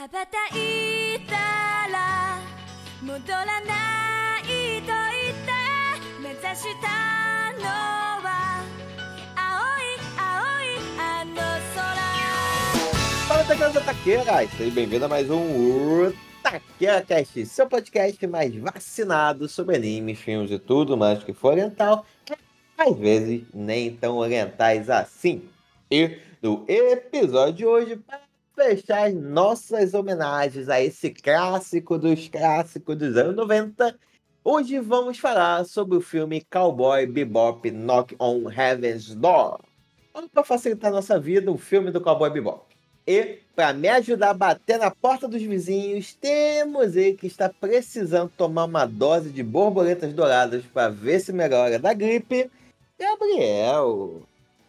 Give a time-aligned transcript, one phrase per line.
[0.00, 1.34] 羽ばたいた
[1.92, 2.38] ら
[3.02, 5.52] 戻らないと言って
[6.22, 7.66] 目指したの
[8.24, 8.64] は
[9.36, 11.34] 青い青いあの
[11.74, 12.00] 空
[13.28, 14.50] Fala, taqueiras taqueiras!
[14.56, 16.10] Seja bem-vindo a mais um
[16.42, 22.06] Taqueira Cast, seu podcast mais vacinado sobre animes, filmes e tudo mais que for oriental,
[22.78, 25.42] às vezes nem tão orientais assim.
[25.90, 28.23] E no episódio de hoje, para
[28.55, 33.99] fechar as nossas homenagens a esse clássico dos clássicos dos anos 90,
[34.43, 39.59] hoje vamos falar sobre o filme Cowboy Bebop Knock on Heaven's Door.
[40.33, 42.63] Para facilitar nossa vida, o filme do Cowboy Bebop.
[43.05, 48.31] E, para me ajudar a bater na porta dos vizinhos, temos ele que está precisando
[48.35, 52.49] tomar uma dose de borboletas douradas para ver se melhora da gripe,
[52.97, 54.23] Gabriel.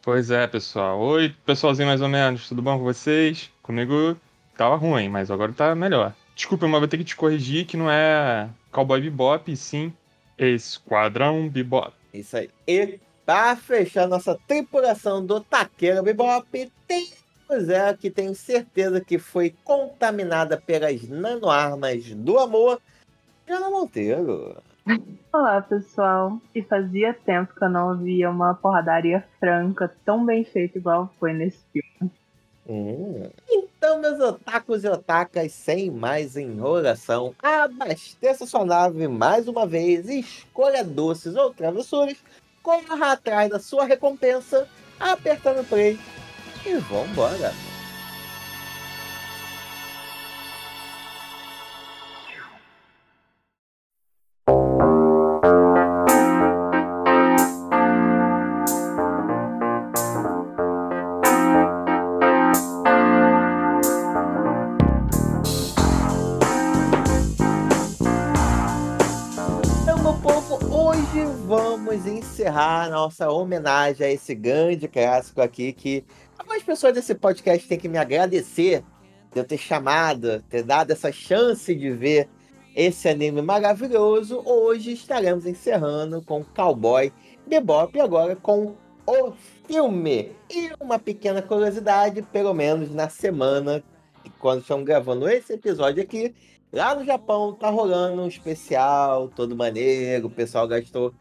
[0.06, 1.01] Pois é, pessoal.
[1.01, 3.51] Oi, pessoalzinho mais ou menos, tudo bom com vocês?
[3.60, 4.16] Comigo
[4.56, 6.15] tava ruim, mas agora tá melhor.
[6.32, 9.93] Desculpa, mas vou ter que te corrigir que não é Cowboy Bebop, e sim
[10.38, 11.93] Esquadrão Bebop.
[12.15, 12.48] Isso aí.
[12.68, 19.57] E, para fechar nossa tripulação do Taqueira Bebop, temos ela que tenho certeza que foi
[19.65, 22.80] contaminada pelas nanoarmas do amor,
[23.45, 24.63] Jana Monteiro.
[25.32, 26.40] Olá, pessoal.
[26.54, 31.32] E fazia tempo que eu não ouvia uma porradaria franca tão bem feita igual foi
[31.32, 32.10] nesse filme.
[32.68, 33.29] Hum.
[33.48, 40.82] Então, meus otakus e otakas, sem mais enrolação, abasteça sua nave mais uma vez, escolha
[40.82, 42.16] doces ou travessuras,
[42.62, 44.66] corra atrás da sua recompensa,
[44.98, 45.98] apertando play
[46.64, 47.52] e vambora!
[47.52, 47.65] Então,
[72.56, 76.03] encerrar nossa homenagem a esse grande clássico aqui que
[76.38, 78.82] algumas pessoas desse podcast têm que me agradecer
[79.30, 82.26] de eu ter chamado, ter dado essa chance de ver
[82.75, 84.42] esse anime maravilhoso.
[84.42, 87.12] Hoje estaremos encerrando com Cowboy
[87.47, 88.75] Bebop e agora com
[89.06, 89.32] o
[89.69, 90.32] filme.
[90.50, 93.84] E uma pequena curiosidade, pelo menos na semana,
[94.38, 96.34] quando estamos gravando esse episódio aqui,
[96.72, 101.14] Lá no Japão tá rolando um especial todo maneiro, o pessoal gastou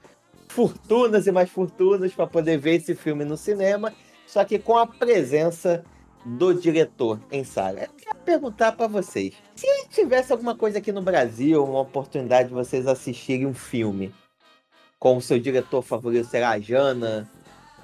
[0.56, 3.94] fortunas e mais fortunas para poder ver esse filme no cinema,
[4.26, 5.84] só que com a presença
[6.26, 7.82] do diretor em sala.
[7.82, 12.54] Eu queria perguntar para vocês, se tivesse alguma coisa aqui no Brasil, uma oportunidade de
[12.54, 14.16] vocês assistirem um filme
[14.98, 17.30] com o seu diretor favorito, será a Jana,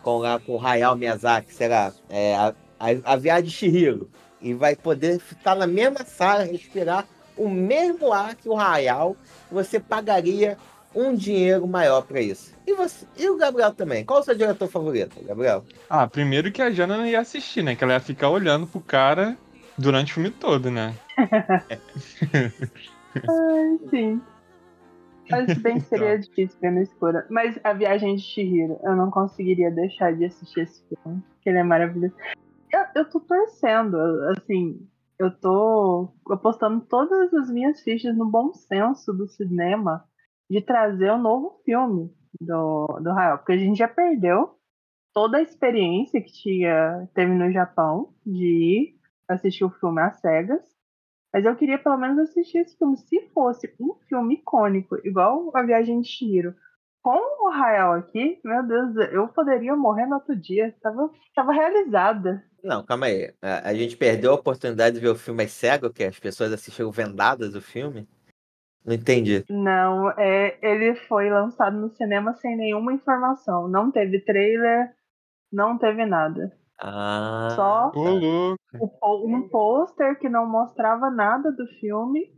[0.01, 4.09] com lá com o Hayao Miyazaki, será é, a, a, a Viagem de Chihiro,
[4.41, 7.05] e vai poder estar na mesma sala, respirar
[7.35, 9.17] o mesmo ar que o Hayao,
[9.51, 10.57] você pagaria
[10.95, 12.55] um dinheiro maior para isso.
[12.65, 14.03] E você, e o Gabriel também.
[14.05, 15.63] Qual o seu diretor favorito, Gabriel?
[15.89, 17.75] Ah, primeiro que a Jana não ia assistir, né?
[17.75, 19.37] Que ela ia ficar olhando pro cara
[19.77, 20.93] durante o filme todo, né?
[23.15, 24.21] Ai, sim.
[25.29, 27.23] Mas bem que seria difícil ver no escuro.
[27.29, 31.23] Mas a viagem de Shihiro, eu não conseguiria deixar de assistir esse filme.
[31.41, 32.13] Que ele é maravilhoso.
[32.71, 33.97] Eu, eu tô torcendo,
[34.29, 34.85] assim,
[35.17, 40.03] eu tô apostando todas as minhas fichas no bom senso do cinema
[40.51, 44.53] de trazer um novo filme do, do Hayao, porque a gente já perdeu
[45.13, 50.61] toda a experiência que tinha, teve no Japão de ir assistir o filme às cegas.
[51.33, 52.97] Mas eu queria pelo menos assistir esse filme.
[52.97, 56.53] Se fosse um filme icônico, igual A Viagem de Shiro,
[57.01, 60.75] com o Hayao aqui, meu Deus, eu poderia morrer no outro dia.
[60.81, 62.43] Tava, tava realizada.
[62.61, 63.33] Não, calma aí.
[63.41, 66.51] A, a gente perdeu a oportunidade de ver o filme às cego, que as pessoas
[66.51, 68.05] assistiram vendadas o filme.
[68.85, 69.45] Não entendi.
[69.49, 73.67] Não, é, ele foi lançado no cinema sem nenhuma informação.
[73.67, 74.91] Não teve trailer,
[75.51, 76.51] não teve nada.
[76.79, 82.33] Ah, Só po- um pôster que não mostrava nada do filme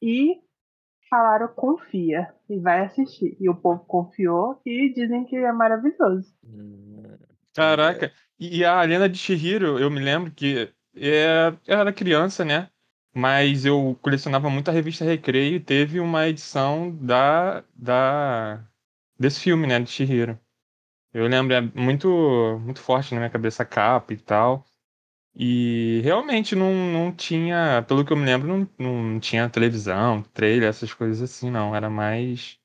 [0.00, 0.36] e
[1.10, 3.36] falaram confia e vai assistir.
[3.40, 6.32] E o povo confiou e dizem que é maravilhoso.
[6.44, 7.16] Hum,
[7.54, 8.12] Caraca.
[8.38, 12.70] E a Lenda de Shihiro, eu me lembro que é, era criança, né?
[13.14, 18.64] Mas eu colecionava muito a revista Recreio e teve uma edição da, da
[19.18, 20.38] desse filme, né, de Shihiro.
[21.12, 22.08] Eu lembro, é muito,
[22.60, 24.64] muito forte na minha cabeça a capa e tal.
[25.34, 30.68] E realmente não, não tinha, pelo que eu me lembro, não, não tinha televisão, trailer,
[30.68, 31.74] essas coisas assim, não.
[31.74, 32.58] Era mais.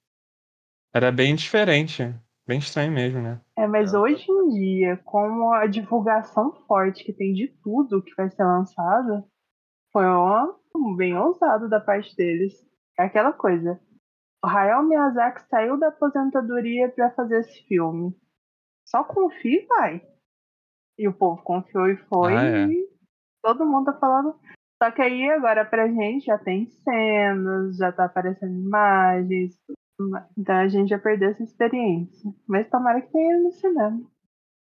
[0.94, 2.14] Era bem diferente.
[2.46, 3.40] Bem estranho mesmo, né?
[3.58, 4.02] É, mas Ah.
[4.02, 9.24] hoje em dia, com a divulgação forte que tem de tudo que vai ser lançado,
[9.94, 10.58] foi uma
[10.98, 12.54] bem, ousado da parte deles.
[12.98, 13.80] É aquela coisa.
[14.44, 18.14] O Hayao Miyazaki saiu da aposentadoria para fazer esse filme.
[18.86, 20.08] Só confia e vai.
[20.98, 22.36] E o povo confiou e foi.
[22.36, 22.66] Ah, é.
[22.66, 22.90] E
[23.42, 24.36] todo mundo tá falando.
[24.82, 29.58] Só que aí agora pra gente já tem cenas, já tá aparecendo imagens.
[30.38, 32.34] Então a gente já perdeu essa experiência.
[32.48, 34.02] Mas tomara que tenha no cinema.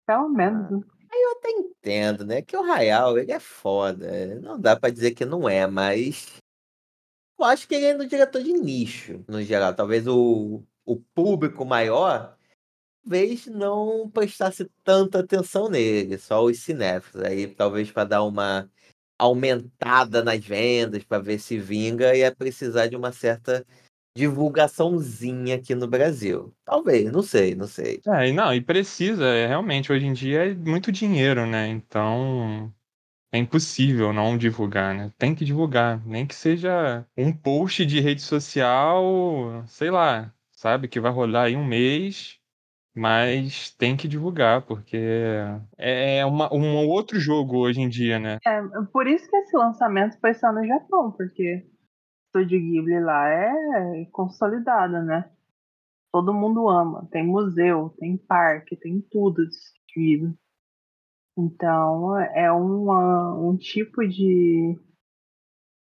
[0.06, 0.84] Pelo menos.
[1.10, 1.10] Né?
[1.12, 2.42] Eu até entendo, né?
[2.42, 4.40] Que o Hayao, ele é foda.
[4.40, 6.36] Não dá pra dizer que não é, mas.
[7.38, 9.74] Eu acho que ele é um diretor de nicho, no geral.
[9.74, 12.36] Talvez o, o público maior,
[13.04, 17.24] talvez não prestasse tanta atenção nele, só os cinéfilos.
[17.26, 18.70] Aí, talvez para dar uma
[19.18, 23.66] aumentada nas vendas, para ver se vinga, ia precisar de uma certa
[24.16, 26.52] divulgaçãozinha aqui no Brasil.
[26.64, 28.00] Talvez, não sei, não sei.
[28.06, 31.68] É, e não, e precisa, é, realmente, hoje em dia é muito dinheiro, né?
[31.68, 32.72] Então
[33.30, 35.12] é impossível não divulgar, né?
[35.18, 40.98] Tem que divulgar, nem que seja um post de rede social, sei lá, sabe, que
[40.98, 42.38] vai rolar aí um mês,
[42.94, 44.96] mas tem que divulgar, porque
[45.76, 48.38] é uma, um outro jogo hoje em dia, né?
[48.46, 51.66] É, por isso que esse lançamento foi só no Japão, porque
[52.36, 55.30] Estúdio Ghibli lá é consolidado, né?
[56.12, 57.08] Todo mundo ama.
[57.10, 59.42] Tem museu, tem parque, tem tudo
[59.94, 60.36] Ghibli.
[61.38, 64.78] Então é uma, um tipo de,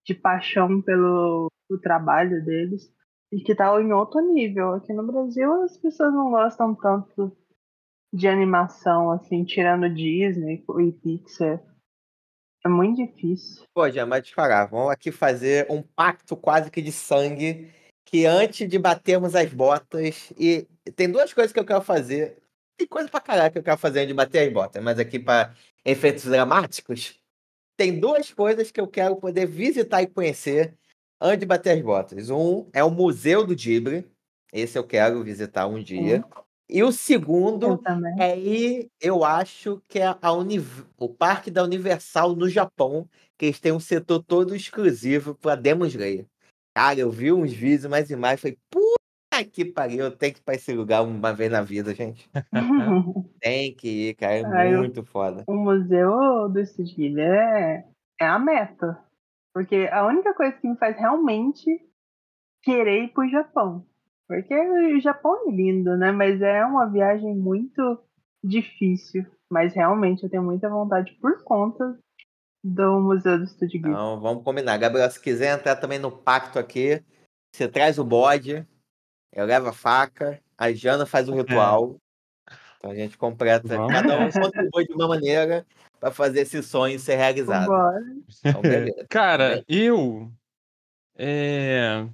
[0.05, 2.89] de paixão pelo, pelo trabalho deles
[3.33, 4.75] e que tá em outro nível.
[4.75, 7.35] Aqui no Brasil as pessoas não gostam tanto
[8.13, 11.61] de animação, assim, tirando Disney e Pixar.
[12.65, 13.63] É muito difícil.
[13.75, 17.71] Pô, já, mas te falar, vamos aqui fazer um pacto quase que de sangue.
[18.03, 20.33] Que antes de batermos as botas.
[20.37, 22.41] E tem duas coisas que eu quero fazer.
[22.75, 25.19] Tem coisa pra caralho que eu quero fazer antes de bater as botas, mas aqui
[25.19, 25.53] para
[25.85, 27.19] efeitos dramáticos.
[27.77, 30.75] Tem duas coisas que eu quero poder visitar e conhecer
[31.21, 32.29] antes de bater as botas.
[32.31, 34.09] Um é o Museu do Dibre.
[34.51, 36.23] Esse eu quero visitar um dia.
[36.69, 37.81] E o segundo Eu
[38.19, 43.07] é ir, eu acho que é a Univ- o Parque da Universal no Japão,
[43.37, 46.25] que eles têm um setor todo exclusivo para Demon Slayer.
[46.75, 50.43] Cara, eu vi uns vídeos, umas imagens, falei, puta que pariu, eu tenho que ir
[50.43, 52.29] pra esse lugar uma vez na vida, gente.
[53.39, 55.43] Tem que ir, cara, é eu- muito foda.
[55.47, 57.85] o museu do Ghibli é,
[58.19, 59.03] é a meta.
[59.53, 61.65] Porque a única coisa que me faz realmente
[62.63, 63.85] querer ir pro Japão.
[64.27, 66.11] Porque o Japão é lindo, né?
[66.11, 67.99] Mas é uma viagem muito
[68.43, 69.25] difícil.
[69.49, 71.97] Mas realmente eu tenho muita vontade por conta
[72.63, 73.91] do Museu do Estúdio Ghibli.
[73.91, 74.77] Então, vamos combinar.
[74.77, 77.03] Gabriel, se quiser entrar também no pacto aqui,
[77.53, 78.67] você traz o bode,
[79.31, 81.97] eu levo a faca, a Jana faz o ritual.
[82.77, 83.93] Então a gente completa, Vamos.
[83.93, 85.65] cada um contribui de uma maneira
[85.99, 87.71] para fazer esse sonho ser realizado.
[88.43, 88.61] Então.
[89.09, 90.31] Cara, eu.
[91.15, 92.07] é,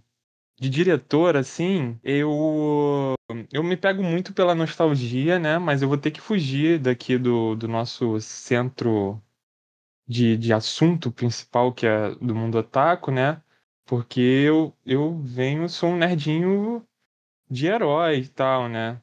[0.62, 3.16] de diretor, assim, eu.
[3.52, 5.58] Eu me pego muito pela nostalgia, né?
[5.58, 9.20] Mas eu vou ter que fugir daqui do, do nosso centro
[10.08, 13.42] de, de assunto principal, que é do mundo otaku, né?
[13.88, 16.86] Porque eu, eu venho, sou um nerdinho
[17.50, 19.02] de herói e tal, né?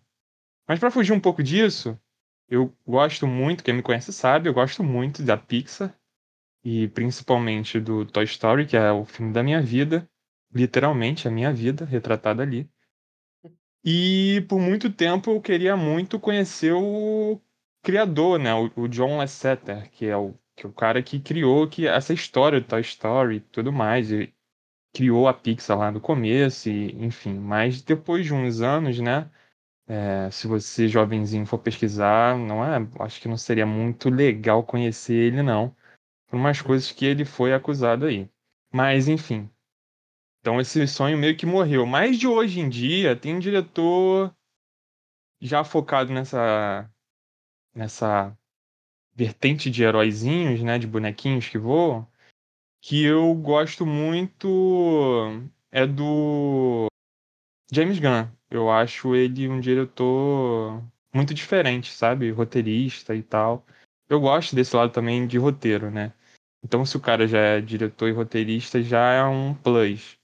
[0.69, 1.99] Mas pra fugir um pouco disso,
[2.49, 5.93] eu gosto muito, quem me conhece sabe, eu gosto muito da Pixar
[6.63, 10.09] e principalmente do Toy Story, que é o filme da minha vida,
[10.53, 12.69] literalmente a minha vida retratada ali.
[13.85, 17.41] E por muito tempo eu queria muito conhecer o
[17.83, 21.69] criador, né, o, o John Lasseter, que é o que é o cara que criou
[21.69, 24.35] que essa história do Toy Story e tudo mais, e
[24.93, 29.31] criou a Pixar lá no começo e enfim, mas depois de uns anos, né,
[29.87, 35.15] é, se você jovenzinho for pesquisar, não é, acho que não seria muito legal conhecer
[35.15, 35.75] ele não
[36.29, 38.29] por umas coisas que ele foi acusado aí.
[38.73, 39.51] Mas, enfim.
[40.49, 41.85] Então, esse sonho meio que morreu.
[41.85, 44.35] Mas de hoje em dia, tem um diretor
[45.43, 46.91] já focado nessa,
[47.75, 48.35] nessa
[49.15, 50.79] vertente de heróizinhos, né?
[50.79, 52.11] De bonequinhos que voam.
[52.81, 56.87] Que eu gosto muito é do
[57.71, 58.27] James Gunn.
[58.51, 62.31] Eu acho ele um diretor muito diferente, sabe?
[62.31, 63.67] Roteirista e tal.
[64.09, 66.15] Eu gosto desse lado também de roteiro, né?
[66.65, 70.18] Então, se o cara já é diretor e roteirista, já é um plus.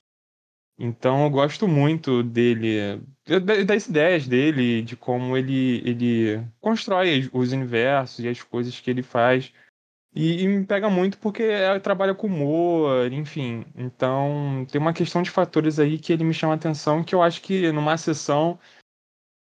[0.78, 7.52] Então, eu gosto muito dele, da- das ideias dele, de como ele, ele constrói os
[7.52, 9.52] universos e as coisas que ele faz.
[10.14, 13.64] E, e me pega muito porque é- trabalha com humor, enfim.
[13.76, 17.22] Então, tem uma questão de fatores aí que ele me chama a atenção, que eu
[17.22, 18.58] acho que numa sessão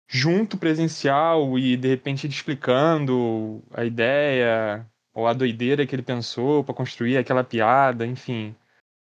[0.07, 6.63] junto presencial e de repente ele explicando a ideia ou a doideira que ele pensou
[6.63, 8.55] para construir aquela piada, enfim.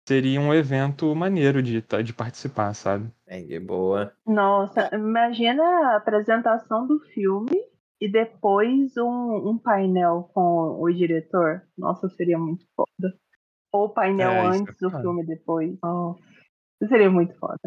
[0.06, 3.10] Seria um evento maneiro de, de participar, sabe?
[3.26, 4.12] É de boa.
[4.26, 7.50] Nossa, imagina a apresentação do filme
[8.00, 11.62] e depois um, um painel com o diretor.
[11.76, 13.14] Nossa, seria muito foda.
[13.72, 15.02] Ou painel É, é antes do foda.
[15.02, 15.76] filme depois.
[15.82, 16.20] Nossa,
[16.88, 17.58] seria muito foda.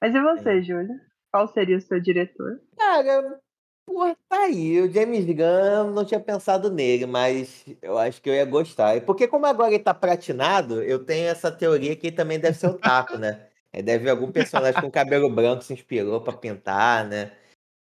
[0.00, 0.94] Mas e você, Júlia?
[1.32, 2.60] Qual seria o seu diretor?
[2.76, 3.40] Cara,
[3.86, 4.80] porra, tá aí.
[4.80, 9.00] O James Gunn não tinha pensado nele, mas eu acho que eu ia gostar.
[9.04, 12.68] Porque como agora ele tá pratinado, eu tenho essa teoria que ele também deve ser
[12.68, 13.48] otaku, né?
[13.72, 17.32] Ele deve algum personagem com cabelo branco se inspirou pra pintar, né?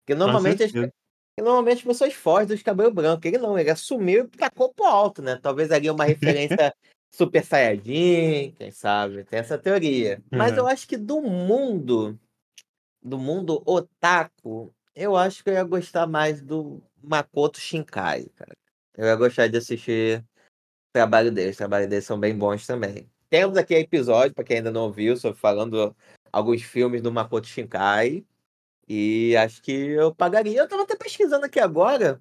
[0.05, 0.73] Porque normalmente as,
[1.39, 3.25] normalmente as pessoas fogem dos cabelos brancos.
[3.27, 5.39] Ele não, ele assumiu e tacou pro alto, né?
[5.43, 6.75] Talvez ali uma referência
[7.15, 9.25] Super Saiyajin, quem sabe?
[9.25, 10.23] Tem essa teoria.
[10.33, 10.59] Mas Uhum.
[10.61, 12.19] eu acho que do mundo,
[13.03, 18.53] do mundo otaku, eu acho que eu ia gostar mais do Makoto Shinkai, cara.
[18.97, 20.25] Eu ia gostar de assistir o
[20.93, 21.53] trabalho deles.
[21.53, 23.09] Os trabalhos deles são bem bons também.
[23.29, 25.95] Temos aqui episódio, para quem ainda não viu, sobre falando
[26.33, 28.25] alguns filmes do Makoto Shinkai.
[28.89, 30.59] E acho que eu pagaria.
[30.61, 32.21] Eu tava até pesquisando aqui agora.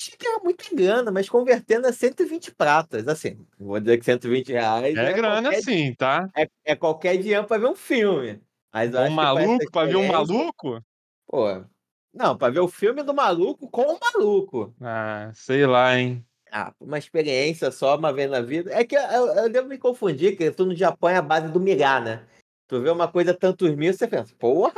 [0.00, 3.06] Achei que era muita grana, mas convertendo a 120 pratas.
[3.06, 4.96] Assim, vou dizer que 120 reais.
[4.96, 6.28] É grana qualquer, sim, tá?
[6.36, 8.42] é, é qualquer dinheiro pra ver um filme.
[8.72, 10.82] Mas Um maluco, pra ver um maluco?
[11.28, 11.64] Pô,
[12.12, 14.74] não, pra ver o filme do maluco com o maluco.
[14.80, 16.24] Ah, sei lá, hein?
[16.50, 18.72] Ah, uma experiência só uma vez na vida.
[18.74, 21.60] É que eu, eu- devo me confundir, que tu no Japão é a base do
[21.60, 22.26] mirar, né?
[22.66, 24.74] Tu vê uma coisa tantos mil, você pensa, porra,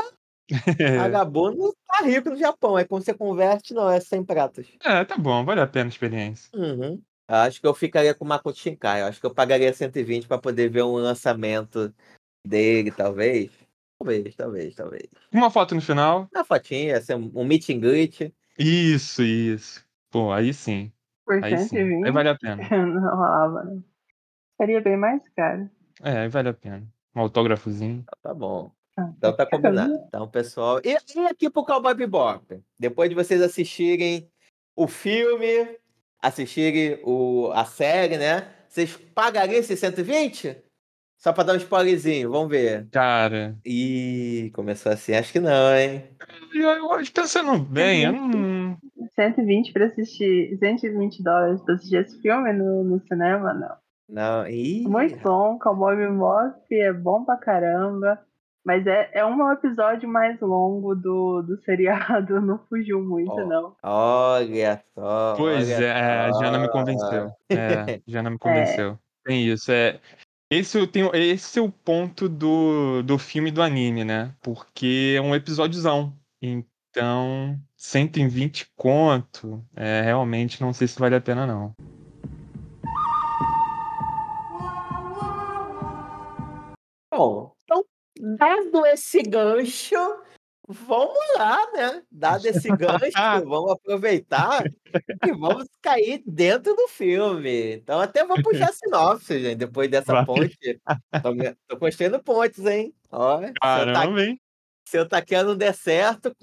[0.98, 2.76] vagabundo tá rico no Japão.
[2.76, 4.66] Aí quando você converte, não, é 100 pratas.
[4.84, 6.50] É, tá bom, vale a pena a experiência.
[6.54, 7.00] Uhum.
[7.28, 9.00] Eu acho que eu ficaria com o Makoto Shinkai.
[9.00, 11.94] Eu acho que eu pagaria 120 pra poder ver um lançamento
[12.46, 13.50] dele, talvez.
[14.02, 15.08] Talvez, talvez, talvez.
[15.32, 16.28] Uma foto no final.
[16.34, 18.34] Uma fotinha, ser um meet and greet.
[18.58, 19.86] Isso, isso.
[20.10, 20.92] Pô, aí sim.
[21.24, 21.68] Por Aí sim.
[21.68, 22.04] 120?
[22.04, 22.68] Aí vale a pena.
[22.84, 23.80] Não rolava, né?
[24.60, 25.70] Seria bem mais caro.
[26.02, 26.84] É, aí vale a pena.
[27.14, 28.04] Um autógrafozinho.
[28.20, 28.72] Tá bom.
[28.96, 29.94] Ah, Então tá combinado.
[30.08, 30.80] Então, pessoal.
[30.84, 32.60] E, e aqui pro Cowboy Bebop?
[32.76, 34.28] Depois de vocês assistirem
[34.74, 35.78] o filme,
[36.20, 38.48] assistirem o, a série, né?
[38.68, 40.56] Vocês pagariam esses 120?
[41.22, 42.88] Só pra dar um spoilerzinho, vamos ver.
[42.90, 46.02] Cara, Ih, começou assim, acho que não, hein?
[46.52, 48.76] eu, eu acho- pensando bem, eu não.
[49.14, 53.76] 120 pra assistir, 120 dólares pra assistir esse filme no, no cinema, não.
[54.08, 54.82] Não, ih.
[54.88, 58.18] Muito bom, Cowboy Bebop é bom pra caramba.
[58.64, 63.46] Mas é, é um episódio mais longo do, do seriado, não fugiu muito, Ó.
[63.46, 63.76] não.
[63.82, 65.34] Olha só.
[65.36, 65.92] Pois olha é,
[66.26, 66.72] a Jana me só.
[66.72, 67.30] convenceu.
[67.50, 68.98] É, Jana me convenceu.
[69.24, 69.70] Tem isso.
[69.72, 70.00] É,
[70.52, 74.34] esse, eu tenho, esse é o ponto do, do filme e do anime, né?
[74.42, 76.14] Porque é um episódiozão.
[76.42, 81.74] Então, 120 conto, é, realmente não sei se vale a pena, não.
[87.10, 87.84] Bom, então,
[88.36, 89.96] dado esse gancho,
[90.68, 92.02] vamos lá, né?
[92.10, 93.12] Dado esse gancho,
[93.46, 94.64] vamos aproveitar
[95.26, 97.74] e vamos cair dentro do filme.
[97.74, 100.24] Então, até vou puxar sinopse, gente, depois dessa Vai.
[100.24, 100.80] ponte.
[101.22, 101.34] Tô,
[101.68, 102.94] tô construindo pontes, hein?
[103.10, 104.40] Ó, se eu tá- Caramba, hein?
[104.86, 106.34] se eu taqueando não der certo,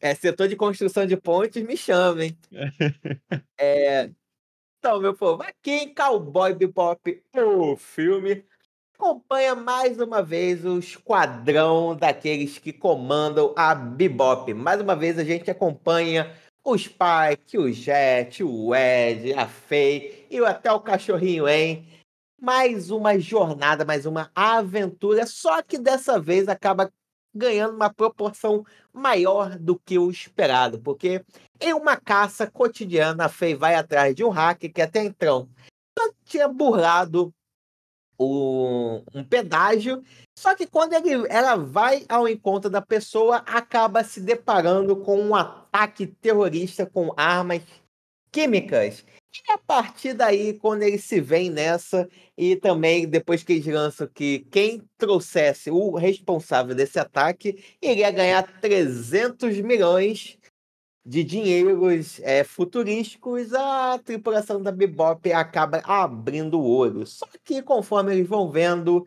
[0.00, 2.36] é setor de construção de pontes, me chamem.
[3.60, 4.10] É,
[4.78, 8.44] então, meu povo, aqui em Cowboy Bebop, o filme,
[8.98, 14.52] acompanha mais uma vez o esquadrão daqueles que comandam a Bebop.
[14.52, 20.38] Mais uma vez a gente acompanha o Spike, o Jet, o Ed, a Faye e
[20.38, 21.86] até o cachorrinho, hein?
[22.40, 26.92] Mais uma jornada, mais uma aventura, só que dessa vez acaba
[27.32, 31.24] ganhando uma proporção maior do que o esperado, porque
[31.60, 35.48] em uma caça cotidiana, a Faye vai atrás de um hacker que até então
[36.24, 37.32] tinha burlado
[38.18, 40.02] o- um pedágio,
[40.38, 45.34] só que quando ele- ela vai ao encontro da pessoa, acaba se deparando com um
[45.34, 47.62] ataque terrorista com armas
[48.32, 49.04] químicas.
[49.48, 54.08] E a partir daí, quando eles se veem nessa, e também depois que eles lançam
[54.08, 60.37] que quem trouxesse o responsável desse ataque iria ganhar 300 milhões
[61.08, 67.06] de dinheiros é, futurísticos, a tripulação da Bebop acaba abrindo o olho.
[67.06, 69.06] Só que conforme eles vão vendo,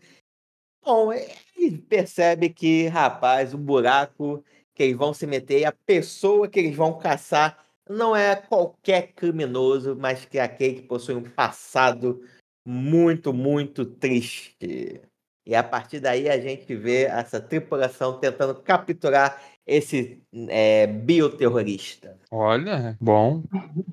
[0.83, 4.43] bom, eles percebem que, rapaz, o buraco
[4.73, 9.95] que eles vão se meter, a pessoa que eles vão caçar não é qualquer criminoso,
[9.95, 12.23] mas que é aquele que possui um passado
[12.65, 14.99] muito, muito triste.
[15.45, 22.17] E a partir daí a gente vê essa tripulação tentando capturar esse é, bioterrorista.
[22.31, 23.43] Olha, bom.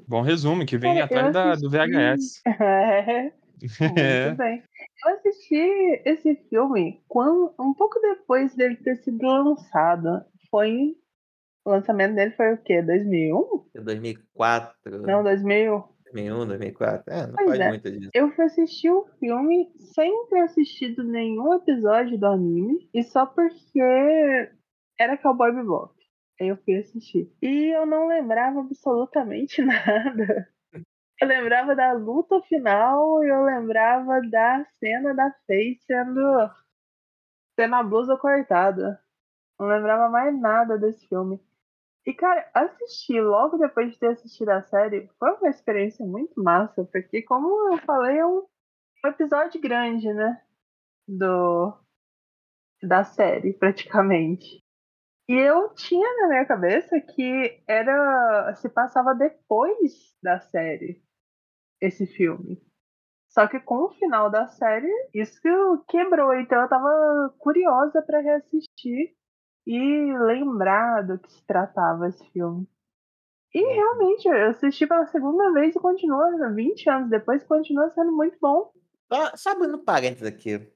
[0.06, 1.70] Bom resumo, que vem Cara, atrás da, do.
[1.70, 2.42] VHS.
[2.60, 4.34] É, muito É.
[4.34, 4.62] bem.
[5.04, 10.24] Eu assisti esse filme quando, um pouco depois dele ter sido lançado.
[10.50, 10.96] Foi.
[11.64, 12.80] O lançamento dele foi o quê?
[12.82, 13.64] 2001?
[13.82, 15.02] 2004.
[15.02, 15.84] Não, 2000.
[16.12, 17.12] 2001, 2004.
[17.12, 17.68] É, não Pois faz é.
[17.68, 18.10] muito disso.
[18.14, 24.50] Eu fui assistir o filme sem ter assistido nenhum episódio do anime e só porque
[24.98, 25.94] era Cowboy Bebop.
[26.40, 27.32] Aí eu fui assistir.
[27.42, 30.48] E eu não lembrava absolutamente nada.
[31.20, 36.22] Eu lembrava da luta final e eu lembrava da cena da Faye sendo
[37.56, 39.02] tendo a blusa cortada.
[39.58, 41.40] Não lembrava mais nada desse filme.
[42.06, 46.84] E, cara, assistir logo depois de ter assistido a série foi uma experiência muito massa,
[46.84, 48.46] porque, como eu falei, é um,
[49.04, 50.40] um episódio grande, né?
[51.06, 51.76] Do,
[52.82, 54.64] da série, praticamente.
[55.28, 61.02] E eu tinha na minha cabeça que era se passava depois da série
[61.80, 62.58] esse filme.
[63.28, 65.38] Só que com o final da série, isso
[65.86, 66.34] quebrou.
[66.34, 69.14] Então eu tava curiosa pra reassistir
[69.66, 72.66] e lembrar do que se tratava esse filme.
[73.54, 78.38] E realmente, eu assisti pela segunda vez e continua, 20 anos depois, continua sendo muito
[78.40, 78.72] bom.
[79.12, 80.70] Só, só abrindo parênteses aqui.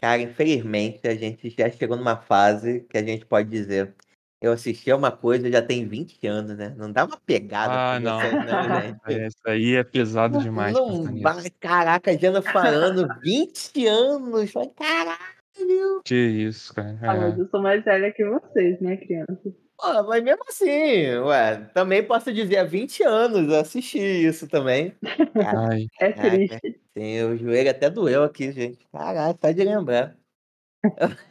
[0.00, 3.94] Cara, infelizmente a gente já chegou numa fase que a gente pode dizer.
[4.42, 6.74] Eu assisti a uma coisa já tem 20 anos, né?
[6.78, 8.18] Não dá uma pegada Ah, com não.
[8.18, 8.40] você, não,
[8.80, 9.20] gente.
[9.22, 10.72] É, Isso aí é pesado demais.
[10.72, 11.22] Não, nisso.
[11.22, 14.50] vai- caraca, Jana falando 20 anos.
[14.50, 16.00] Falei, Caralho.
[16.06, 16.98] Que isso, cara.
[17.02, 17.42] Ah, mas É.
[17.42, 19.52] eu sou mais velha que vocês, né, crianças?
[19.80, 24.94] Pô, mas mesmo assim, ué, também posso dizer, há 20 anos eu assisti isso também.
[25.34, 26.36] Ai, É Caraca.
[26.36, 26.80] triste.
[26.96, 28.86] Sim, o joelho até doeu aqui, gente.
[28.92, 30.16] Caralho, só de lembrar.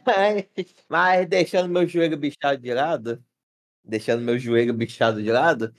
[0.04, 0.44] Mas,
[0.88, 3.22] mas deixando meu joelho bichado de lado,
[3.84, 5.72] deixando meu joelho bichado de lado,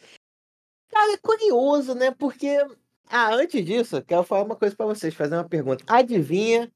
[0.89, 2.11] cara, é curioso, né?
[2.11, 2.57] Porque,
[3.09, 5.83] ah, antes disso, quero falar uma coisa pra vocês, fazer uma pergunta.
[5.87, 6.71] Adivinha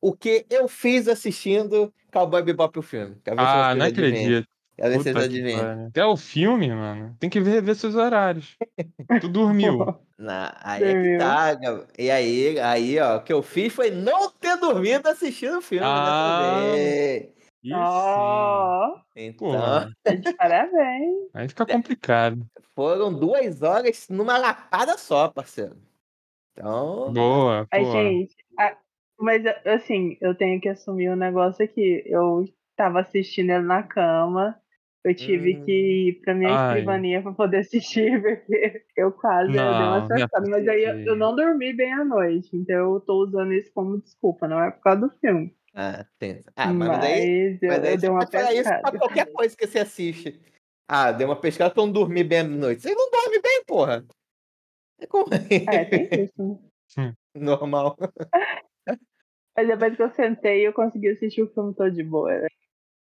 [0.00, 3.16] o que eu fiz assistindo Cowboy Bebop o filme?
[3.36, 4.48] Ah não acredito.
[4.78, 5.86] Quero ver se vocês Puta que adivinham.
[5.88, 7.16] Até o filme, mano.
[7.18, 8.56] Tem que ver, ver seus horários.
[9.20, 9.98] Tu dormiu.
[10.16, 11.58] Na, aí é que tá,
[11.98, 15.84] e aí, aí, ó, o que eu fiz foi não ter dormido assistindo o filme
[15.84, 16.60] Ah.
[16.72, 17.28] vez.
[17.62, 17.74] Isso.
[19.16, 21.28] Então, Porra, tá parabéns.
[21.34, 22.46] aí fica complicado.
[22.74, 25.76] foram duas horas numa lapada só, parceiro.
[26.52, 27.92] Então, Boa, Ai, pô.
[27.92, 28.76] gente, a-
[29.20, 32.02] mas assim, eu tenho que assumir um negócio aqui.
[32.06, 32.44] Eu
[32.76, 34.56] tava assistindo ele na cama.
[35.04, 35.64] Eu tive Hum.
[35.64, 36.72] que ir pra minha Ai.
[36.72, 40.48] escrivaninha pra poder assistir, porque eu quase eu dei uma Não, não surtada.
[40.50, 42.50] Mas aí eu, eu não dormi bem à noite.
[42.56, 45.54] Então eu tô usando isso como desculpa, não é por causa do filme.
[45.74, 46.42] ah, tem.
[46.56, 48.82] Ah, mas, daí, mas eu, mas daí eu dei uma falar isso pescada.
[48.82, 50.40] pra qualquer coisa que você assiste.
[50.88, 52.82] Ah, deu uma pescada pra não dormir bem à noite.
[52.82, 54.04] Você não dorme bem, porra.
[55.00, 55.26] É como
[55.72, 56.60] É, tem isso.
[56.96, 57.14] Né?
[57.36, 57.96] normal.
[59.56, 62.30] Mas depois que eu sentei, eu consegui assistir o filme todo de boa.
[62.40, 62.46] né?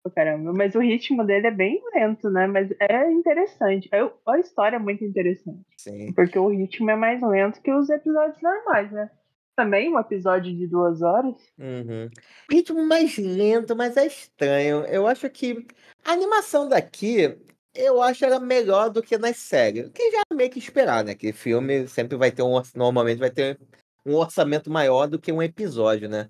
[0.04, 2.46] Pô, Caramba, mas o ritmo dele é bem lento, né?
[2.46, 3.88] Mas é interessante.
[3.90, 5.64] É- A história é muito interessante.
[5.78, 6.12] Sim.
[6.12, 9.10] Porque o ritmo é mais lento que os episódios normais, né?
[9.56, 11.34] Também um episódio de duas horas.
[11.58, 12.10] Uhum.
[12.50, 14.84] Ritmo mais lento, mas é estranho.
[14.86, 15.64] Eu acho que
[16.04, 17.38] a animação daqui,
[17.74, 19.86] eu acho ela melhor do que nas séries.
[19.86, 21.14] O que já é meio que esperar, né?
[21.14, 23.58] Que filme sempre vai ter um, normalmente vai ter
[24.04, 26.28] um orçamento maior do que um episódio, né?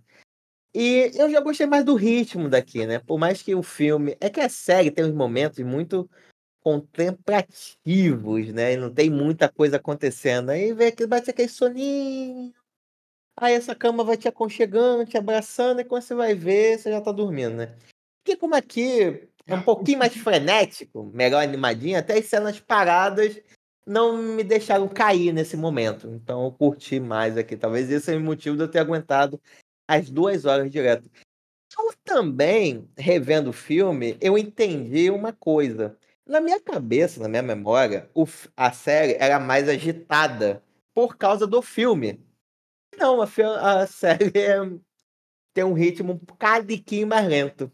[0.75, 2.99] E eu já gostei mais do ritmo daqui, né?
[2.99, 4.17] Por mais que o filme.
[4.21, 6.11] É que a série tem uns momentos muito
[6.61, 8.73] contemplativos, né?
[8.73, 10.51] E não tem muita coisa acontecendo.
[10.51, 12.53] Aí vem aquele, bate aquele soninho.
[13.37, 17.01] Aí essa cama vai te aconchegando, te abraçando, e quando você vai ver, você já
[17.01, 17.77] tá dormindo, né?
[18.23, 23.41] Porque como aqui é um pouquinho mais frenético, melhor animadinho, até as cenas paradas
[23.87, 26.09] não me deixaram cair nesse momento.
[26.09, 27.57] Então eu curti mais aqui.
[27.57, 29.41] Talvez esse seja o motivo de eu ter aguentado
[29.89, 31.11] as duas horas direto.
[31.79, 35.97] Eu também, revendo o filme, eu entendi uma coisa.
[36.27, 38.25] Na minha cabeça, na minha memória, o
[38.57, 40.63] a série era mais agitada
[40.95, 42.25] por causa do filme.
[42.97, 43.27] Não, a,
[43.83, 44.79] a série é-
[45.53, 47.71] tem um ritmo um cadiquinho mais lento.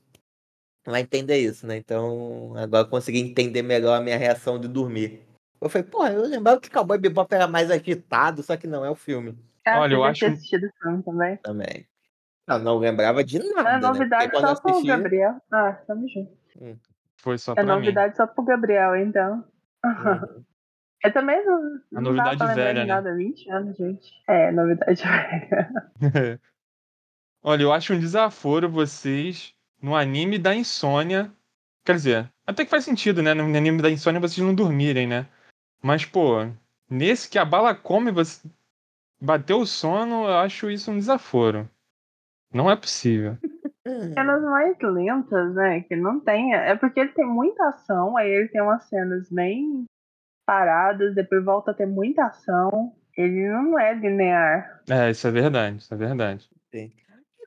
[0.84, 1.76] Vai entender isso, né?
[1.76, 5.22] Então, agora eu consegui entender melhor a minha reação de dormir.
[5.60, 8.90] Eu falei, porra, eu lembrava que Cowboy Bebop era mais agitado, só que não é
[8.90, 11.36] o filme Ah, Olha, eu acho- ter assistido o filme também.
[11.36, 11.86] também.
[12.50, 13.78] Eu não lembrava de Não nada, é né?
[13.80, 14.86] novidade eu só pro assisti...
[14.88, 15.36] Gabriel.
[15.52, 16.32] Ah, tamo junto.
[17.16, 17.70] Foi só É pra mim.
[17.70, 19.44] novidade só pro Gabriel, então.
[19.84, 20.44] Uhum.
[21.04, 21.80] Eu também não.
[21.92, 22.84] não novidade velha, né?
[22.86, 24.10] nada, 20 anos, gente.
[24.28, 25.02] É, novidade
[26.00, 26.40] velha.
[27.42, 31.32] Olha, eu acho um desaforo vocês no anime da insônia.
[31.84, 33.32] Quer dizer, até que faz sentido, né?
[33.32, 35.26] No anime da insônia vocês não dormirem, né?
[35.82, 36.46] Mas, pô,
[36.88, 38.46] nesse que a bala come, você
[39.18, 41.68] bateu o sono, eu acho isso um desaforo.
[42.52, 43.36] Não é possível.
[43.86, 45.80] cenas mais lentas, né?
[45.82, 46.54] Que não tem.
[46.54, 49.84] É porque ele tem muita ação, aí ele tem umas cenas bem
[50.46, 52.92] paradas, depois volta a ter muita ação.
[53.16, 54.82] Ele não é linear.
[54.88, 56.48] É, isso é verdade, isso é verdade.
[56.72, 56.90] E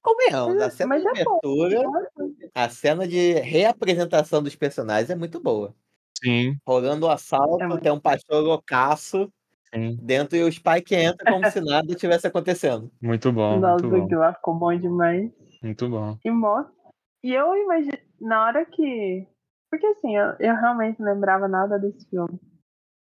[0.01, 1.31] convenhamos, a cena Mas de é bom.
[1.39, 1.81] abertura,
[2.55, 5.73] a cena de reapresentação dos personagens é muito boa.
[6.23, 9.31] Sim, Rolando o assalto, É muito tem um pastor loucaço
[9.73, 9.97] sim.
[10.01, 12.91] dentro e o Spike entra como se nada tivesse acontecendo.
[13.01, 14.15] Muito bom, Nossa, muito bom.
[14.15, 15.31] lá ficou bom demais.
[15.61, 16.17] Muito bom.
[16.23, 16.73] E mostra.
[17.23, 17.97] E eu imagino.
[18.19, 19.27] Na hora que.
[19.71, 22.39] Porque assim, eu, eu realmente não lembrava nada desse filme.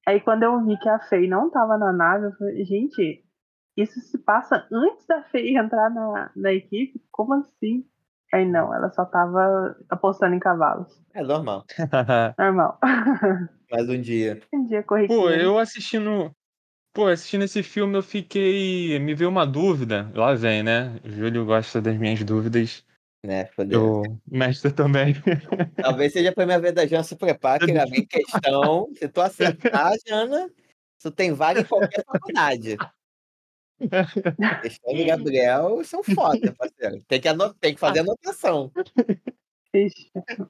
[0.08, 3.24] Aí quando eu vi que a Faye não tava na nave, eu falei, gente,
[3.78, 7.02] isso se passa antes da Faye entrar na, na equipe?
[7.12, 7.86] Como assim?
[8.34, 11.02] Aí não, ela só tava apostando em cavalos.
[11.14, 11.66] É normal.
[12.38, 12.80] Normal.
[13.72, 14.40] Mais um dia.
[14.54, 15.22] um dia corriqueiro.
[15.22, 16.32] Pô, eu assistindo.
[16.94, 18.98] Pô, assistindo esse filme eu fiquei.
[19.00, 20.12] Me veio uma dúvida.
[20.14, 21.00] Lá vem, né?
[21.04, 22.84] O Júlio gosta das minhas dúvidas.
[23.26, 24.02] Né, fodeu.
[24.02, 25.14] O mestre também.
[25.76, 28.88] Talvez seja a primeira vez da Jana se prepara, que vem questão.
[28.96, 30.50] Se tu acertar, Jana,
[31.02, 32.78] tu tem vaga em qualquer faculdade.
[34.62, 37.04] Questão do Gabriel são foda, parceiro.
[37.08, 38.72] Tem que, ano- tem que fazer anotação.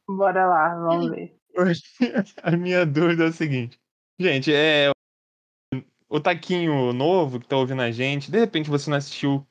[0.07, 1.35] Bora lá, vamos ver.
[2.43, 3.79] A minha dúvida é a seguinte.
[4.19, 4.91] Gente, é.
[6.09, 9.47] O Taquinho novo que tá ouvindo a gente, de repente você não assistiu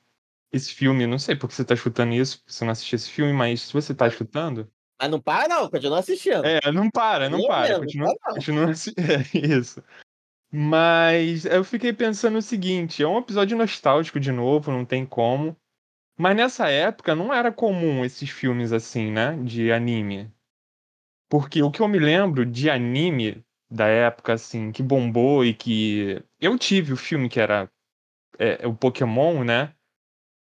[0.51, 3.09] esse filme, não sei por que você tá escutando isso, porque você não assistiu esse
[3.09, 4.69] filme, mas se você tá escutando.
[4.99, 6.43] Mas não para, não, continua assistindo.
[6.45, 7.69] É, não para, não Eu para.
[7.69, 8.33] mesmo, Continua, não.
[8.35, 9.81] continua assi- É isso.
[10.51, 15.55] Mas eu fiquei pensando o seguinte: é um episódio nostálgico de novo, não tem como.
[16.17, 19.37] Mas nessa época não era comum esses filmes assim, né?
[19.43, 20.29] De anime.
[21.29, 26.21] Porque o que eu me lembro de anime da época, assim, que bombou e que.
[26.39, 27.69] Eu tive o filme que era
[28.37, 29.73] é, o Pokémon, né?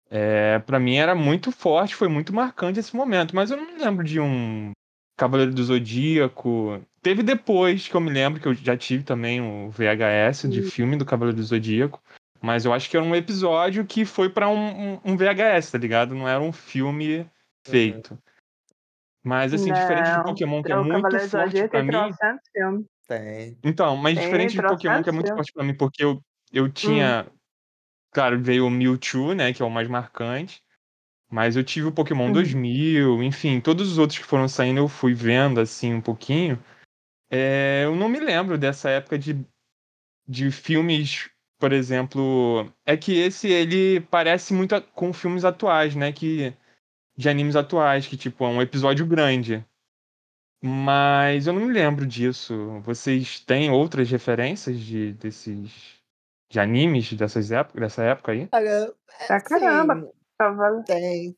[0.09, 3.35] É, para mim era muito forte, foi muito marcante esse momento.
[3.35, 4.71] Mas eu não me lembro de um
[5.19, 6.81] Cavaleiro do Zodíaco.
[7.03, 10.97] Teve depois que eu me lembro que eu já tive também o VHS de filme
[10.97, 12.01] do Cavaleiro do Zodíaco.
[12.41, 15.79] Mas eu acho que era um episódio que foi pra um, um- um VHS, tá
[15.79, 16.15] ligado?
[16.15, 17.29] Não era um filme
[17.67, 18.17] feito.
[19.25, 21.93] Mas assim, diferente de Não, Pokémon, que é muito Cavaleiro do forte tem mim.
[22.53, 22.87] filmes.
[23.07, 23.57] Tem.
[23.62, 26.21] Então, mas Tem diferente de Pokémon, que é muito forte pra mim, porque eu,
[26.53, 27.27] eu tinha.
[28.12, 29.53] Claro, veio o Mewtwo, né?
[29.53, 30.62] Que é o mais marcante.
[31.31, 32.33] Mas eu tive o Pokémon Uhum.
[32.33, 36.62] 2000, enfim, todos os outros que foram saindo eu fui vendo assim um pouquinho.
[37.29, 39.45] É, eu não me lembro dessa época de,
[40.27, 42.73] de filmes, por exemplo.
[42.85, 46.12] É que esse ele parece muito com filmes atuais, né?
[46.12, 46.55] Que,
[47.16, 49.64] de animes atuais, que tipo, é um episódio grande.
[50.66, 52.81] Mas eu não me lembro disso.
[52.81, 55.94] Vocês têm outras referências de, desses.
[56.50, 58.48] de animes dessas épocas, dessa época aí?
[58.48, 58.92] Cara,
[59.26, 59.94] Pra caramba.
[60.00, 61.37] sim, Caval- tem.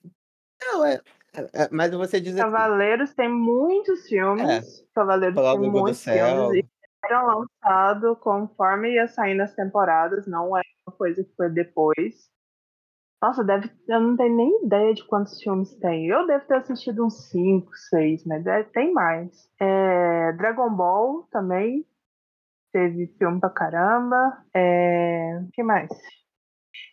[0.60, 1.00] Não, é,
[1.34, 2.50] é- é- Mas você diz aqui.
[2.50, 4.84] Cavaleiros tem muitos filmes.
[4.94, 6.26] Cavaleiros tem muitos Céu.
[6.50, 6.64] filmes.
[6.64, 6.68] E
[7.06, 7.26] eram
[7.62, 12.28] lançados conforme ia saindo as temporadas, não é uma coisa que foi depois.
[13.20, 16.06] Nossa, deve, eu não tenho nem ideia de quantos filmes tem.
[16.06, 19.48] Eu devo ter assistido uns 5, 6, mas é- tem mais.
[19.60, 21.84] É, Dragon Ball também
[22.72, 24.44] teve filme pra caramba.
[24.54, 25.88] É, que mais?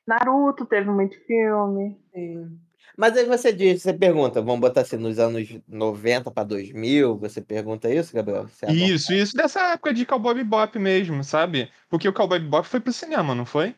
[0.08, 2.00] Naruto teve muito filme.
[2.14, 2.60] Sim.
[2.98, 7.42] Mas aí você diz, você pergunta, vamos botar assim, nos anos 90 para 2000, você
[7.42, 8.42] pergunta isso, Gabriel?
[8.64, 8.74] Anota?
[8.74, 11.70] Isso, isso dessa época de Cowboy Bebop mesmo, sabe?
[11.90, 13.76] Porque o Cowboy Bebop foi pro cinema, não foi?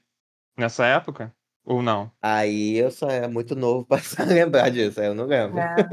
[0.57, 1.33] Nessa época?
[1.67, 2.09] Ou não?
[2.21, 5.57] Aí eu só é muito novo para lembrar disso, aí eu não lembro.
[5.57, 5.85] né?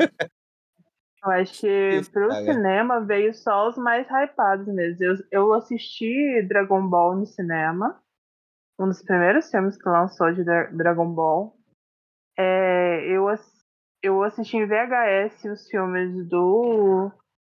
[1.24, 1.66] Eu acho que
[1.98, 2.44] Isso, pro cara.
[2.44, 5.04] cinema veio só os mais hypados mesmo.
[5.04, 8.00] Eu, eu assisti Dragon Ball no cinema.
[8.78, 11.56] Um dos primeiros filmes que lançou de Dra- Dragon Ball.
[12.38, 13.26] É, eu,
[14.00, 17.10] eu assisti em VHS os filmes do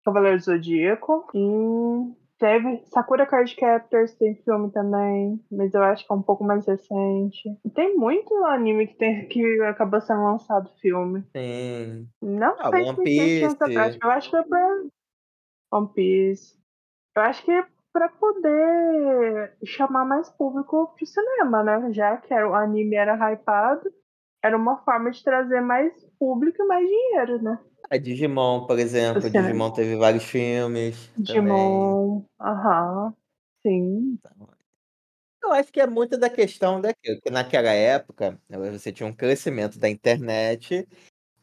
[0.05, 1.27] Cavaleiro do Zodíaco.
[1.33, 5.39] E teve Sakura Card Captors, tem filme também.
[5.51, 7.49] Mas eu acho que é um pouco mais recente.
[7.73, 11.23] Tem muito anime que, tem, que acabou sendo lançado filme.
[11.35, 12.07] Sim.
[12.21, 13.43] Não Ah, sei One se tem Piece.
[13.45, 14.07] essa prática.
[14.07, 14.81] Eu acho que é pra
[15.73, 16.57] One Piece.
[17.15, 21.93] Eu acho que é pra poder chamar mais público pro cinema, né?
[21.93, 23.89] Já que era- o anime era hypado,
[24.43, 27.57] era uma forma de trazer mais público e mais dinheiro, né?
[27.89, 31.09] A Digimon, por exemplo, Você- Digimon teve vários filmes.
[31.17, 32.23] Digimon.
[32.39, 33.13] Aham.
[33.65, 34.19] Sim.
[35.43, 39.13] Eu acho que é muito da questão daquilo, que naquela época né, você tinha um
[39.13, 40.87] crescimento da internet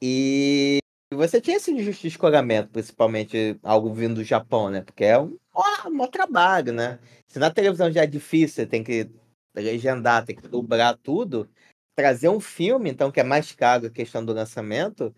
[0.03, 0.79] e
[1.13, 4.81] você tinha esse justo escoramento, principalmente algo vindo do Japão, né?
[4.83, 6.99] Porque é um, ó, um trabalho, né?
[7.29, 9.09] Se na televisão já é difícil, você tem que
[9.55, 11.49] legendar, tem que dobrar tudo,
[11.95, 15.15] trazer um filme, então, que é mais caro a questão do lançamento,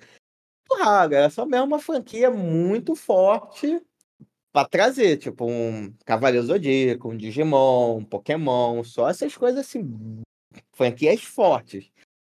[0.77, 1.15] raro.
[1.15, 3.81] Era só mesmo uma franquia muito forte
[4.53, 10.23] para trazer, tipo um Cavaleiro Zodíaco, um Digimon, um Pokémon, só essas coisas assim,
[10.73, 11.91] franquias fortes.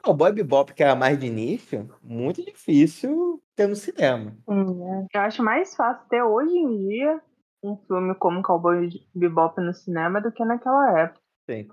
[0.06, 4.34] O Boy Bebop, que era mais de início, muito difícil ter no cinema.
[4.48, 5.18] Hum, é.
[5.18, 7.20] Eu acho mais fácil ter hoje em dia
[7.62, 11.20] um filme como Cowboy Bebop no cinema do que naquela época.
[11.48, 11.68] Sim.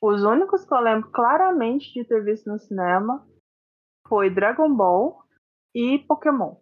[0.00, 3.24] Os únicos que eu lembro claramente de ter visto no cinema
[4.08, 5.22] foi Dragon Ball
[5.74, 6.56] e Pokémon.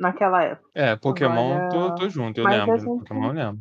[0.00, 0.68] Naquela época.
[0.74, 2.74] É, Pokémon, Agora- tô, tô junto, eu Mas lembro.
[2.74, 3.60] assim, Pokémon eu lembro.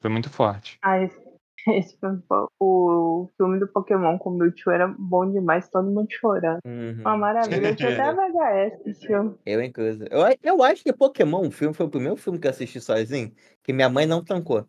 [0.00, 0.78] Foi muito forte.
[0.82, 1.18] Ah, esse,
[1.68, 2.22] esse filme,
[2.60, 6.60] o filme do Pokémon com o Mewtwo era bom demais, todo mundo chorando.
[6.64, 7.00] Uhum.
[7.00, 7.68] Uma maravilha.
[7.70, 9.36] Eu tinha até VHS esse filme.
[9.44, 10.06] Eu, inclusive.
[10.10, 13.34] Eu, eu acho que Pokémon, um filme, foi o primeiro filme que eu assisti sozinho,
[13.62, 14.66] que minha mãe não tancou.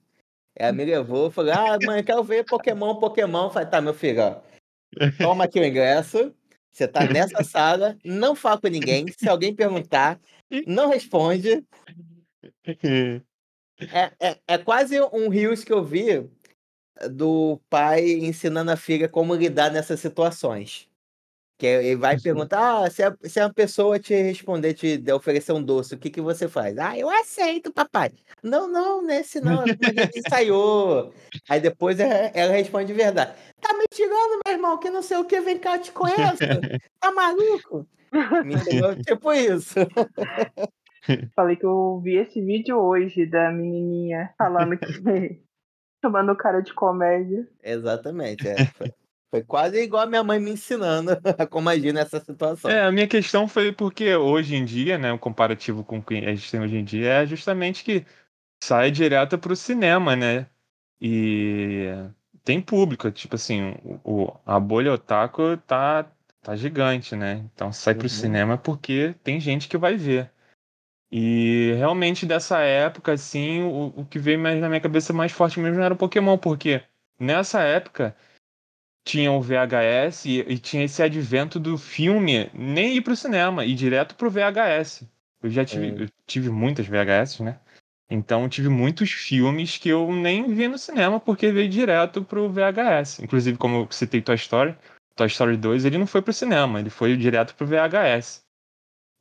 [0.56, 3.46] Ela me levou, falou: Ah, mãe, quero ver Pokémon, Pokémon.
[3.46, 4.42] Eu falei, tá, meu filho, ó.
[5.18, 6.34] Toma aqui o ingresso.
[6.76, 9.06] Você tá nessa sala, não fala com ninguém.
[9.18, 10.20] Se alguém perguntar,
[10.68, 11.66] não responde.
[13.80, 16.30] É, é, é quase um rios que eu vi
[17.10, 20.90] do pai ensinando a filha como lidar nessas situações.
[21.58, 25.54] Que ele vai perguntar, ah, se, a, se a pessoa te responder, te der- oferecer
[25.54, 26.78] um doce, o que, que você faz?
[26.78, 28.12] Ah, eu aceito, papai.
[28.44, 31.14] Não, não, nesse não, é como a gente ensaiou.
[31.50, 33.34] Aí depois ela, ela responde de verdade.
[33.62, 36.44] Tá me tirando, meu irmão, que não sei o que, vem cá, eu te conheço.
[37.00, 37.88] Tá maluco?
[38.44, 38.96] Me entendeu?
[39.04, 39.76] Tipo isso.
[41.36, 44.86] Falei que eu vi esse vídeo hoje da menininha falando que.
[46.06, 47.48] chamando o cara de comédia.
[47.64, 48.56] Exatamente, é.
[49.36, 52.72] Foi, quase igual a minha mãe me ensinando a como agir nessa situação.
[52.72, 56.16] É, a minha questão foi porque hoje em dia, né, o comparativo com o que
[56.16, 58.06] a gente tem hoje em dia é justamente que
[58.64, 60.48] sai direto pro cinema, né?
[61.02, 61.88] E
[62.46, 66.10] tem público, tipo assim, o, o- a bolha otaku tá,
[66.42, 67.44] tá gigante, né?
[67.54, 68.10] Então sai pro Uhum.
[68.10, 70.32] cinema porque tem gente que vai ver.
[71.12, 75.60] E realmente dessa época, assim, o, o que veio mais na minha cabeça mais forte
[75.60, 76.82] mesmo era o Pokémon, porque
[77.20, 78.16] nessa época
[79.06, 83.76] tinha o VHS e, e tinha esse advento do filme nem ir pro cinema, ir
[83.76, 85.08] direto pro VHS.
[85.44, 85.96] Eu já tive, Hum.
[86.00, 87.60] eu tive muitas VHS, né?
[88.10, 93.20] Então tive muitos filmes que eu nem vi no cinema porque veio direto pro VHS.
[93.22, 94.76] Inclusive, como eu citei Toy Story,
[95.16, 98.44] Toy Story 2, ele não foi pro cinema, ele foi direto pro VHS.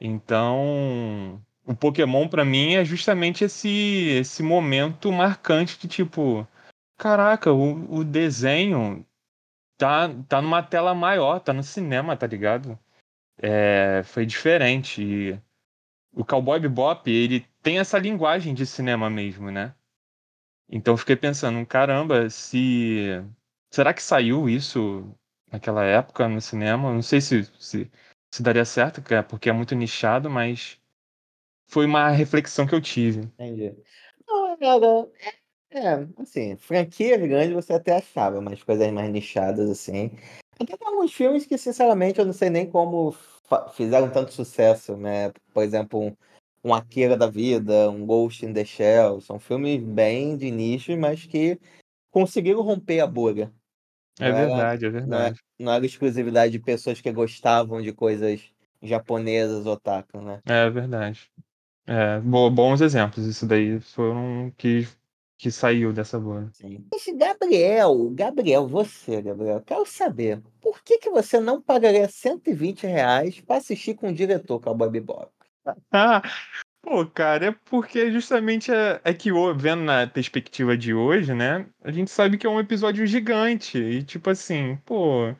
[0.00, 6.46] Então, o Pokémon pra mim é justamente esse esse momento marcante de tipo,
[6.98, 9.04] caraca, o, o desenho
[9.76, 12.78] tá, tá numa tela maior, tá no cinema, tá ligado?
[13.38, 15.02] É, foi diferente.
[15.02, 15.40] E
[16.12, 19.74] o Cowboy Bebop, ele tem essa linguagem de cinema mesmo, né?
[20.68, 23.22] Então fiquei pensando, caramba, se.
[23.70, 25.14] Será que saiu isso
[25.50, 26.92] naquela época no cinema?
[26.92, 27.90] Não sei se, se,
[28.32, 30.80] se daria certo, é- porque é muito nichado, mas
[31.66, 33.20] foi uma reflexão que eu tive.
[33.20, 33.74] Entendi.
[34.26, 35.10] Não, era.
[35.74, 40.12] É, assim, franquias grandes você até achava, mas coisas mais nichadas, assim.
[40.60, 43.12] Até tem alguns filmes que, sinceramente, eu não sei nem como
[43.74, 45.32] fizeram tanto sucesso, né?
[45.52, 46.16] Por exemplo, um,
[46.62, 49.20] um Akira da vida, um Ghost in the Shell.
[49.20, 51.58] São filmes bem de nicho, mas que
[52.12, 53.52] conseguiram romper a bolha.
[54.20, 55.40] É Não era- verdade, é Não, é- verdade.
[55.58, 58.40] não era exclusividade de pessoas que gostavam de coisas
[58.80, 60.40] japonesas, otaku, né?
[60.46, 61.28] É verdade.
[61.84, 63.26] É, bo- bons exemplos.
[63.26, 64.86] Isso daí foram que,
[65.36, 66.20] que saiu dessa.
[66.52, 66.86] Sim.
[66.92, 73.40] Mas, Gabriel, Gabriel, você, Gabriel, quero saber, por que que você não pagaria 120 reais
[73.40, 75.30] para assistir com o diretor Cowboy Bebop?
[75.90, 76.22] Ah,
[76.82, 81.66] pô, cara, é porque justamente é, é que vendo na perspectiva de hoje, né?
[81.82, 83.78] A gente sabe que é um episódio gigante.
[83.78, 85.34] E tipo assim, pô,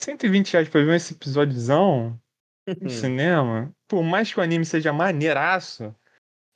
[0.00, 2.18] 120 reais pra ver esse episódiozão
[2.80, 5.94] no cinema, por mais que o anime seja maneiraço,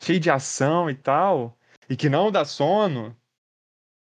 [0.01, 3.16] cheio de ação e tal, e que não dá sono,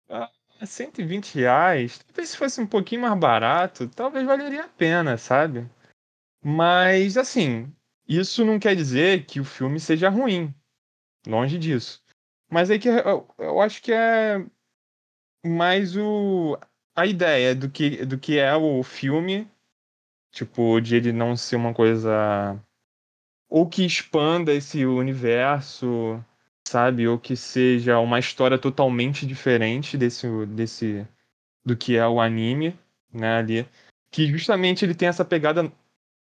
[0.08, 0.30] ah,
[0.64, 5.68] 120 reais, talvez se fosse um pouquinho mais barato, talvez valeria a pena, sabe?
[6.42, 7.72] Mas, assim,
[8.08, 10.54] isso não quer dizer que o filme seja ruim,
[11.26, 12.02] longe disso.
[12.50, 14.44] Mas é que eu, eu acho que é
[15.44, 16.58] mais o,
[16.94, 19.48] a ideia do que, do que é o filme
[20.30, 22.58] Tipo, de ele não ser uma coisa.
[23.48, 26.24] Ou que expanda esse universo,
[26.70, 27.08] sabe?
[27.08, 31.06] Ou que seja uma história totalmente diferente desse, desse
[31.64, 32.78] do que é o anime,
[33.12, 33.38] né?
[33.38, 33.68] Ali.
[34.10, 35.70] Que justamente ele tem essa pegada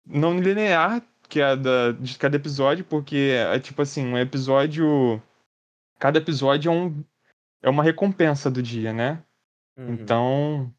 [0.05, 5.23] não linear, que é da, de cada episódio, porque é tipo assim, um episódio.
[5.99, 7.05] Cada episódio é, um,
[7.63, 9.23] é uma recompensa do dia, né?
[9.77, 9.93] Uhum.
[9.95, 10.75] Então,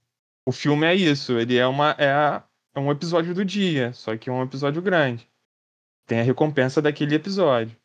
[0.45, 1.39] o filme é isso.
[1.39, 1.91] Ele é uma.
[1.97, 2.43] É a,
[2.75, 5.29] é um episódio do dia, só que é um episódio grande.
[6.05, 7.77] Tem a recompensa daquele episódio.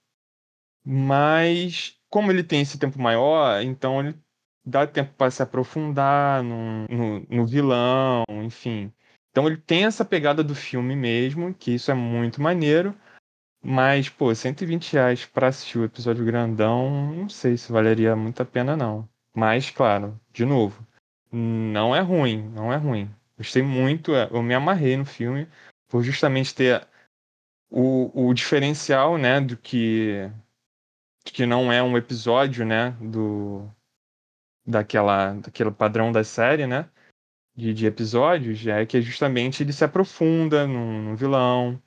[0.91, 4.19] Mas, como ele tem esse tempo maior, então ele
[4.65, 8.91] dá tempo para se aprofundar no, no, no, vilão, enfim.
[9.31, 12.97] Então ele tem essa pegada do filme mesmo, que isso é muito maneiro.
[13.63, 18.47] Mas, pô, 120 reais pra assistir o episódio grandão, não sei se valeria muito a
[18.47, 19.07] pena, não.
[19.35, 20.87] Mas, claro, de novo,
[21.31, 23.11] não é ruim, não é ruim.
[23.37, 25.47] Gostei muito, é, eu me amarrei no filme
[25.87, 26.87] por justamente ter
[27.71, 30.31] o, o diferencial, né, do que
[31.33, 33.69] que não é um episódio, né, do
[34.67, 36.89] daquela daquele padrão da série, né,
[37.57, 41.83] de, de episódios, é que justamente ele se aprofunda no, no vilão,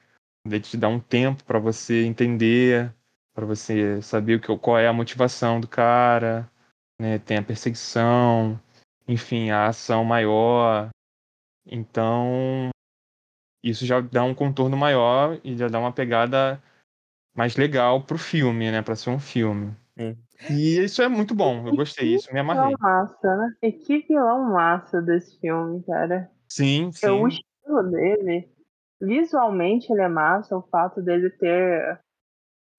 [0.46, 2.94] ele te dá um tempo para você entender,
[3.34, 6.50] para você saber o que, qual é a motivação do cara,
[7.00, 8.60] né, tem a perseguição,
[9.08, 10.90] enfim, a ação maior.
[11.66, 12.70] Então,
[13.64, 16.62] isso já dá um contorno maior e já dá uma pegada
[17.36, 18.82] mais legal pro filme, né?
[18.82, 19.76] Pra ser um filme.
[19.98, 20.18] Sim.
[20.50, 22.76] E isso é muito bom, eu gostei disso, me amarrei.
[22.76, 23.54] vilão massa, né?
[23.62, 26.30] E que vilão massa desse filme, cara.
[26.50, 27.10] Sim, sim.
[27.10, 28.50] O estilo dele,
[29.00, 32.00] visualmente ele é massa, o fato dele ter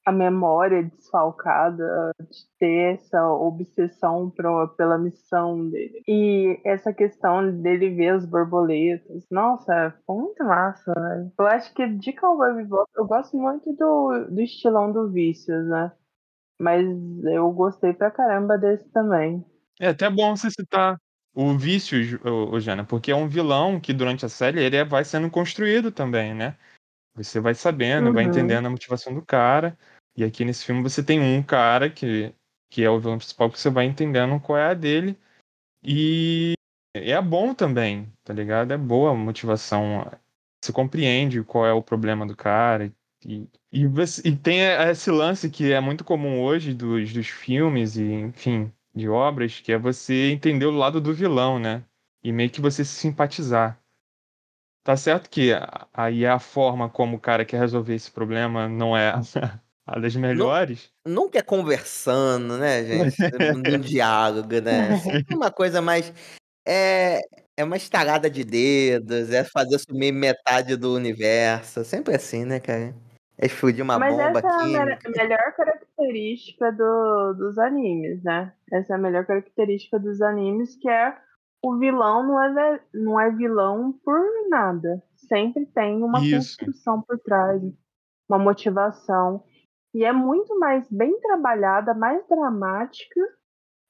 [0.05, 6.03] a memória desfalcada, de ter essa obsessão pro, pela missão dele.
[6.09, 9.25] E essa questão dele ver as borboletas.
[9.31, 11.33] Nossa, foi muito massa, velho.
[11.39, 15.93] Eu acho que de Cowboy Bebop, eu gosto muito do, do estilão do Vícios, né?
[16.61, 16.85] Mas
[17.25, 19.45] eu gostei pra caramba desse também.
[19.81, 20.97] É até bom você citar
[21.35, 24.85] o Vícios, o, o Jana, porque é um vilão que durante a série ele é,
[24.85, 26.57] vai sendo construído também, né?
[27.15, 28.13] Você vai sabendo, uhum.
[28.15, 29.77] vai entendendo a motivação do cara.
[30.17, 32.35] E aqui nesse filme você tem um cara que,
[32.71, 35.19] que é o vilão principal que você vai entendendo qual é a dele.
[35.83, 36.55] E
[36.95, 38.73] é bom também, tá ligado?
[38.73, 40.11] É boa a motivação.
[40.63, 42.93] Você compreende qual é o problema do cara.
[43.25, 43.85] E, e,
[44.25, 49.09] e tem esse lance que é muito comum hoje dos, dos filmes e, enfim, de
[49.09, 51.85] obras, que é você entender o lado do vilão, né?
[52.23, 53.81] E meio que você se simpatizar.
[54.85, 55.51] Tá certo que
[55.95, 59.13] aí a forma como o cara quer resolver esse problema não é
[59.87, 60.91] a das melhores.
[61.07, 63.17] Nunca é conversando, né, gente?
[63.77, 64.97] Num diálogo, né?
[64.99, 66.13] Sempre uma coisa mais.
[66.67, 67.21] É,
[67.57, 71.85] é uma estalada de dedos, é fazer sumir metade do universo.
[71.85, 72.95] Sempre assim, né, cara?
[73.39, 74.77] É explodir uma Mas bomba essa aqui.
[74.77, 78.53] é a melhor característica do, dos animes, né?
[78.71, 81.17] Essa é a melhor característica dos animes, que é
[81.63, 85.03] o vilão não é, não é vilão por nada.
[85.17, 86.57] Sempre tem uma Isso.
[86.57, 87.63] construção por trás,
[88.29, 89.45] uma motivação.
[89.95, 93.21] E é muito mais bem trabalhada, mais dramática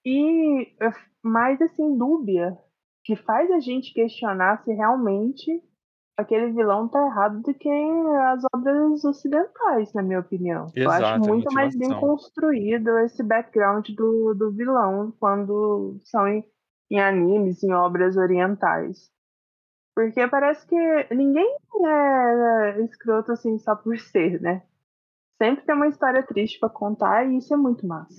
[0.04, 0.90] e é,
[1.22, 2.58] mais assim dúbia,
[3.04, 5.62] que faz a gente questionar se realmente
[6.16, 10.66] aquele vilão tá errado do que as obras ocidentais, na minha opinião.
[10.74, 16.26] Exato, Eu acho muito a mais bem construído esse background do, do vilão quando são
[16.28, 16.44] em,
[16.90, 19.10] em animes, em obras orientais.
[19.94, 24.62] Porque parece que ninguém é escroto assim só por ser, né?
[25.42, 28.14] Sempre tem uma história triste pra contar e isso é muito massa.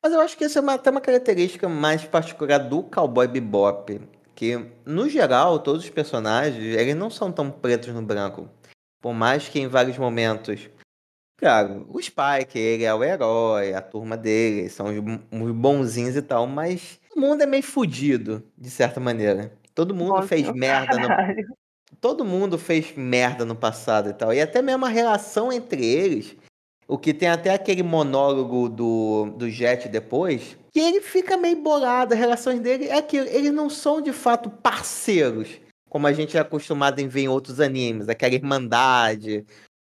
[0.00, 4.00] Mas eu acho que isso é uma, até uma característica mais particular do Cowboy Bebop.
[4.36, 8.48] Que, no geral, todos os personagens, eles não são tão pretos no branco.
[9.00, 10.70] Por mais que em vários momentos...
[11.36, 16.22] Claro, o Spike, ele é o herói, a turma dele, são os, os bonzinhos e
[16.22, 19.52] tal, mas o mundo é meio fudido, de certa maneira.
[19.74, 21.08] Todo mundo Nossa, fez merda no.
[22.00, 24.32] Todo mundo fez merda no passado e tal.
[24.32, 26.36] E até mesmo a relação entre eles,
[26.88, 32.14] o que tem até aquele monólogo do, do Jet depois, que ele fica meio bolado,
[32.14, 35.48] as relações dele é que eles não são de fato parceiros,
[35.88, 39.44] como a gente é acostumado em ver em outros animes, aquela irmandade.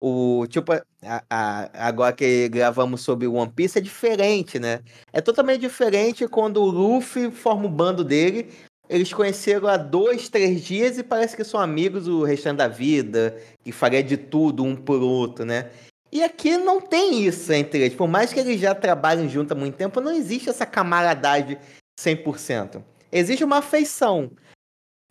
[0.01, 0.81] O tipo, a-
[1.29, 4.79] a- agora que gravamos sobre One Piece é diferente, né?
[5.11, 8.49] É totalmente diferente quando o Luffy forma o bando dele.
[8.89, 13.39] Eles conheceram há dois, três dias e parece que são amigos o restante da vida,
[13.63, 15.69] e faria de tudo um por outro, né?
[16.11, 17.95] E aqui não tem isso entre eles.
[17.95, 21.59] Por mais que eles já trabalhem junto há muito tempo, não existe essa camaradagem
[21.99, 22.83] 100%.
[23.11, 24.31] Existe uma afeição.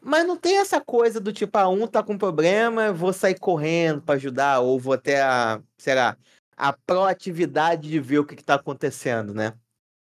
[0.02, 4.02] Mas não tem essa coisa do tipo, ah, um tá com problema, vou sair correndo
[4.02, 6.16] pra ajudar, ou vou ter a, sei lá,
[6.56, 9.54] a proatividade de ver o que, que tá acontecendo, né?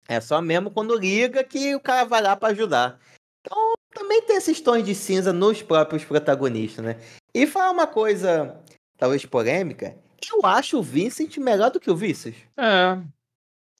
[0.09, 2.99] É só mesmo quando liga que o cara vai lá pra ajudar.
[3.93, 6.97] Também tem esses tons de cinza nos próprios protagonistas, né?
[7.35, 8.57] E falar uma coisa,
[8.97, 9.97] talvez polêmica,
[10.33, 12.37] eu acho o Vincent melhor do que o Vices.
[12.57, 12.99] É.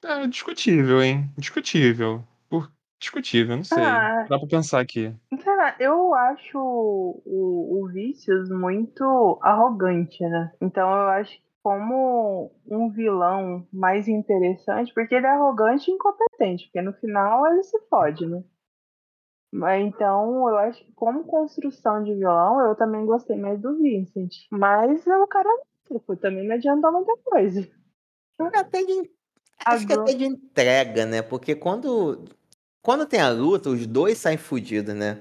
[0.03, 1.31] É discutível, hein?
[1.37, 2.25] Discutível.
[2.49, 2.71] Por...
[2.99, 3.83] Discutível, não sei.
[3.83, 4.27] Ah.
[4.29, 5.15] Dá pra pensar aqui.
[5.61, 10.53] Lá, eu acho o, o Vícios muito arrogante, né?
[10.61, 16.65] Então eu acho que como um vilão mais interessante, porque ele é arrogante e incompetente,
[16.65, 18.43] porque no final ele se fode, né?
[19.53, 24.31] Então, eu acho que como construção de vilão, eu também gostei mais do Vincent.
[24.51, 25.49] Mas o cara
[25.93, 27.69] tipo, também não adiantou muita coisa.
[28.55, 29.11] Até de,
[29.67, 31.21] acho que até de entrega, né?
[31.21, 32.25] Porque quando,
[32.83, 35.21] quando tem a luta, os dois saem fodidos, né?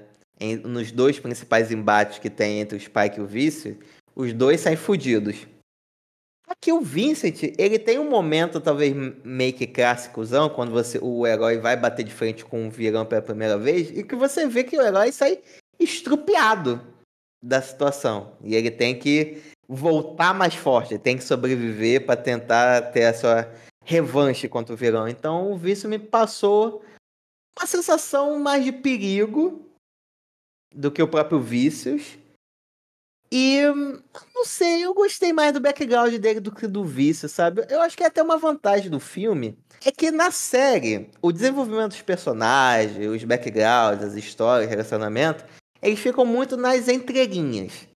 [0.64, 3.78] Nos dois principais embates que tem entre o Spike e o Vício,
[4.14, 5.46] os dois saem fodidos.
[6.50, 8.92] Aqui o Vincent, ele tem um momento talvez
[9.24, 13.22] meio que clássicozão, quando você, o herói vai bater de frente com um vilão pela
[13.22, 15.40] primeira vez, e que você vê que o herói sai
[15.78, 16.84] estrupiado
[17.40, 18.36] da situação.
[18.42, 23.48] E ele tem que voltar mais forte, tem que sobreviver para tentar ter a sua
[23.84, 25.06] revanche contra o vilão.
[25.06, 26.84] Então o Vício me passou
[27.56, 29.64] uma sensação mais de perigo
[30.74, 32.18] do que o próprio Vícios.
[33.32, 33.62] E
[34.34, 37.64] não sei, eu gostei mais do background dele do que do vício, sabe?
[37.68, 39.56] Eu acho que é até uma vantagem do filme
[39.88, 45.44] é que na série, o desenvolvimento dos personagens, os backgrounds, as histórias, relacionamento,
[45.80, 47.88] eles ficam muito nas entrelinhas.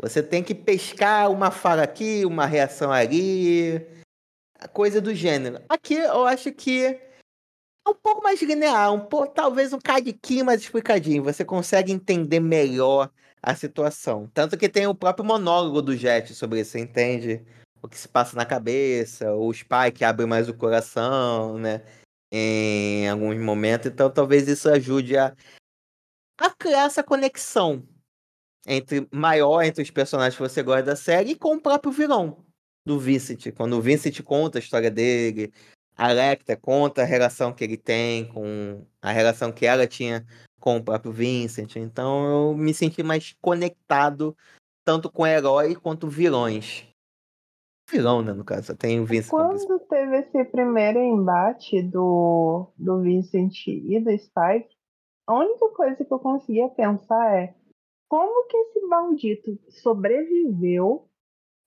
[0.00, 3.86] Você tem que pescar uma fala aqui, uma reação ali,
[4.72, 5.60] coisa do gênero.
[5.68, 10.60] Aqui eu acho que é um pouco mais linear, um pouco, talvez um cadiquinho mais
[10.60, 11.22] explicadinho.
[11.22, 13.10] Você consegue entender melhor
[13.42, 14.28] a situação.
[14.34, 17.44] Tanto que tem o próprio monólogo do Jet sobre isso, entende
[17.82, 21.82] o que se passa na cabeça, o Spike abre mais o coração, né?
[22.32, 23.86] Em alguns momentos.
[23.86, 25.34] Então talvez isso ajude a,
[26.38, 27.86] a criar essa conexão
[28.66, 32.44] entre maior entre os personagens que você gosta da série e com o próprio vilão
[32.86, 33.52] do Vincent.
[33.56, 35.52] Quando o Vincent conta a história dele,
[35.98, 40.24] a Lecter conta a relação que ele tem com a relação que ela tinha
[40.60, 41.74] com o próprio Vincent.
[41.74, 44.36] Então eu me senti mais conectado
[44.84, 46.86] tanto com herói quanto vilões.
[47.90, 49.30] Vilão, né, no caso, tem o Vincent.
[49.30, 54.76] Quando teve esse primeiro embate do, do Vincent e do Spike,
[55.26, 57.54] a única coisa que eu conseguia pensar é
[58.08, 61.08] como que esse maldito sobreviveu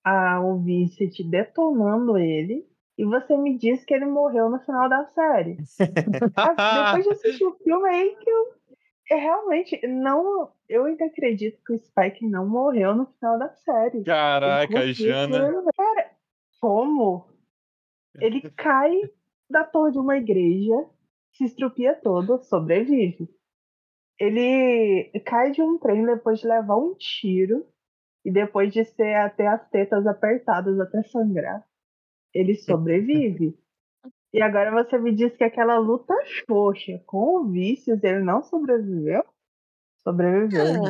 [0.04, 5.56] ao Vincent detonando ele e você me disse que ele morreu no final da série.
[5.78, 8.62] Depois de assistir o filme aí que eu
[9.10, 10.52] é, realmente, não.
[10.68, 14.02] Eu ainda acredito que o Spike não morreu no final da série.
[14.04, 15.62] Caraca, Jana.
[15.76, 16.10] Cara,
[16.60, 17.28] como?
[18.20, 18.90] Ele cai
[19.50, 20.74] da torre de uma igreja,
[21.32, 23.28] se estrupia todo, sobrevive.
[24.18, 27.66] Ele cai de um trem depois de levar um tiro
[28.24, 31.66] e depois de ser até as tetas apertadas até sangrar.
[32.34, 33.56] Ele sobrevive.
[34.32, 39.24] E agora você me diz que aquela luta xoxa com o Vícios, ele não sobreviveu?
[40.02, 40.86] Sobreviveu.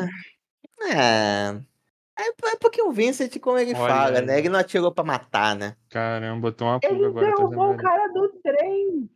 [0.88, 1.62] É.
[2.18, 4.38] É, é porque o Vincent, como ele Olha fala, né?
[4.38, 5.76] Ele não atirou pra matar, né?
[5.88, 7.26] Caramba, botou uma pulga ele agora.
[7.26, 9.10] Ele derrubou o cara do trem.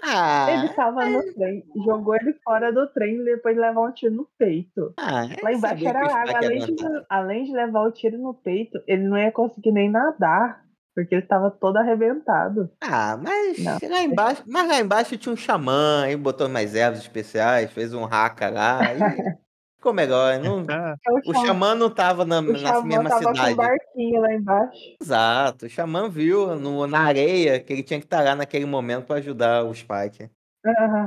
[0.00, 1.10] Ah, ele tava é...
[1.10, 4.94] no trem, jogou ele fora do trem e depois levou um tiro no peito.
[4.96, 6.36] Ah, Lá embaixo era água.
[6.36, 10.64] Além de, além de levar o tiro no peito, ele não ia conseguir nem nadar.
[10.98, 12.68] Porque ele estava todo arrebentado.
[12.80, 13.78] Ah, mas não.
[13.88, 18.04] lá embaixo, mas lá embaixo tinha um xamã, aí botou mais ervas especiais, fez um
[18.04, 18.80] haka lá.
[18.82, 18.98] E...
[19.78, 20.40] Ficou melhor.
[20.40, 20.66] Não...
[20.68, 23.38] É o, o xamã não estava na, na mesma tava cidade.
[23.38, 24.96] Com um barquinho lá embaixo.
[25.00, 25.66] Exato.
[25.66, 29.20] O xamã viu no, na areia que ele tinha que estar lá naquele momento para
[29.20, 30.28] ajudar o Spike.
[30.66, 31.06] Ah,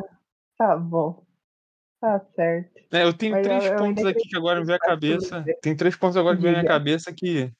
[0.57, 1.21] tá bom.
[1.99, 2.79] Tá certo.
[2.93, 5.43] É, eu tenho Mas três eu, pontos eu aqui que agora me veio a cabeça.
[5.61, 7.51] Tem três pontos agora que vem na cabeça que.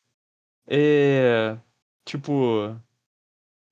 [0.69, 1.57] É,
[2.05, 2.75] Tipo,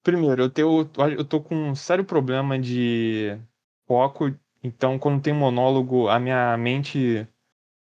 [0.03, 3.37] primeiro, eu, tenho, eu tô com um sério problema de
[3.87, 7.27] foco, então quando tem monólogo, a minha mente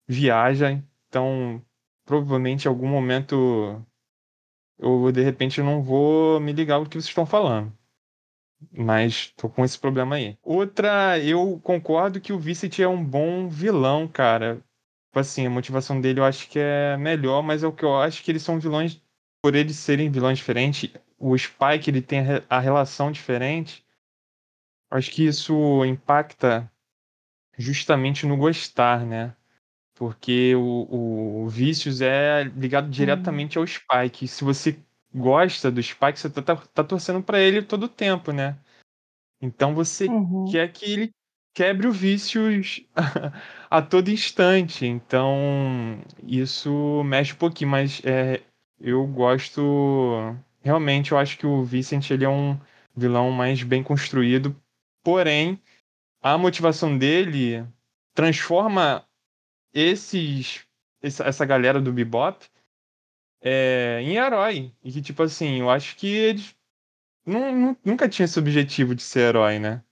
[0.09, 0.71] viaja,
[1.09, 1.63] então
[2.05, 3.85] provavelmente em algum momento
[4.79, 7.73] eu de repente não vou me ligar o que vocês estão falando.
[8.73, 10.39] Mas tô com esse problema aí.
[10.43, 14.57] Outra, eu concordo que o Vicent é um bom vilão, cara.
[15.09, 17.97] Tipo assim, a motivação dele eu acho que é melhor, mas é o que eu
[18.01, 19.03] acho que eles são vilões
[19.47, 22.19] por eles serem vilões diferentes, o Spike ele tem
[22.51, 23.87] a relação diferente.
[24.91, 26.69] Acho que isso impacta
[27.57, 29.37] justamente no gostar, né?
[29.95, 33.63] Porque o, o Vícios é ligado diretamente uhum.
[33.63, 34.27] ao Spike.
[34.27, 34.77] Se você
[35.15, 38.59] gosta do Spike, você tá, tá, tá torcendo para ele todo o tempo, né?
[39.41, 40.47] Então você uhum.
[40.51, 41.11] quer que ele
[41.55, 42.85] quebre o Vícios
[43.71, 44.87] a todo instante.
[44.87, 48.43] Então isso mexe um pouquinho, mas é,
[48.81, 50.37] eu gosto.
[50.63, 52.59] Realmente, eu acho que o Vincent ele é um
[52.95, 54.55] vilão mais bem construído.
[55.03, 55.61] Porém,
[56.21, 57.67] a motivação dele
[58.15, 59.07] transforma
[59.73, 60.67] esses
[61.03, 62.47] essa, galera do bebop
[63.41, 64.73] é, em herói.
[64.83, 66.57] E que, tipo assim, eu acho que eles
[67.85, 69.83] nunca tinham esse objetivo de ser herói, né?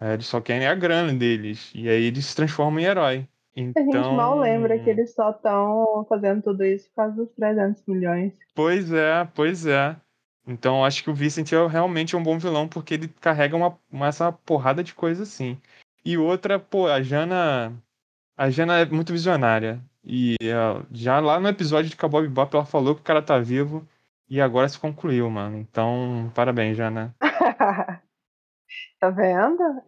[0.00, 1.72] É, eles só querem a grana deles.
[1.74, 3.28] E aí eles se transformam em herói.
[3.58, 7.30] A Então, gente mal lembra que eles só estão fazendo tudo isso por causa dos
[7.32, 8.32] 300 milhões.
[8.54, 9.96] Pois é, pois é.
[10.46, 14.06] Então acho que o Vincent é realmente um bom vilão porque ele carrega uma, uma-
[14.06, 15.60] essa porrada de coisa assim.
[16.04, 17.72] E outra, pô, a Jana.
[18.36, 19.80] A Jana é muito visionária.
[20.04, 20.54] E é,
[20.92, 23.86] já lá no episódio de Cowboy Bebop ela falou que o cara tá vivo
[24.28, 25.58] e agora se concluiu, mano.
[25.58, 27.14] Então, parabéns, Jana.
[29.00, 29.82] tá vendo?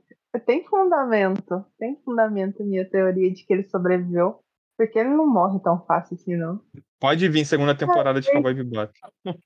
[0.47, 1.65] Tem fundamento.
[1.79, 4.41] Tem fundamento minha teoria de que ele sobreviveu.
[4.77, 6.61] Porque ele não morre tão fácil assim, não.
[6.99, 8.93] Pode vir segunda temporada de Cowboy Bebop.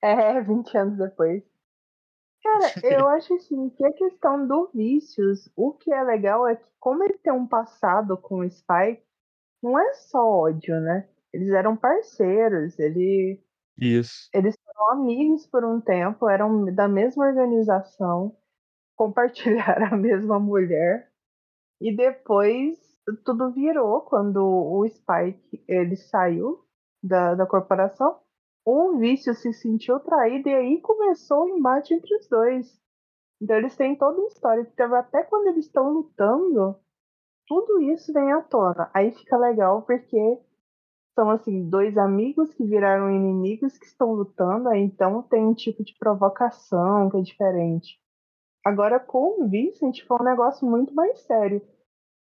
[0.00, 1.42] É, 20 anos depois.
[2.44, 6.64] Cara, eu acho assim que a questão do vícios, o que é legal é que,
[6.78, 9.02] como ele tem um passado com o Spike,
[9.62, 11.08] não é só ódio, né?
[11.32, 13.42] Eles eram parceiros, ele,
[13.76, 14.28] Isso.
[14.32, 18.36] eles foram amigos por um tempo, eram da mesma organização,
[18.96, 21.10] compartilharam a mesma mulher,
[21.80, 22.78] e depois
[23.24, 26.64] tudo virou quando o Spike ele saiu
[27.02, 28.24] da, da corporação
[28.64, 32.80] o vício se sentiu traído e aí começou o embate entre os dois.
[33.40, 34.62] Então eles têm toda uma história.
[34.62, 36.76] Então, até quando eles estão lutando,
[37.46, 38.90] tudo isso vem à tona.
[38.94, 40.40] Aí fica legal porque
[41.14, 44.70] são assim dois amigos que viraram inimigos que estão lutando.
[44.70, 48.00] Aí então tem um tipo de provocação que é diferente.
[48.64, 51.60] Agora com o Vincent foi um negócio muito mais sério.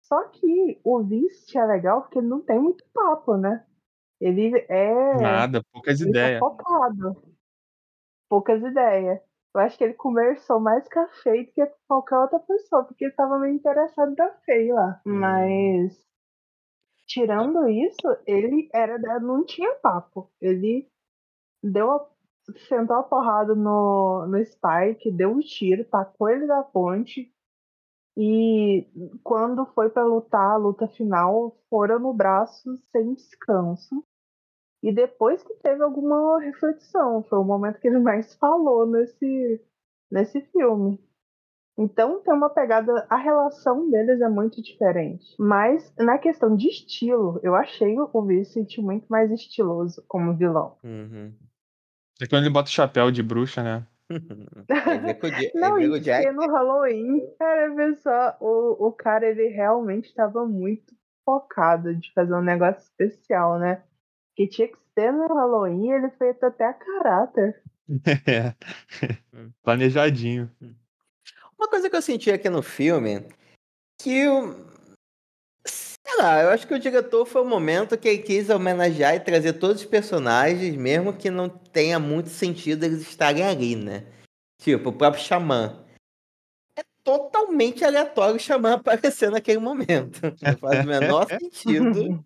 [0.02, 3.64] Só que o Vincent é legal porque ele não tem muito papo, né?
[4.20, 5.14] Ele é.
[5.20, 6.38] Nada, poucas tá ideias.
[6.38, 7.22] focado.
[8.28, 9.20] Poucas ideias.
[9.54, 12.84] Eu acho que ele conversou mais com a Faye do que com qualquer outra pessoa,
[12.84, 15.00] porque ele tava meio interessado da Faye lá.
[15.04, 15.18] Hum.
[15.18, 16.06] Mas,
[17.06, 20.30] tirando isso, ele era não tinha papo.
[20.40, 20.88] Ele
[21.62, 22.08] deu a,
[22.68, 27.32] sentou a porrada no, no Spike, deu um tiro, tacou ele da ponte.
[28.16, 28.86] E
[29.22, 34.04] quando foi pra lutar a luta final, foram no braço sem descanso.
[34.82, 39.64] E depois que teve alguma reflexão, foi o momento que ele mais falou nesse,
[40.10, 40.98] nesse filme.
[41.78, 45.34] Então tem uma pegada, a relação deles é muito diferente.
[45.38, 50.76] Mas na questão de estilo, eu achei o Vincent muito mais estiloso como vilão.
[50.84, 51.32] Uhum.
[52.20, 53.86] É quando ele bota o chapéu de bruxa, né?
[55.22, 56.24] O Ja- Não, aí vem o Jack.
[56.26, 60.94] porque no Halloween, cara, vê só, o, o cara ele realmente estava muito
[61.24, 63.82] focado de fazer um negócio especial, né?
[64.34, 67.62] Que tinha que ser no Halloween, ele fez até a caráter.
[68.26, 68.54] É.
[69.34, 69.50] Hum.
[69.64, 70.48] Planejadinho.
[71.58, 73.26] Uma coisa que eu senti aqui no filme,
[74.00, 74.54] que o.
[76.18, 79.54] Lá, eu acho que o diretor foi o momento que ele quis homenagear e trazer
[79.54, 84.04] todos os personagens, mesmo que não tenha muito sentido eles estarem ali, né?
[84.60, 85.82] Tipo, o próprio Xamã.
[86.76, 90.20] É totalmente aleatório o Xamã aparecer naquele momento.
[90.42, 92.22] Não faz o menor sentido.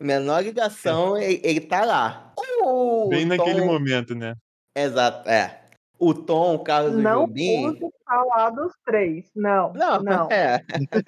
[0.00, 2.34] Menor ligação, ele, ele tá lá.
[2.62, 4.34] O Bem Tom- naquele momento, né?
[4.76, 5.60] Exato, é.
[5.98, 7.66] O Tom, o Carlos Não Jobim.
[7.66, 7.80] use
[8.10, 9.30] falar dos três.
[9.34, 10.28] Não, Não, não.
[10.30, 10.62] é.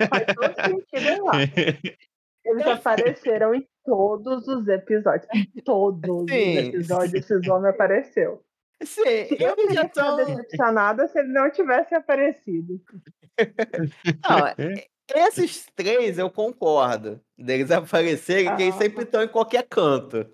[0.08, 0.54] Faz todo
[0.94, 1.32] sentido lá.
[2.44, 5.26] Eles apareceram em todos os episódios.
[5.64, 6.58] Todos Sim.
[6.58, 8.42] os episódios esses homens apareceu.
[8.82, 9.00] Sim,
[9.38, 10.16] Eu eles já ficado estão.
[10.16, 12.80] decepcionada se ele não tivesse aparecido.
[14.28, 17.20] Não, é- esses três eu concordo.
[17.38, 18.78] Deles aparecerem, que eles Ah.
[18.78, 20.28] sempre estão em qualquer canto.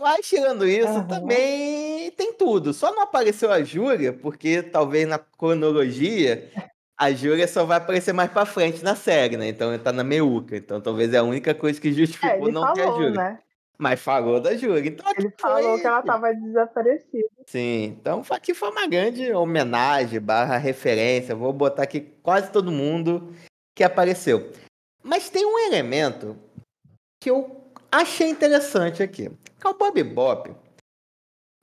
[0.00, 1.06] Mas tirando isso, Aham.
[1.08, 2.72] também tem tudo.
[2.72, 6.50] Só não apareceu a Júlia, porque talvez na cronologia
[6.96, 9.48] a Júlia só vai aparecer mais pra frente na série, né?
[9.48, 10.56] Então ele tá na meuca.
[10.56, 13.14] Então talvez é a única coisa que É, justificou ele não ter a falou, Júlia.
[13.22, 13.38] né?
[13.80, 14.88] Mas falou da Júlia.
[14.88, 17.28] Então Ele falou foi- que ela tava desaparecida.
[17.46, 21.34] Sim, então aqui foi uma grande homenagem, barra referência.
[21.36, 23.32] Vou botar aqui quase todo mundo
[23.76, 24.50] que apareceu.
[25.02, 26.36] Mas tem um elemento
[27.22, 29.30] que eu achei interessante aqui.
[29.62, 30.50] Cowboy Bebop,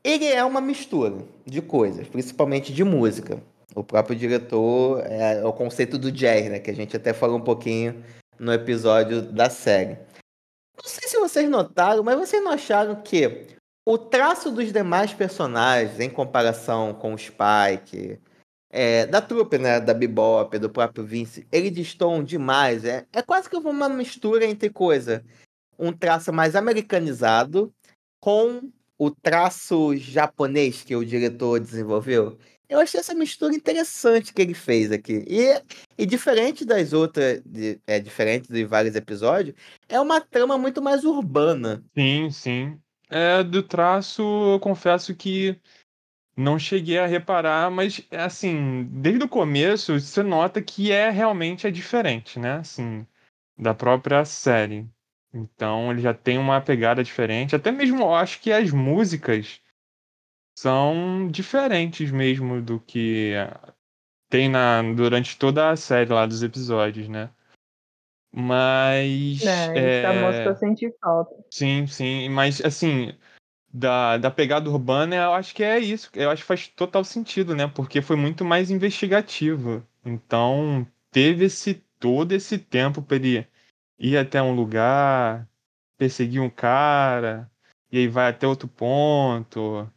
[0.05, 3.41] ele é uma mistura de coisas, principalmente de música.
[3.73, 6.59] O próprio diretor é, é o conceito do jazz, né?
[6.59, 8.05] Que a gente até falou um pouquinho
[8.37, 9.97] no episódio da série.
[10.77, 13.47] Não sei se vocês notaram, mas vocês não acharam que
[13.83, 18.19] o traço dos demais personagens, em comparação com o Spike,
[18.69, 22.85] é, da trupe, né, da Bebop, do próprio Vince, eles destoam demais.
[22.85, 25.25] É, é quase que uma mistura entre coisa,
[25.79, 27.73] um traço mais americanizado
[28.19, 32.37] com o traço japonês que o diretor desenvolveu.
[32.67, 35.23] Eu achei essa mistura interessante que ele fez aqui.
[35.27, 35.61] E,
[35.97, 39.55] e diferente das outras, de, é diferente de vários episódios,
[39.87, 41.83] é uma trama muito mais urbana.
[41.95, 42.79] Sim, sim.
[43.09, 45.59] É, do traço, eu confesso que
[46.35, 51.71] não cheguei a reparar, mas assim, desde o começo você nota que é realmente é
[51.71, 52.55] diferente, né?
[52.55, 53.05] Assim,
[53.57, 54.89] da própria série.
[55.35, 57.55] Então ele já tem uma pegada diferente.
[57.55, 59.59] Até mesmo eu acho que as músicas
[60.57, 63.33] são diferentes mesmo do que
[64.29, 67.29] tem na, durante toda a série lá dos episódios, né?
[68.33, 69.43] Mas.
[69.45, 71.35] É, é, música eu senti falta.
[71.49, 72.29] Sim, sim.
[72.29, 73.13] Mas assim,
[73.73, 76.09] da, da pegada urbana, eu acho que é isso.
[76.13, 77.67] Eu acho que faz total sentido, né?
[77.67, 79.85] Porque foi muito mais investigativo.
[80.05, 83.47] Então, teve esse todo esse tempo para ele
[83.99, 85.47] ir até um lugar,
[85.97, 87.49] perseguir um cara,
[87.91, 89.89] e aí vai até outro ponto.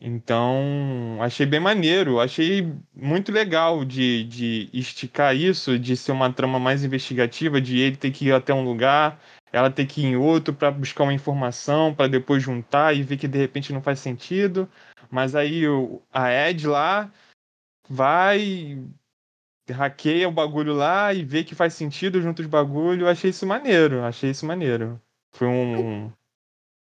[0.00, 6.58] Então, achei bem maneiro, achei muito legal de, de esticar isso, de ser uma trama
[6.60, 9.20] mais investigativa, de ele ter que ir até um lugar,
[9.52, 13.16] ela ter que ir em outro para buscar uma informação, para depois juntar e ver
[13.16, 14.68] que de repente não faz sentido.
[15.10, 17.10] Mas aí o, a Ed lá
[17.88, 18.78] vai,
[19.72, 23.08] hackeia o bagulho lá e vê que faz sentido junto os bagulho.
[23.08, 25.00] Achei isso maneiro, achei isso maneiro.
[25.32, 26.12] Foi um,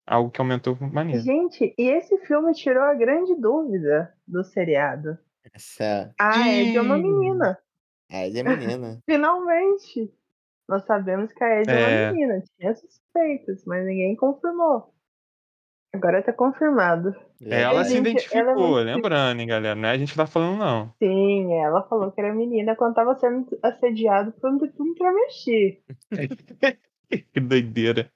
[0.06, 1.22] algo que aumentou maneiro.
[1.22, 5.18] Gente, e esse filme tirou a grande dúvida do seriado.
[5.54, 6.12] Essa.
[6.18, 7.02] A Ed é uma Sim.
[7.02, 7.58] menina.
[8.10, 8.98] É, ele é menina.
[9.08, 10.12] Finalmente!
[10.68, 12.04] Nós sabemos que a Ed é, É.
[12.06, 12.42] uma menina.
[12.58, 14.92] Tinha suspeitas, mas ninguém confirmou.
[15.94, 17.14] Agora tá confirmado.
[17.40, 19.74] Ela se Gente, identificou, ela é lembrando, hein, galera?
[19.74, 20.92] Não é a gente que tá falando, não.
[20.98, 25.82] Sim, ela falou que era menina quando tava sendo assediado por um, por um travesti.
[27.32, 28.10] Que doideira.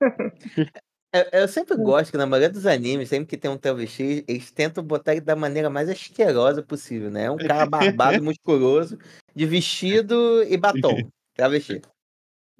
[1.14, 4.50] Eu, eu sempre gosto que na maioria dos animes, sempre que tem um travesti, eles
[4.50, 7.24] tentam botar ele da maneira mais asquerosa possível, né?
[7.24, 8.98] É um cara barbado, musculoso,
[9.34, 10.96] de vestido e batom.
[11.36, 11.82] Travesti.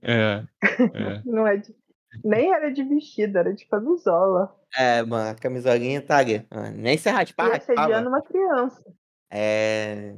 [0.03, 0.45] É.
[0.93, 1.23] é.
[1.25, 1.75] Não é de-
[2.25, 4.55] Nem era de vestido, era de camisola.
[4.77, 6.45] É, mano, a camisolinha tá ali.
[6.51, 8.09] Ah, Nem se E raspar, assediando raspava.
[8.09, 8.95] uma criança.
[9.31, 10.15] É.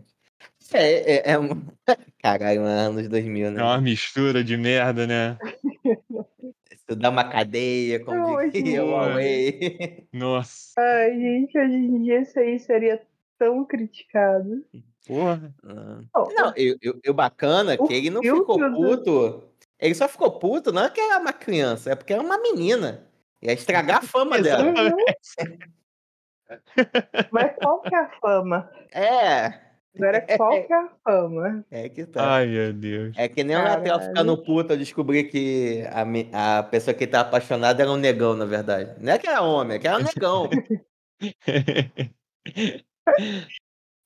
[0.72, 1.48] É, é, é um...
[2.22, 3.62] Caralho, mano, anos 2000, É né?
[3.62, 5.38] uma mistura de merda, né?
[6.72, 8.90] Estudar uma cadeia, como Não, diria o.
[8.90, 10.06] Huawei.
[10.12, 10.72] Nossa.
[10.78, 13.00] Ai, gente, hoje em dia isso aí seria
[13.38, 14.64] tão criticado.
[15.06, 15.54] Porra.
[16.14, 19.42] Oh, Não, eu, eu, eu bacana O que ele não ficou do- puto.
[19.78, 23.06] Ele só ficou puto, não é que era uma criança, é porque era uma menina.
[23.42, 24.72] Ia estragar a fama dela.
[27.30, 28.70] Mas qual que é a fama?
[28.92, 29.64] É,
[29.96, 31.64] Agora, qual que é a fama?
[31.70, 32.34] é que tá.
[32.36, 33.14] Ai, meu Deus.
[33.16, 34.08] É que nem o Natel Caralho.
[34.08, 35.84] ficando puto ao descobrir que
[36.32, 38.92] a, a pessoa que tá apaixonada era um negão, na verdade.
[39.00, 40.50] Não é que era homem, é que era um negão.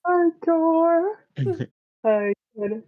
[0.05, 1.17] Ai, que horror.
[2.05, 2.83] Ai, cara.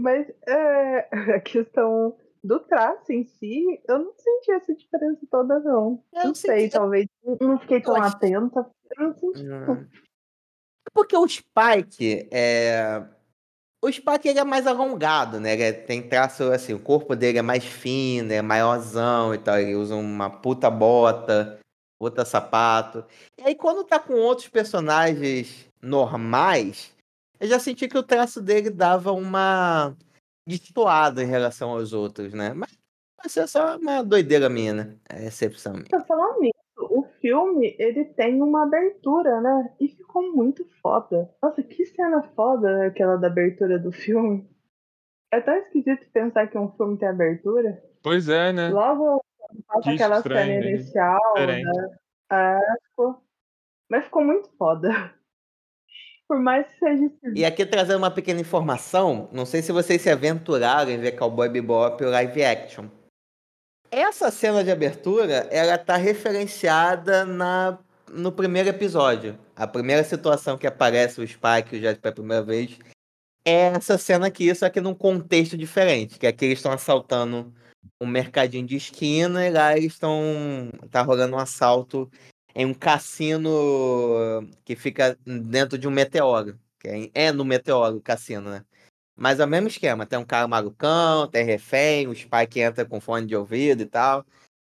[0.00, 6.02] Mas é, a questão do traço em si, eu não senti essa diferença toda, não.
[6.14, 7.06] Eu não sei, senti- talvez.
[7.40, 8.70] Não fiquei tão Eu acho- atenta.
[8.96, 9.44] Eu não senti.
[9.46, 9.86] Hum.
[10.94, 13.04] Porque o Spike é.
[13.84, 15.52] O Spike ele é mais alongado, né?
[15.52, 19.58] Ele é- tem traço assim, o corpo dele é mais fino, é maiorzão e tal.
[19.58, 21.60] Ele usa uma puta bota,
[22.00, 23.04] puta sapato.
[23.38, 26.92] E aí, quando tá com outros personagens normais,
[27.40, 29.96] eu já senti que o traço dele dava uma
[30.46, 32.52] destoada em relação aos outros, né?
[32.54, 32.76] Mas
[33.16, 34.96] vai ser só uma doideira minha, né?
[35.08, 35.84] É recepção minha.
[35.86, 39.74] Tô falando nisso, o filme, ele tem uma abertura, né?
[39.78, 41.30] E ficou muito foda.
[41.42, 44.48] Nossa, que cena foda aquela da abertura do filme.
[45.30, 47.82] É tão esquisito pensar que um filme tem abertura.
[48.02, 48.70] Pois é, né?
[48.70, 49.22] Logo
[49.66, 50.70] passa Que aquela estranho, cena né?
[50.70, 51.64] inicial, Diferente.
[51.66, 51.98] né?
[52.32, 52.58] É,
[52.88, 53.22] ficou...
[53.90, 54.88] Mas ficou muito foda.
[56.28, 57.10] Por mais que seja.
[57.34, 61.48] E aqui trazendo uma pequena informação, não sei se vocês se aventuraram em ver Cowboy
[61.48, 62.86] Bebop o live action.
[63.90, 67.78] Essa cena de abertura, ela tá referenciada na,
[68.12, 69.38] no primeiro episódio.
[69.56, 72.78] A primeira situação que aparece o Spike e o Jet pela primeira vez
[73.46, 76.18] é essa cena aqui, só que num contexto diferente.
[76.18, 77.50] Que aqui eles estão assaltando
[77.98, 80.12] um mercadinho de esquina e lá eles estão...
[80.90, 82.10] tá rolando um assalto
[82.54, 86.58] em um cassino que fica dentro de um meteoro.
[86.78, 88.64] Que é, é no meteoro o cassino, né?
[89.16, 90.06] Mas é o mesmo esquema.
[90.06, 94.24] Tem um cara malucão, tem refém, o Spike entra com fone de ouvido e tal.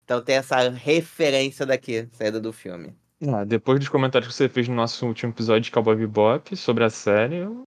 [0.04, 2.96] Então tem essa referência daqui, saída do filme.
[3.28, 6.84] Ah, depois dos comentários que você fez no nosso último episódio de Cowboy Bebop sobre
[6.84, 7.62] a série, eu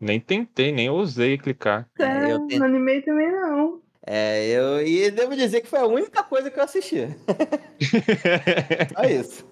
[0.00, 1.86] nem tentei, nem ousei clicar.
[1.98, 3.82] É, eu tenho- não animei também não.
[4.06, 7.08] É, eu e devo dizer que foi a única coisa que eu assisti.
[8.94, 9.46] Só isso.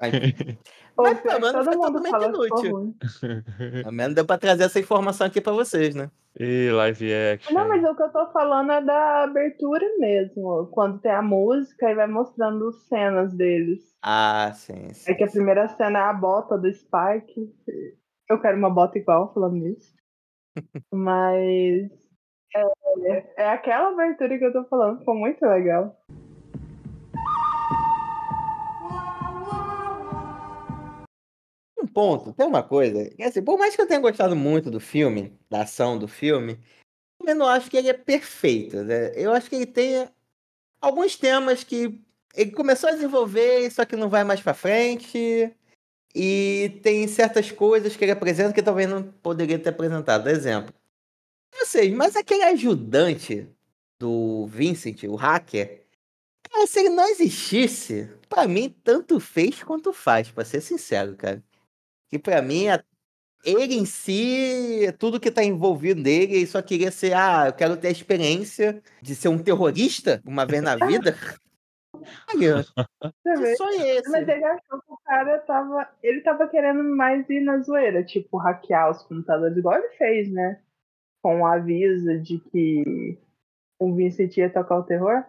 [0.00, 0.10] Mas,
[0.96, 2.94] Pô, Mas, pior pelo menos todo foi mundo totalmente inútil.
[3.82, 6.10] Pelo menos deu pra trazer essa informação aqui pra vocês, né?
[6.38, 7.54] E live action.
[7.54, 10.66] Não, mas o que eu tô falando é da abertura mesmo.
[10.72, 13.94] Quando tem a música e vai mostrando cenas deles.
[14.02, 15.10] Ah, sim, sim.
[15.10, 17.52] É que a primeira cena é a bota do Spike.
[18.28, 19.94] Eu quero uma bota igual falando nisso.
[20.92, 21.90] Mas
[22.54, 25.96] é, é aquela abertura que eu tô falando, ficou muito legal.
[31.82, 33.08] Um ponto, tem uma coisa.
[33.10, 36.58] que, Assim, por mais que eu tenha gostado muito do filme, da ação do filme,
[37.26, 38.82] eu não acho que ele é perfeito.
[38.82, 39.12] Né?
[39.14, 40.08] Eu acho que ele tem
[40.80, 42.00] alguns temas que
[42.34, 45.54] ele começou a desenvolver, só que não vai mais pra frente.
[46.14, 50.28] E tem certas coisas que ele apresenta que talvez não poderia ter apresentado.
[50.28, 50.74] Exemplo.
[51.52, 53.48] Vocês, mas aquele ajudante
[53.98, 55.84] do Vincent, o hacker,
[56.42, 61.42] cara, se ele não existisse, pra mim, tanto fez quanto faz, pra ser sincero, cara.
[62.08, 62.66] Que pra mim,
[63.44, 67.76] ele em si, tudo que tá envolvido nele, ele só queria ser, ah, eu quero
[67.76, 71.14] ter a experiência de ser um terrorista uma vez na vida.
[72.28, 72.62] Aí, ó,
[73.22, 73.50] Você vê?
[73.50, 74.10] que sonho é esse?
[74.10, 75.88] Mas ele achou que o cara tava.
[76.02, 80.60] Ele tava querendo mais ir na zoeira, tipo, hackear os computadores, igual ele fez, né?
[81.22, 83.18] Com o aviso de que
[83.78, 85.24] o Vincent ia tocar o terror.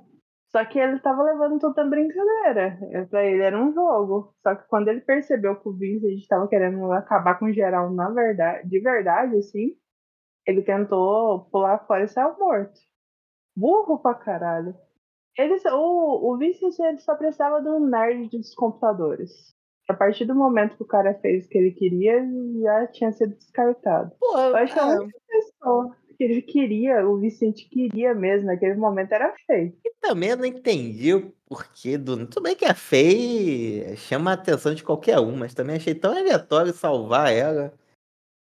[0.52, 2.78] Só que ele tava levando tudo na brincadeira.
[2.92, 4.34] É, Pra ele era um jogo.
[4.44, 8.68] Só que quando ele percebeu que o Vincent tava querendo acabar com geral na verdade,
[8.68, 9.78] de verdade, assim,
[10.46, 12.80] ele tentou pular fora e saiu morto.
[13.56, 14.76] Burro pra caralho.
[15.38, 19.56] Ele, o, o Vincent ele só precisava de um nerd dos computadores.
[19.92, 22.26] A partir do momento que o cara fez o que ele queria,
[22.64, 24.10] já tinha sido descartado.
[24.18, 28.48] Pô, Eu acho que a é, única pessoa que ele queria, o Vicente queria mesmo
[28.48, 29.76] naquele momento era feio.
[29.86, 32.26] e também eu não entendi o porquê do.
[32.26, 36.18] Tudo bem que a Faye chama a atenção de qualquer um, mas também achei tão
[36.18, 37.74] aleatório salvar ela.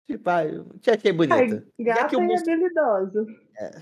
[0.08, 1.66] Tipo, ah, eu te achei Ai, bonita.
[1.78, 3.26] Já gata que, o e mundo- habilidoso.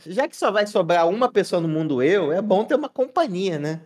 [0.06, 3.56] já que só vai sobrar uma pessoa no mundo eu, é bom ter uma companhia,
[3.58, 3.82] né?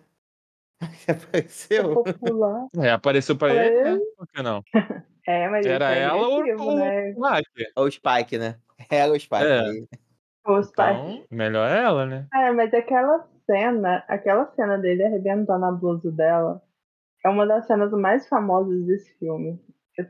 [1.09, 2.03] Apareceu.
[2.05, 2.67] Popular.
[2.79, 3.67] É, apareceu pra É.
[3.67, 4.01] ele, né?
[4.17, 4.63] Por que não?
[5.29, 7.13] É, mas Era é ela ou o né?
[7.17, 7.73] o hacker.
[7.75, 8.61] Ou o Spike, né?
[8.89, 9.43] Ela ou o Spike.
[9.43, 9.59] É.
[9.59, 9.89] aí.
[10.47, 10.97] Os pais.
[10.97, 12.29] Então, melhor ela, né?
[12.33, 16.63] É, mas aquela cena, aquela cena dele arrebentando a blusa dela,
[17.25, 19.61] é uma das cenas mais famosas desse filme.
[19.99, 20.07] Eu-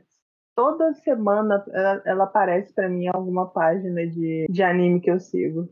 [0.55, 5.19] toda semana ela, ela aparece pra mim em alguma página de, de anime que eu
[5.19, 5.67] sigo.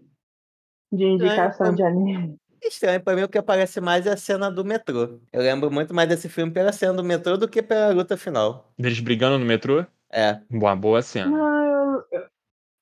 [0.91, 2.35] De indicação É, de anime.
[2.67, 5.19] Estranho, pra mim o que aparece mais é a cena do metrô.
[5.31, 8.71] Eu lembro muito mais desse filme pela cena do metrô do que pela luta final.
[8.77, 9.85] Deles brigando no metrô.
[10.11, 10.39] É.
[10.49, 11.29] Boa, boa cena.
[11.31, 12.27] Não, eu,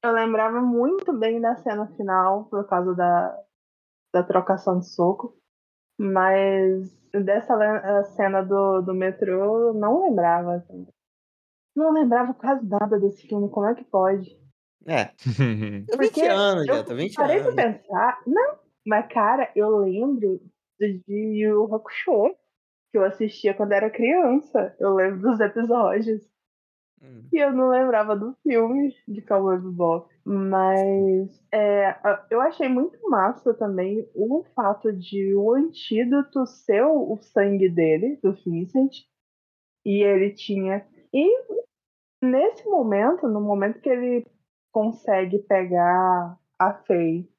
[0.03, 3.39] eu- lembrava muito bem da cena final por causa da,
[4.13, 5.35] da trocação de soco.
[5.99, 10.55] Mas dessa a cena do, do metrô eu não lembrava.
[10.55, 10.87] assim.
[11.75, 14.37] Não lembrava quase nada desse filme, como é que pode?
[14.85, 15.05] É.
[15.89, 17.53] Tô 20 Porque anos já, eu tô 20 Parei anos.
[17.53, 18.21] pra pensar.
[18.27, 18.55] Não,
[18.85, 20.41] mas cara, eu lembro
[20.79, 22.35] de Yu Hakusho,
[22.91, 24.75] que eu assistia quando era criança.
[24.79, 26.21] Eu lembro dos episódios.
[27.01, 27.27] Hum.
[27.33, 30.13] E eu não lembrava do filme de Cowboy Bebop.
[30.23, 31.97] Mas é,
[32.29, 38.19] eu achei muito massa também o fato de o antídoto ser o o sangue dele,
[38.21, 39.05] do Vincent.
[39.85, 40.85] E ele tinha.
[41.11, 41.27] E
[42.21, 44.25] nesse momento, no momento que ele
[44.71, 47.32] consegue pegar a Faye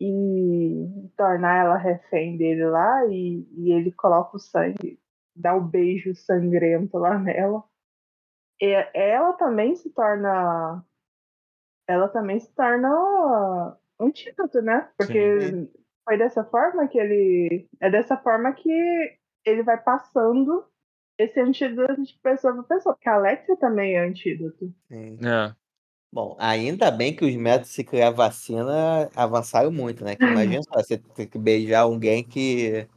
[0.00, 4.98] e tornar ela refém dele lá, e, e ele coloca o sangue,
[5.36, 7.62] dá o beijo sangrento lá nela.
[8.60, 10.84] E ela também se torna.
[11.86, 14.88] Ela também se torna um antídoto, né?
[14.96, 15.68] Porque
[16.04, 17.68] foi dessa forma que ele.
[17.80, 20.66] É dessa forma que ele vai passando
[21.18, 22.94] esse antídoto de pessoa para pessoa.
[22.94, 24.72] Porque a Alexia também é antídoto.
[24.88, 25.18] Sim.
[25.26, 25.54] É.
[26.12, 30.16] Bom, ainda bem que os métodos de se criar vacina avançaram muito, né?
[30.16, 32.88] Que imagina só, você ter que beijar alguém que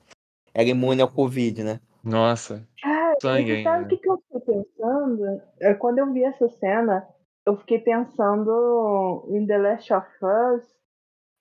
[0.53, 1.79] era imune ao Covid, né?
[2.03, 5.41] Nossa, Cara, sangue e sabe o que, que eu fiquei pensando?
[5.61, 7.07] É, quando eu vi essa cena,
[7.45, 10.63] eu fiquei pensando em The Last of Us,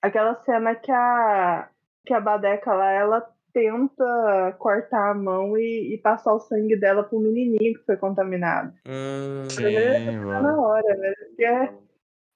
[0.01, 1.69] aquela cena que a,
[2.05, 7.03] que a Badeca lá, ela tenta cortar a mão e, e passar o sangue dela
[7.03, 8.73] pro menininho que foi contaminado.
[8.85, 11.13] Hum, Sim, Tá na hora, né?
[11.13, 11.69] Porque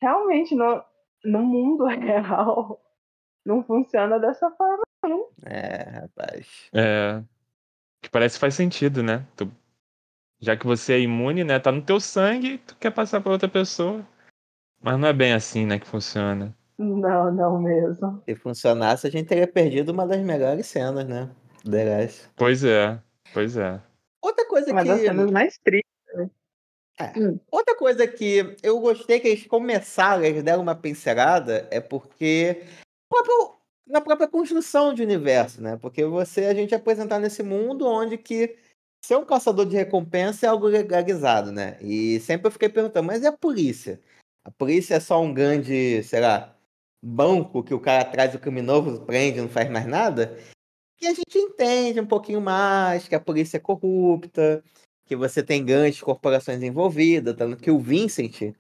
[0.02, 0.84] realmente no,
[1.26, 2.80] no mundo real
[3.46, 4.84] não funciona dessa forma.
[5.46, 6.70] é, rapaz.
[6.74, 7.22] É.
[8.02, 9.26] Que parece que faz sentido, né?
[9.36, 9.52] Tu-
[10.40, 11.60] já que você é imune, né?
[11.60, 14.06] Tá no teu sangue, tu quer passar pra outra pessoa.
[14.80, 16.56] Mas não é bem assim, né, que funciona.
[16.78, 18.22] Não, não mesmo.
[18.26, 21.30] Se funcionasse, a gente teria perdido uma das melhores cenas, né?
[21.70, 22.30] The Last.
[22.36, 23.00] Pois é,
[23.34, 23.82] pois é.
[24.22, 25.06] Outra coisa Uma das que.
[25.08, 25.88] cenas mais tristes.
[27.00, 27.20] É.
[27.20, 27.40] Hum.
[27.52, 32.64] Outra coisa que eu gostei que eles começaram, eles deram uma pincelada, é porque
[33.10, 33.56] próprio-
[33.88, 35.78] na própria construção de universo, né?
[35.80, 38.56] Porque você, a gente é apresentado nesse mundo onde que
[39.06, 41.78] ser um caçador de recompensa é algo legalizado, né?
[41.82, 44.02] E sempre eu fiquei perguntando, mas e a polícia?
[44.44, 46.57] A polícia é só um grande, sei lá,
[47.02, 50.38] banco que o cara traz o criminoso, prende, não faz mais nada?
[51.00, 54.64] E a gente entende um pouquinho mais que a polícia é corrupta,
[55.06, 58.56] que você tem grandes corporações envolvidas, tanto que o Vincent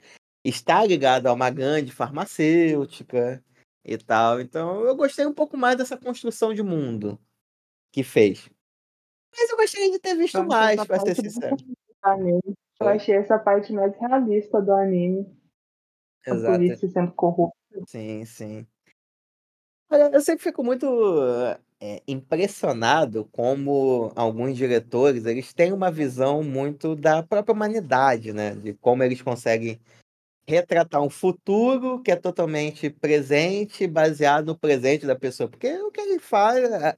[0.45, 3.43] está ligado a uma grande farmacêutica
[3.83, 4.39] e tal.
[4.39, 7.19] Então eu gostei um pouco mais dessa construção de mundo
[7.91, 8.49] que fez.
[9.35, 11.57] Mas eu gostaria de ter visto Vamos mais, pra ser sincero.
[12.01, 12.41] anime.
[12.79, 15.25] Eu achei essa parte mais realista do anime.
[16.27, 16.53] A Exato.
[16.53, 17.57] polícia sendo corrupta.
[17.88, 18.68] Sim, sim.
[19.89, 20.86] Olha, eu sempre fico muito
[21.80, 28.55] é, impressionado como alguns diretores eles têm uma visão muito da própria humanidade, né?
[28.55, 29.80] De como eles conseguem
[30.47, 35.49] retratar um futuro que é totalmente presente, baseado no presente da pessoa.
[35.49, 36.95] Porque o que ele fala,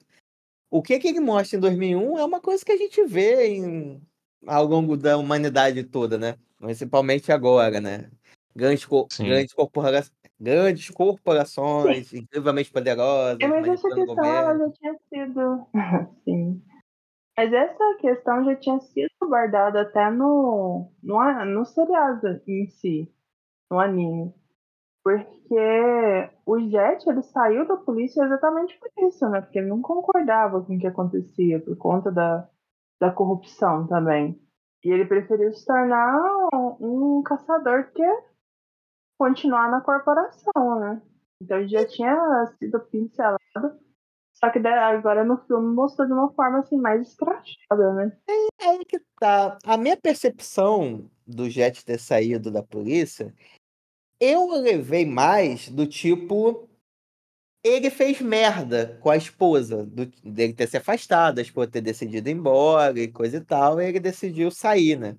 [0.70, 4.01] o que, que ele mostra em 2001 é uma coisa que a gente vê em,
[4.47, 6.38] ao longo da humanidade toda, né?
[6.59, 8.09] Principalmente agora, né?
[8.55, 9.26] Grandes, co- Sim.
[9.28, 10.03] grandes, corpora
[10.39, 15.67] grandes corporações, incrivelmente poderosas, É, mas essa questão já tinha sido.
[16.23, 16.61] Sim.
[17.37, 23.09] Mas essa questão já tinha sido abordada até no, no, no seriado em si,
[23.71, 24.33] no anime.
[25.03, 29.41] Porque o Jet ele saiu da polícia exatamente por isso, né?
[29.41, 32.47] Porque ele não concordava com o que acontecia, por conta da,
[32.99, 34.39] da corrupção também.
[34.83, 36.13] E ele preferiu se tornar
[36.79, 38.03] um, caçador que
[39.20, 41.01] continuar na corporação, né?
[41.43, 42.15] Então já tinha
[42.57, 43.38] sido pincelado.
[44.34, 48.17] Só que agora no filme mostrou de uma forma assim mais escrachada, né?
[48.59, 49.57] É aí que tá.
[49.65, 53.36] A minha percepção do Jet ter saído da polícia,
[54.20, 56.67] eu levei mais do tipo.
[57.61, 62.30] Ele fez merda com a esposa, do, dele ter se afastado, a esposa ter decidido
[62.30, 65.17] ir embora e coisa e tal, e ele decidiu sair, né?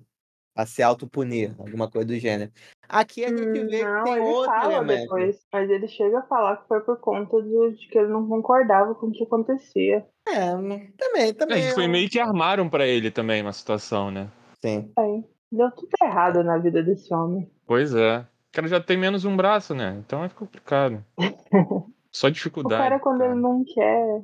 [0.53, 2.51] Pra se autopunir, alguma coisa do gênero.
[2.89, 5.01] Aqui a gente Hum, vê que não, tem ele outro fala elemento.
[5.03, 8.27] depois, mas ele chega a falar que foi por conta de, de que ele não
[8.27, 10.05] concordava com o que acontecia.
[10.27, 10.93] É, também,
[11.29, 11.61] É, também.
[11.67, 14.29] que foi meio que armaram pra ele também uma situação, né?
[14.61, 14.91] Sim.
[14.99, 17.49] Aí, deu tudo errado na vida desse homem.
[17.65, 18.19] Pois é.
[18.19, 19.95] O cara já tem menos um braço, né?
[20.05, 21.01] Então é complicado.
[22.11, 22.83] Só O dificuldade.
[22.83, 23.31] cara, quando cara.
[23.31, 24.21] ele não quer.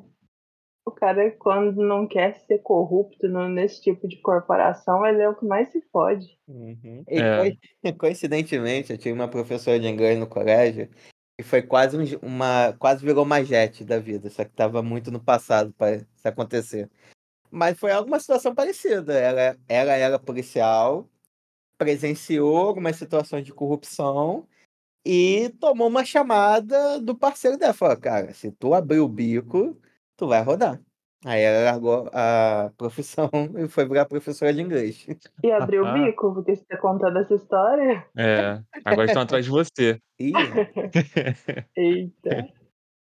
[0.88, 5.36] O cara, quando não quer ser corrupto no- nesse tipo de corporação, ele é o
[5.36, 6.40] que mais se fode.
[6.48, 7.04] Uhum.
[7.10, 7.36] E É.
[7.36, 7.60] coi-
[8.00, 10.90] coincidentemente, eu tive uma professora de inglês no colégio
[11.38, 15.12] que foi quase um, uma quase virou uma jet da vida, só que estava muito
[15.12, 16.90] no passado para isso acontecer.
[17.52, 19.14] Mas foi alguma situação parecida.
[19.14, 21.06] Ela, ela era policial,
[21.78, 24.48] presenciou algumas situações de corrupção
[25.06, 27.74] e tomou uma chamada do parceiro dela.
[27.74, 29.78] Falou, cara, se tu abrir o bico,
[30.18, 30.80] tu vai rodar.
[31.26, 35.08] Aí ela largou a profissão e foi virar professora de inglês.
[35.44, 38.06] E abriu o bico, porque você tá contando essa história.
[38.16, 38.62] É.
[38.86, 40.00] Agora estão atrás de você.
[40.20, 40.34] Ih,
[41.76, 42.48] Eita.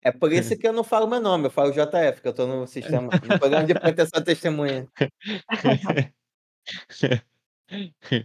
[0.03, 2.47] É por isso que eu não falo meu nome, eu falo JF, que eu tô
[2.47, 4.87] no sistema, no programa de proteção à testemunha.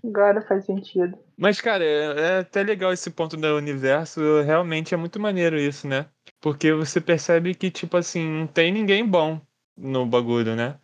[0.05, 1.17] Agora faz sentido.
[1.35, 4.21] Mas, cara, é, é até legal esse ponto do universo.
[4.43, 6.05] Realmente é muito maneiro isso, né?
[6.43, 9.39] Porque você percebe que, tipo assim, não tem ninguém bom
[9.77, 10.77] no bagulho, né?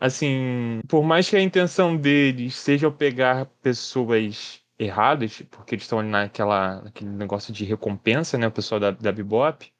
[0.00, 6.08] Assim, por mais que a intenção deles seja pegar pessoas erradas, porque eles estão ali
[6.08, 8.46] naquela, naquele negócio de recompensa, né?
[8.46, 9.70] O pessoal da, da Bebop.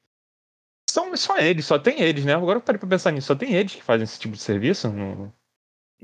[0.87, 2.35] São só eles, só tem eles, né?
[2.35, 4.87] Agora eu parei pra pensar nisso, só tem eles que fazem esse tipo de serviço
[4.89, 5.33] no, no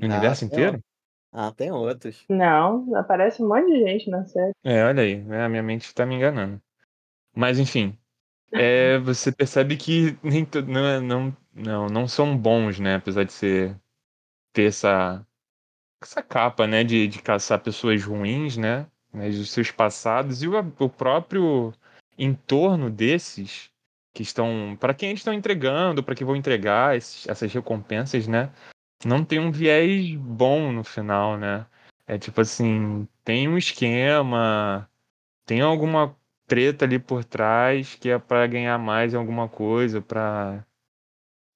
[0.00, 0.72] Ah, universo inteiro?
[0.72, 0.84] outros.
[1.32, 2.24] Ah, tem outros.
[2.28, 4.52] Não, aparece um monte de gente na série.
[4.64, 6.60] É, olha aí, né, a minha mente tá me enganando.
[7.32, 7.96] Mas enfim,
[8.52, 12.96] é, você percebe que nem não, é- não, não, não são bons, né?
[12.96, 13.76] Apesar de ser
[14.52, 15.26] ter essa,
[16.02, 16.84] essa capa, né?
[16.84, 18.86] De, de caçar pessoas ruins, né?
[19.12, 21.72] Mas os seus passados e o, o próprio
[22.18, 23.70] entorno desses
[24.14, 28.52] que estão, para quem eles estão entregando, para quem vão entregar esses- essas recompensas, né?
[29.04, 31.66] Não tem um viés bom no final, né?
[32.06, 34.88] É tipo assim, tem um esquema,
[35.46, 36.16] tem alguma
[36.46, 40.64] treta ali por trás que é para ganhar mais em alguma coisa, para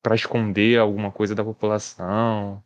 [0.03, 2.63] para esconder alguma coisa da população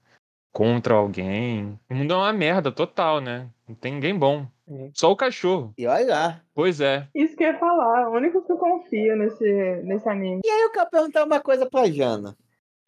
[0.53, 1.79] contra alguém.
[1.91, 3.49] O mundo é uma merda total, né?
[3.67, 4.47] Não tem ninguém bom.
[4.69, 4.91] Sim.
[4.95, 5.73] Só o cachorro.
[5.77, 6.43] E olha lá.
[6.55, 7.09] Pois é.
[7.15, 10.43] Isso que eu ia falar, o único que eu confio nesse, nesse anime.
[10.45, 12.37] E aí eu quero perguntar uma coisa pra Jana.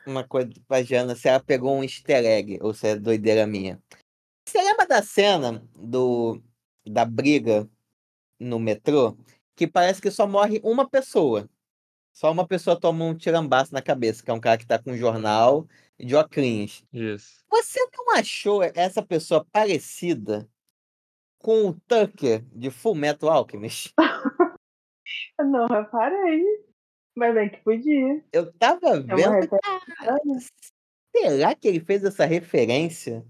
[0.07, 3.81] Uma coisa pra Jana, se ela pegou um easter egg ou se é doideira minha.
[4.47, 6.41] Você lembra da cena do,
[6.87, 7.67] da briga
[8.39, 9.17] no metrô?
[9.57, 11.49] Que parece que só morre uma pessoa.
[12.13, 14.93] Só uma pessoa toma um tirambaço na cabeça, que é um cara que tá com
[14.93, 15.67] um jornal
[15.99, 16.85] de óculos.
[16.93, 17.45] Isso.
[17.51, 20.49] Você não achou essa pessoa parecida
[21.39, 23.93] com o Tucker de Full Metal Alchemist?
[25.41, 26.43] Não reparei.
[27.17, 28.25] Mas bem que podia.
[28.33, 29.33] Eu tava É vendo.
[29.33, 30.51] referência.
[31.17, 33.25] Será que ele fez essa referência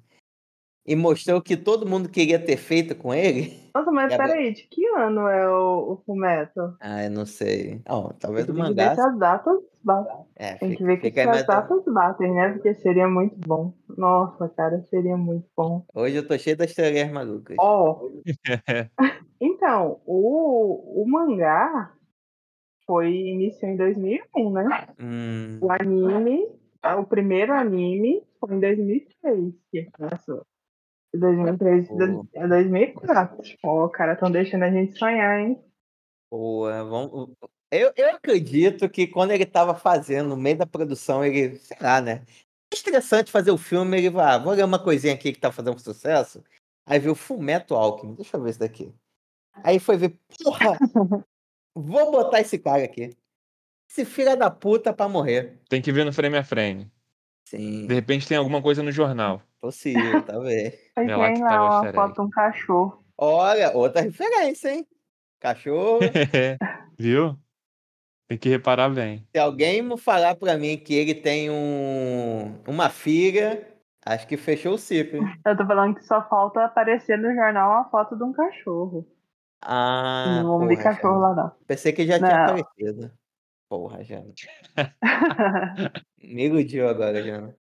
[0.87, 3.59] e mostrou que todo mundo queria ter feito com ele?
[3.75, 6.77] Nossa, mas É, peraí, de que ano é o, o Fumeto?
[6.81, 7.81] Ah, eu não sei.
[7.89, 8.95] Ó, talvez Tem o que ver mangá.
[8.95, 10.17] se as datas batem.
[10.37, 12.53] É, Tem que fica, ver que se aí as datas batem, né?
[12.53, 13.73] Porque seria muito bom.
[13.97, 15.85] Nossa, cara, seria muito bom.
[15.95, 17.57] Hoje eu tô cheio das teorias malucas.
[17.59, 18.01] Ó,
[19.41, 21.93] então, o, o mangá
[22.87, 24.87] foi iniciou em 2001, né?
[25.01, 26.47] Hum, O anime,
[26.99, 30.47] o primeiro anime foi em 2003, que começou.
[31.15, 32.27] De 2003 Pô.
[32.37, 33.37] a 2004.
[33.63, 35.63] Ó, cara, estão deixando a gente sonhar, hein?
[36.29, 37.31] boa, vamos.
[37.71, 42.01] Eu, eu acredito que quando ele tava fazendo, no meio da produção, ele, sei lá,
[42.01, 42.25] né?
[42.73, 45.53] É estressante fazer o filme, ele vai, ah, vou ler uma coisinha aqui que tá
[45.53, 46.43] fazendo sucesso.
[46.85, 48.93] Aí viu Fumeto Alckmin, deixa eu ver isso daqui.
[49.63, 50.77] Aí foi ver, porra,
[51.73, 53.17] vou botar esse cara aqui.
[53.89, 55.61] Esse filho da puta pra morrer.
[55.69, 56.91] Tem que ver no frame a frame.
[57.45, 59.43] Sim, De repente tem alguma coisa no jornal.
[59.61, 60.75] possível, talvez.
[60.97, 63.05] Aí É lá lá uma foto de um cachorro.
[63.17, 64.87] Olha, outra referência, hein?
[65.41, 66.01] Cachorro.
[66.99, 67.39] Viu?
[68.29, 69.27] Tem que reparar bem.
[69.35, 73.69] Se alguém falar pra mim que ele tem um, uma filha,
[74.05, 75.21] acho que fechou o ciclo.
[75.45, 79.07] Eu tô falando que só falta aparecer no jornal uma foto de um cachorro.
[79.63, 81.53] Ah, não vamos ver porra, cachorro lá, não.
[81.67, 82.45] Pensei que já tinha Não.
[82.45, 83.13] aparecido.
[83.69, 84.33] Porra, Jana.
[86.23, 87.57] Me iludiu agora, Jana.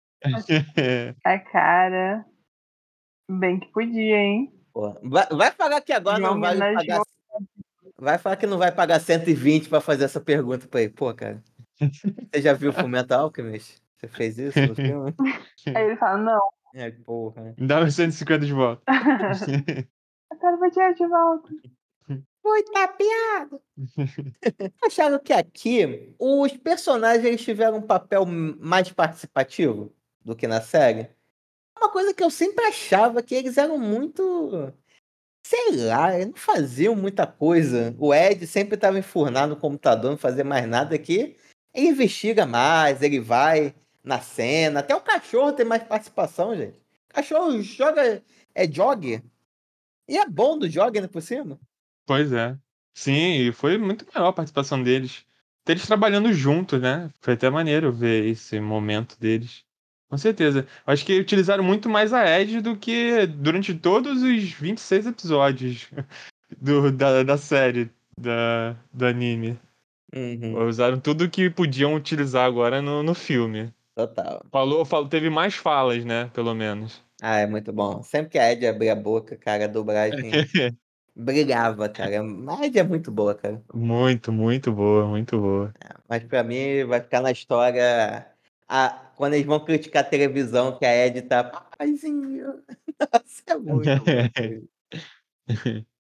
[1.24, 2.26] A cara.
[3.30, 4.54] Bem que podia, hein?
[4.74, 5.00] Porra.
[5.04, 7.02] Vai, vai falar que agora não vai homenageou- pagar.
[7.98, 10.92] Vai falar que não vai pagar 120 pra fazer essa pergunta pra ele.
[10.94, 11.42] Pô, cara.
[11.80, 13.82] Você já viu Fullmetal Alchemist?
[13.98, 15.14] Você fez isso no filme?
[15.74, 17.54] Aí ele fala, não, É, porra.
[17.58, 18.84] Dá os 150 de volta.
[20.32, 21.50] eu quero ver dinheiro de volta.
[22.44, 23.62] Foi tapeado.
[24.86, 31.10] Acharam que aqui os personagens eles tiveram um papel mais participativo do que na série?
[31.80, 34.74] Uma coisa que eu sempre achava que eles eram muito.
[35.46, 37.96] Sei lá, eles não faziam muita coisa.
[37.98, 41.38] O Ed sempre estava enfurnado no computador, não fazia mais nada aqui.
[41.74, 43.74] Ele investiga mais, ele vai
[44.04, 44.82] na cena.
[44.82, 46.78] Até o cachorro tem mais participação, gente.
[47.10, 48.22] O cachorro joga.
[48.54, 49.24] É jog.
[50.10, 51.58] E é bom do jog ainda por cima.
[52.06, 52.58] Pois é.
[52.94, 55.26] Sim, e foi muito maior a participação deles.
[55.68, 57.10] Eles trabalhando juntos, né?
[57.22, 59.64] Foi até maneiro ver esse momento deles.
[60.10, 60.68] Com certeza.
[60.86, 65.90] Acho que utilizaram muito mais a Edge do que durante todos os 26 episódios
[66.62, 67.90] do, da, da série,
[68.20, 69.60] da, do anime.
[70.16, 73.74] Uhum, Usaram tudo que podiam utilizar agora no, no filme.
[73.96, 74.46] total.
[74.52, 76.30] Falou, falou, teve mais falas, né?
[76.34, 77.02] Pelo menos.
[77.22, 78.04] Ah, é muito bom.
[78.04, 80.30] Sempre que a Ed abria a boca, cara, a dublagem
[81.16, 82.22] brilhava, cara.
[82.22, 83.62] A Ed é muito boa, cara.
[83.74, 85.74] muito, muito boa, muito boa.
[86.08, 88.28] Mas pra mim vai ficar na história
[88.68, 91.44] a, quando eles vão criticar a televisão que a Ed tá.
[91.44, 92.62] Papaizinho.
[93.00, 93.90] Nossa, é muito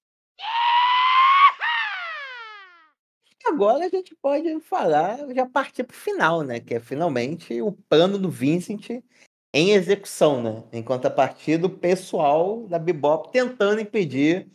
[3.53, 6.59] agora a gente pode falar, já partir pro final, né?
[6.59, 8.89] Que é finalmente o plano do Vincent
[9.53, 10.63] em execução, né?
[10.73, 14.47] Em contrapartida, o pessoal da Bebop tentando impedir,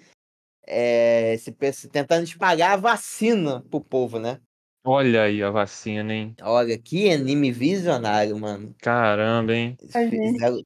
[0.69, 4.41] é, esse, pe- tentando espalhar a vacina pro povo, né?
[4.85, 6.35] Olha aí a vacina, hein?
[6.43, 8.75] Olha, que anime visionário, mano.
[8.81, 9.77] Caramba, hein?
[9.91, 10.63] Fizeram,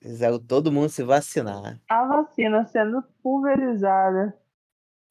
[0.00, 1.80] fizeram todo mundo se vacinar.
[1.88, 4.36] A vacina sendo pulverizada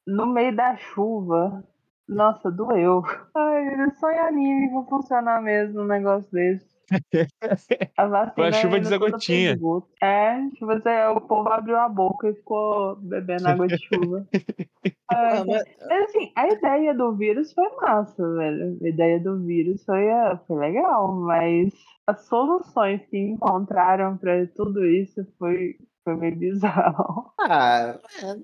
[0.06, 1.64] no meio da chuva.
[2.08, 3.02] Nossa, doeu.
[3.34, 6.69] Ai, só em anime vai funcionar mesmo um negócio desse.
[7.96, 9.52] A vacina Foi a chuva de ainda Zé toda Gotinha.
[9.52, 9.88] esgoto.
[10.02, 14.26] É, tipo assim, o povo abriu a boca e ficou bebendo água de chuva.
[15.12, 18.78] Ah, mas- Mas assim, a ideia do vírus foi massa, velho.
[18.80, 21.72] A ideia do vírus foi, ah, foi legal, mas
[22.06, 25.74] as soluções que encontraram pra tudo isso foi,
[26.04, 27.32] foi meio bizarro.
[27.40, 28.36] Ah, é,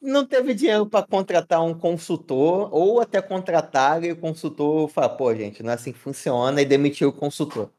[0.00, 5.34] não- teve dinheiro para contratar um consultor, ou até contratar e o consultor falar, pô,
[5.34, 7.70] gente, não é assim que funciona, e demitir o consultor.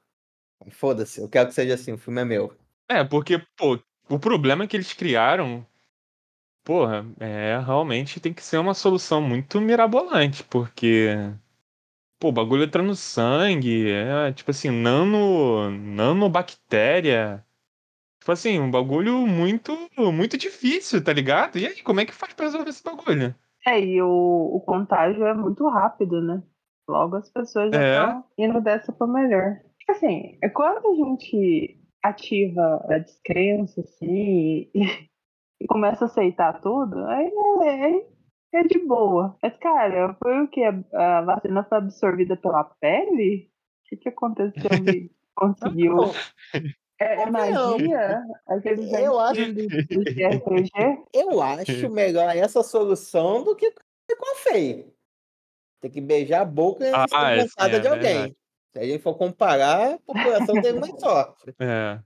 [0.72, 2.54] Foda-se, eu quero que seja assim, o filme é meu.
[2.90, 3.80] É, porque, pô,
[4.10, 5.66] o problema que eles criaram,
[6.64, 11.10] porra, é realmente tem que ser uma solução muito mirabolante, porque,
[12.20, 17.46] pô, o bagulho entra no sangue, é tipo assim, nano, nanobactéria.
[18.24, 21.58] Tipo assim, um bagulho muito, muito difícil, tá ligado?
[21.58, 23.36] E aí, como é que faz pra resolver esse bagulho?
[23.68, 24.08] É, e o,
[24.56, 26.42] o contágio é muito rápido, né?
[26.88, 27.98] Logo as pessoas já É.
[27.98, 29.60] estão indo dessa pra melhor.
[29.78, 34.74] Tipo assim, é quando a gente ativa a descrença, assim, e,
[35.60, 37.30] e começa a aceitar tudo, aí
[38.54, 39.36] é, é de boa.
[39.44, 40.64] Mas, cara, foi o que?
[40.64, 43.50] A, a vacina foi absorvida pela pele?
[43.84, 44.54] O que, que aconteceu?
[44.82, 45.98] Me conseguiu.
[47.04, 48.24] É, é magia?
[49.02, 51.04] Eu acho- RPG?
[51.14, 54.94] eu acho melhor essa solução do que com a Fei.
[55.82, 58.04] Tem que beijar a boca Ah, ensanguentada sim, é de alguém.
[58.14, 58.38] verdade.
[58.74, 61.54] Se a gente for comparar, a população dele mais sofre.
[61.60, 62.00] É.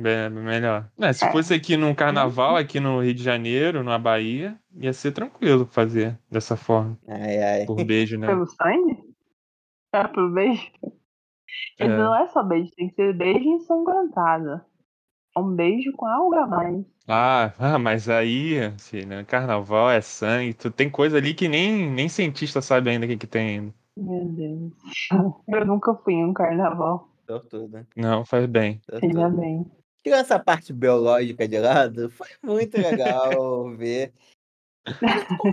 [0.00, 0.88] Bem, melhor.
[1.00, 1.32] É, se É.
[1.32, 6.16] fosse aqui num carnaval, aqui no Rio de Janeiro, na Bahia, ia ser tranquilo fazer
[6.30, 6.96] dessa forma.
[7.08, 7.66] Ai, ai.
[7.66, 8.28] Por beijo, né?
[8.28, 8.96] Pelo sangue?
[9.92, 10.70] É, pelo beijo?
[11.78, 11.96] Mas É.
[11.96, 14.60] não é só beijo, tem que ser beijo ensanguentado.
[15.36, 16.84] É um beijo com algo a mais.
[17.06, 19.24] Ah, ah, mas aí, assim, né?
[19.24, 20.52] Carnaval é sangue.
[20.54, 23.74] Tu tem coisa ali que nem, nem cientista sabe ainda o que, que tem ainda.
[23.96, 24.72] Meu Deus.
[25.48, 27.08] Eu nunca fui em um carnaval.
[27.26, 27.86] Tô tudo.
[27.96, 28.80] Não, faz bem.
[29.00, 29.30] Tudo.
[29.36, 29.70] bem.
[30.02, 34.12] Tirando essa parte biológica de lado, foi muito legal ver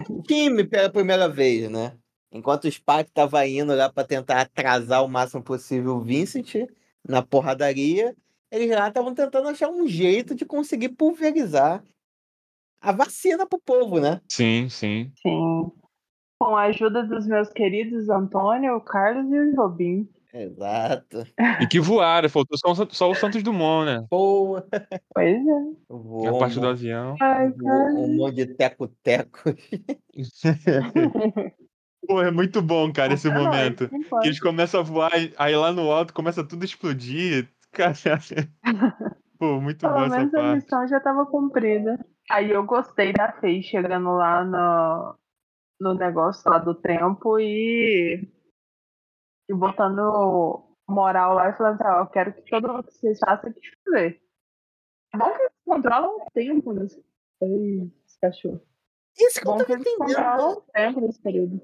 [0.10, 1.98] o time pela primeira vez, né?
[2.36, 6.54] Enquanto o Spike tava indo lá pra tentar atrasar o máximo possível o Vincent
[7.08, 8.14] na porradaria,
[8.52, 11.82] eles lá estavam tentando achar um jeito de conseguir pulverizar
[12.82, 14.20] a vacina pro povo, né?
[14.30, 15.14] Sim, sim.
[15.22, 15.72] Sim.
[16.38, 20.10] Com a ajuda dos meus queridos Antônio, o Carlos e o Jobim.
[20.34, 21.26] Exato.
[21.62, 24.06] E que voaram, faltou só, o- só o Santos Dumont, né?
[24.12, 24.68] Boa.
[25.14, 26.28] Pois é.
[26.28, 27.16] A parte do avião.
[27.22, 29.40] Ai, Um monte de teco-teco.
[32.08, 33.90] Pô, é muito bom, cara, esse É momento.
[33.92, 37.50] não Que eles começam a voar, aí lá no alto começa tudo a explodir.
[37.72, 37.94] Cara,
[39.38, 40.56] pô, muito Pelo bom essa menos a parte.
[40.56, 42.00] missão já estava cumprida.
[42.32, 45.16] Aí eu gostei da Fei chegando lá no,
[45.82, 48.28] no negócio lá do tempo e,
[49.50, 53.20] e botando moral lá e falando assim, ó, eu quero que todo mundo que vocês
[53.20, 54.22] façam aqui fazer.
[55.14, 57.04] É bom que eles controlam o tempo nesse,
[57.42, 58.62] Ei, esse cachorro.
[59.18, 60.64] Isso que eu Bom tava que eles entendendo.
[60.74, 61.62] tempo nesse período.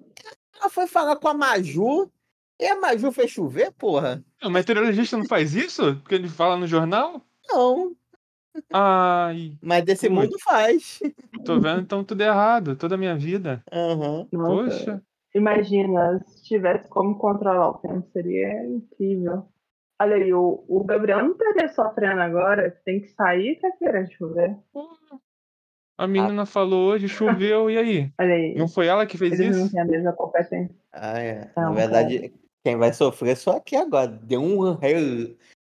[0.60, 2.12] Ela foi falar com a Maju
[2.60, 4.24] e a Maju fez chover, porra?
[4.44, 5.96] O meteorologista não faz isso?
[5.98, 7.22] Porque ele fala no jornal?
[7.50, 7.96] Não,
[8.74, 10.22] Ai, mas desse Putz.
[10.22, 11.00] mundo faz.
[11.46, 13.64] tô vendo então tudo errado, toda a minha vida.
[13.72, 15.04] Nossa, Poxa.
[15.34, 19.46] Imagina, se tivesse como controlar o tempo, seria incrível.
[20.02, 24.12] Olha aí, o, o Gabriel não estaria sofrendo agora, tem que sair e tá querendo
[24.12, 24.58] chover.
[26.02, 28.12] A menina falou hoje, choveu, e aí?
[28.20, 29.72] Olha aí, Não foi ela que fez eles não isso?
[29.72, 30.76] têm a mesma competência.
[30.92, 31.52] Ah, é.
[31.56, 32.34] Na Não, verdade,
[32.64, 34.08] quem vai sofrer só aqui agora.
[34.08, 34.76] Deu um,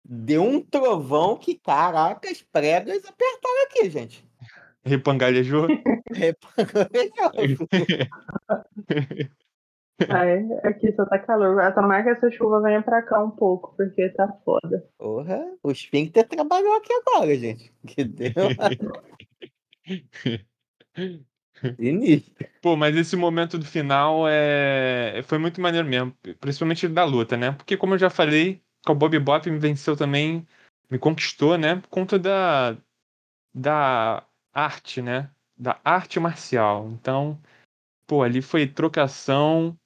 [0.03, 4.27] deu um trovão que, caraca, as pregas apertaram aqui, gente.
[4.83, 5.69] Repangalejou?
[10.09, 11.61] Ai, aqui só tá calor.
[11.61, 14.87] Ah, Tomara que essa chuva venha pra cá um pouco, porque tá foda.
[14.99, 17.71] Porra, o Sphincter trabalhou aqui agora, gente.
[17.87, 18.33] Que deu
[21.77, 22.35] Sinistro.
[22.61, 25.23] Pô, mas esse momento do final é...
[25.25, 27.53] foi muito maneiro mesmo, principalmente da luta, né?
[27.53, 30.47] Porque, como eu já falei, o Bob Bop me venceu também,
[30.91, 31.77] me conquistou, né?
[31.77, 32.77] Por conta da,
[33.55, 35.31] da arte, né?
[35.57, 36.89] Da arte marcial.
[36.91, 37.41] Então,
[38.07, 39.79] pô, ali foi trocação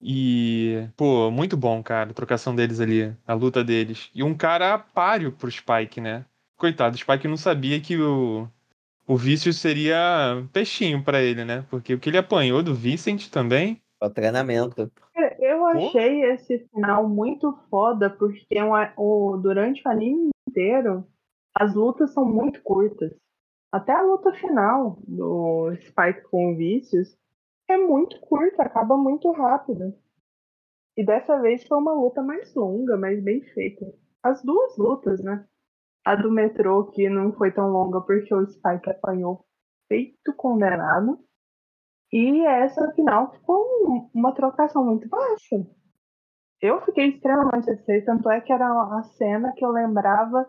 [0.00, 4.10] e, pô, muito bom, cara, a trocação deles ali, a luta deles.
[4.14, 6.24] E um cara páreo pro Spike, né?
[6.56, 8.48] Coitado, o Spike não sabia que o,
[9.06, 11.64] o vício seria peixinho pra ele, né?
[11.70, 13.80] Porque o que ele apanhou do Vincent também.
[14.02, 14.90] O treinamento.
[15.16, 21.06] É, Eu achei esse final muito foda, porque um o, durante o anime inteiro,
[21.54, 23.12] as lutas são muito curtas.
[23.72, 27.16] Até a luta final do Spike com o Vícios
[27.68, 29.94] é muito curta, acaba muito rápido.
[30.96, 33.86] E dessa vez foi uma luta mais longa, mas bem feita.
[34.22, 35.46] As duas lutas, né?
[36.06, 39.44] A do metrô, que não foi tão longa porque o Spike apanhou
[39.88, 41.18] feito condenado.
[42.12, 45.66] E essa final ficou um- uma trocação muito baixa.
[46.60, 48.66] Eu fiquei extremamente satisfeita, tanto é que era
[48.98, 50.46] a cena que eu lembrava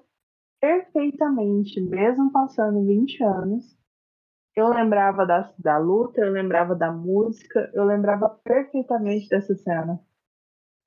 [0.62, 3.78] perfeitamente, mesmo passando 20 anos.
[4.56, 10.00] Eu lembrava da, da luta, eu lembrava da música, eu lembrava perfeitamente dessa cena.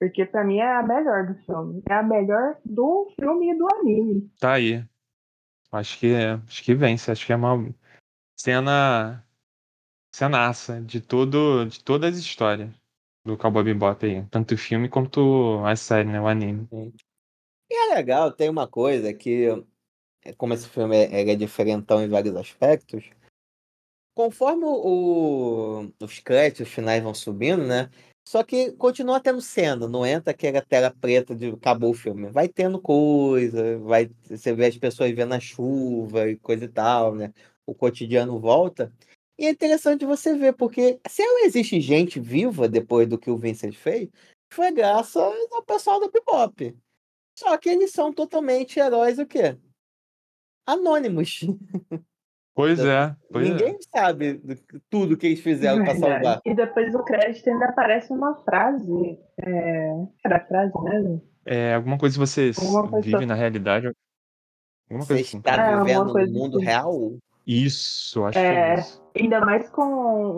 [0.01, 1.83] Porque pra mim é a melhor do filme.
[1.87, 4.31] É a melhor do filme e do anime.
[4.41, 4.83] Tá aí.
[5.71, 6.15] Acho que,
[6.47, 7.11] acho que vence.
[7.11, 7.73] Acho que é uma
[8.35, 9.23] cena.
[10.15, 12.71] cenaça de, todo, de todas as histórias
[13.25, 14.25] do Cowboy Bebop aí.
[14.31, 16.19] Tanto o filme quanto a série, né?
[16.19, 16.67] O anime.
[17.71, 19.47] E é legal, tem uma coisa que
[20.25, 23.11] é, como esse filme é, é diferentão em vários aspectos,
[24.15, 27.91] conforme o, os créditos finais vão subindo, né?
[28.31, 32.31] Só que continua tendo cena, não entra aquela tela preta de acabou o filme.
[32.31, 37.12] Vai tendo coisa, vai, você vê as pessoas vendo a chuva e coisa e tal,
[37.12, 37.35] né?
[37.66, 38.94] O cotidiano volta.
[39.36, 43.74] E é interessante você ver, porque se existe gente viva depois do que o Vincent
[43.74, 44.09] fez,
[44.52, 45.20] foi graças
[45.51, 46.78] ao pessoal do Bebop.
[47.36, 49.59] Só que eles são totalmente heróis o quê?
[50.65, 51.40] Anônimos.
[52.55, 53.15] Pois é.
[53.33, 53.99] Pois Ninguém é.
[53.99, 54.57] sabe do-
[54.91, 56.13] tudo que eles fizeram pra Verdade.
[56.25, 56.41] salvar.
[56.45, 59.19] E depois do crédito ainda aparece uma frase.
[59.39, 59.93] É...
[60.25, 61.23] Era frase mesmo?
[61.47, 63.87] É alguma coisa que você coisa- vive na realidade.
[64.91, 65.39] Alguma Você coisa assim.
[65.39, 66.67] está É, alguma vivendo no mundo assim.
[66.67, 67.13] real?
[67.47, 68.71] Isso, acho que É.
[68.71, 69.03] é isso.
[69.19, 69.83] Ainda mais com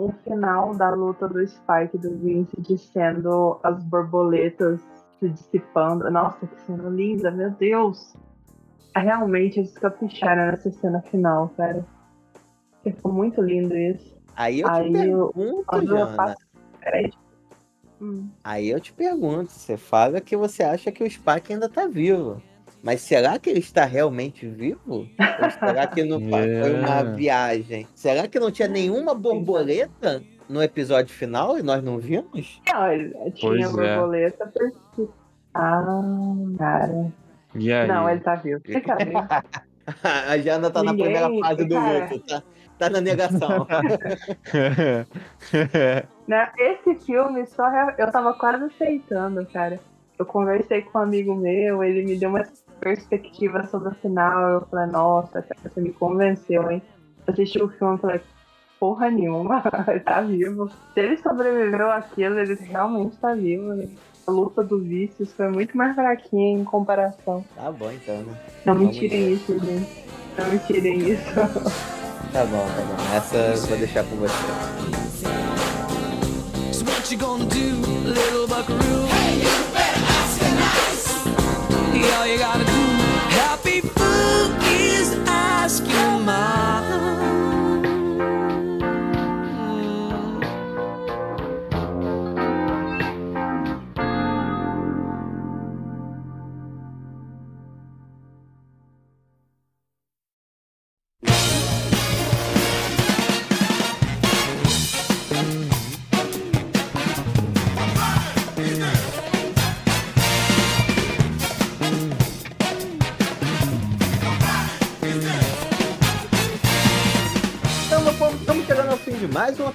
[0.05, 4.79] o final da luta do Spike e do Vince sendo as borboletas
[5.19, 6.09] se dissipando.
[6.09, 8.15] Nossa, que cena linda, meu Deus!
[8.95, 11.85] É, Realmente eles capricharam nessa cena final, cara.
[12.83, 14.13] Ficou muito lindo isso.
[14.35, 16.15] Aí eu te Aí eu- pergunto, eu Jana.
[16.17, 16.37] passo
[16.81, 17.17] crédito.
[18.01, 18.27] Hum.
[18.43, 22.41] Aí eu te pergunto, você fala que você acha que o Spike ainda tá vivo.
[22.83, 24.79] Mas será que ele está realmente vivo?
[24.87, 25.07] Ou
[25.57, 27.15] será que não fa- foi uma É.
[27.15, 27.87] viagem?
[27.95, 32.59] Será que não tinha nenhuma borboleta no episódio final e nós não vimos?
[32.69, 33.95] Não, ele tinha Pois é.
[33.95, 35.09] borboleta porque.
[35.53, 35.85] Ah,
[36.57, 37.13] cara.
[37.55, 37.87] E aí?
[37.87, 38.59] Não, ele tá vivo.
[38.83, 39.43] Tá.
[40.29, 42.05] A Jana tá na Ninguém- primeira fase do cara.
[42.05, 42.43] luto, tá,
[42.85, 43.67] tá na negação.
[46.27, 46.49] Né?
[46.57, 49.79] Esse filme só re- eu tava quase aceitando, cara.
[50.17, 52.43] Eu conversei com um amigo meu, ele me deu uma
[52.79, 54.39] perspectiva sobre o final.
[54.49, 56.81] Eu falei, nossa, cara, você me convenceu, hein?
[57.27, 58.21] Eu assisti o filme e falei,
[58.79, 60.69] porra nenhuma, ele tá vivo.
[60.93, 63.73] Se ele sobreviveu àquilo, ele realmente tá vivo.
[63.73, 63.87] né?
[64.25, 67.43] A luta do Vícios foi muito mais fraquinha em comparação.
[67.55, 68.33] tá bom então, né?
[68.65, 69.31] Não me tirem ver.
[69.33, 70.03] isso, gente.
[70.37, 71.33] Não me tirem isso.
[72.31, 73.15] Tá bom, tá bom.
[73.15, 74.33] Essa eu vou deixar com você.
[79.09, 81.07] Hey, you better ask nice.
[82.17, 82.81] All you gotta do,
[83.39, 83.72] happy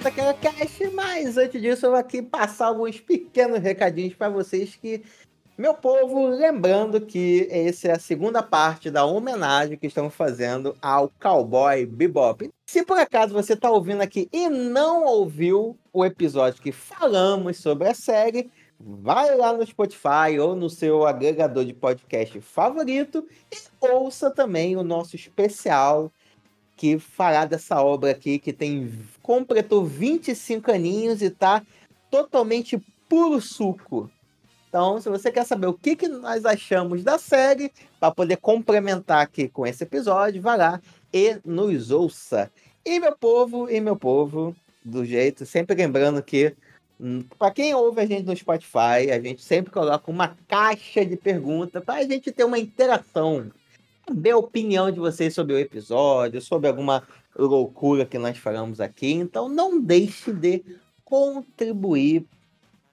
[0.01, 5.03] Taquera Cast, mas antes disso eu vou aqui passar alguns pequenos recadinhos para vocês que,
[5.57, 11.11] meu povo, lembrando que essa é a segunda parte da homenagem que estamos fazendo ao
[11.19, 12.49] Cowboy Bebop.
[12.69, 17.89] Se por acaso você está ouvindo aqui e não ouviu o episódio que falamos sobre
[17.89, 18.49] a série,
[18.79, 24.83] vai lá no Spotify ou no seu agregador de podcast favorito e ouça também o
[24.83, 26.09] nosso especial
[26.79, 28.89] que fará dessa obra aqui que tem
[29.21, 31.61] completou 25 aninhos e tá
[32.09, 34.09] totalmente puro suco.
[34.69, 37.69] Então, se você quer saber o que, que nós achamos da série,
[37.99, 40.81] para poder complementar aqui com esse episódio, vá lá
[41.13, 42.49] e nos ouça.
[42.85, 46.55] E meu povo, e meu povo, do jeito, sempre lembrando que
[47.37, 51.83] para quem ouve a gente no Spotify, a gente sempre coloca uma caixa de perguntas
[51.83, 53.51] para a gente ter uma interação
[54.09, 59.11] saber a opinião de vocês sobre o episódio, sobre alguma loucura que nós falamos aqui.
[59.11, 60.63] Então não deixe de
[61.05, 62.25] contribuir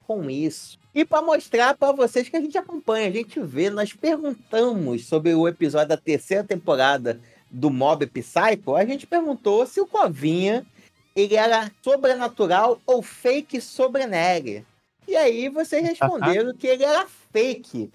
[0.06, 0.78] com isso.
[0.94, 5.34] E para mostrar para vocês que a gente acompanha, a gente vê, nós perguntamos sobre
[5.34, 7.20] o episódio da terceira temporada
[7.51, 10.66] do Mob Psycho, a gente perguntou se o Covinha
[11.14, 14.64] ele era sobrenatural ou fake sobreneg.
[15.09, 17.90] E aí vocês responderam que ele era fake,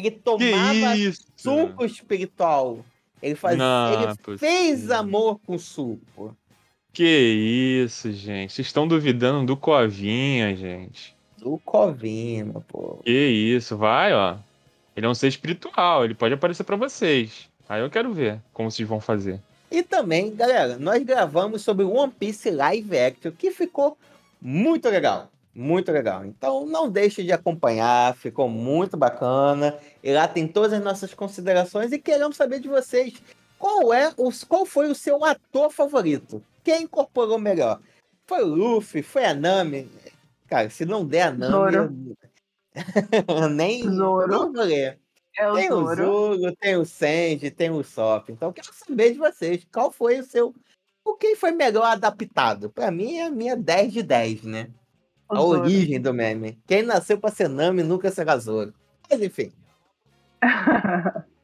[0.00, 2.84] que ele tomava que suco espiritual.
[3.22, 6.36] Ele faz, Não, ele é fez amor com suco.
[6.92, 8.52] Que isso, gente.
[8.52, 11.16] Vocês estão duvidando do Covinha, gente.
[11.38, 13.02] Do Covinha, povo.
[13.04, 14.36] Que isso, vai, ó.
[14.96, 17.48] Ele é um ser espiritual, ele pode aparecer pra vocês.
[17.68, 19.40] Aí eu quero ver como vocês vão fazer.
[19.70, 23.98] E também, galera, nós gravamos sobre One Piece Live Action, que ficou
[24.40, 25.28] muito legal.
[25.54, 26.24] Muito legal.
[26.24, 29.78] Então não deixe de acompanhar, ficou muito bacana.
[30.02, 33.14] E lá tem todas as nossas considerações e queremos saber de vocês.
[33.58, 36.42] Qual é o, qual foi o seu ator favorito?
[36.62, 37.80] Quem incorporou melhor?
[38.26, 39.02] Foi o Luffy?
[39.02, 39.88] Foi a Nami?
[40.48, 41.76] Cara, se não der a Nami, Zoro.
[41.76, 42.14] eu-
[43.50, 44.26] nem Zoro.
[44.52, 44.62] não.
[45.36, 45.96] É Tem o Zoro.
[46.04, 48.28] Zoro, tem o Sanji, tem o Sop.
[48.30, 49.66] Então, quero saber de vocês.
[49.72, 50.54] Qual foi o seu.
[51.04, 52.70] O que foi melhor adaptado?
[52.70, 54.68] Pra mim, é a minha 10 de 10, né?
[55.28, 56.58] A origem do meme.
[56.66, 58.74] Quem nasceu pra ser Nami nunca será Zoro.
[59.10, 59.52] Mas, enfim.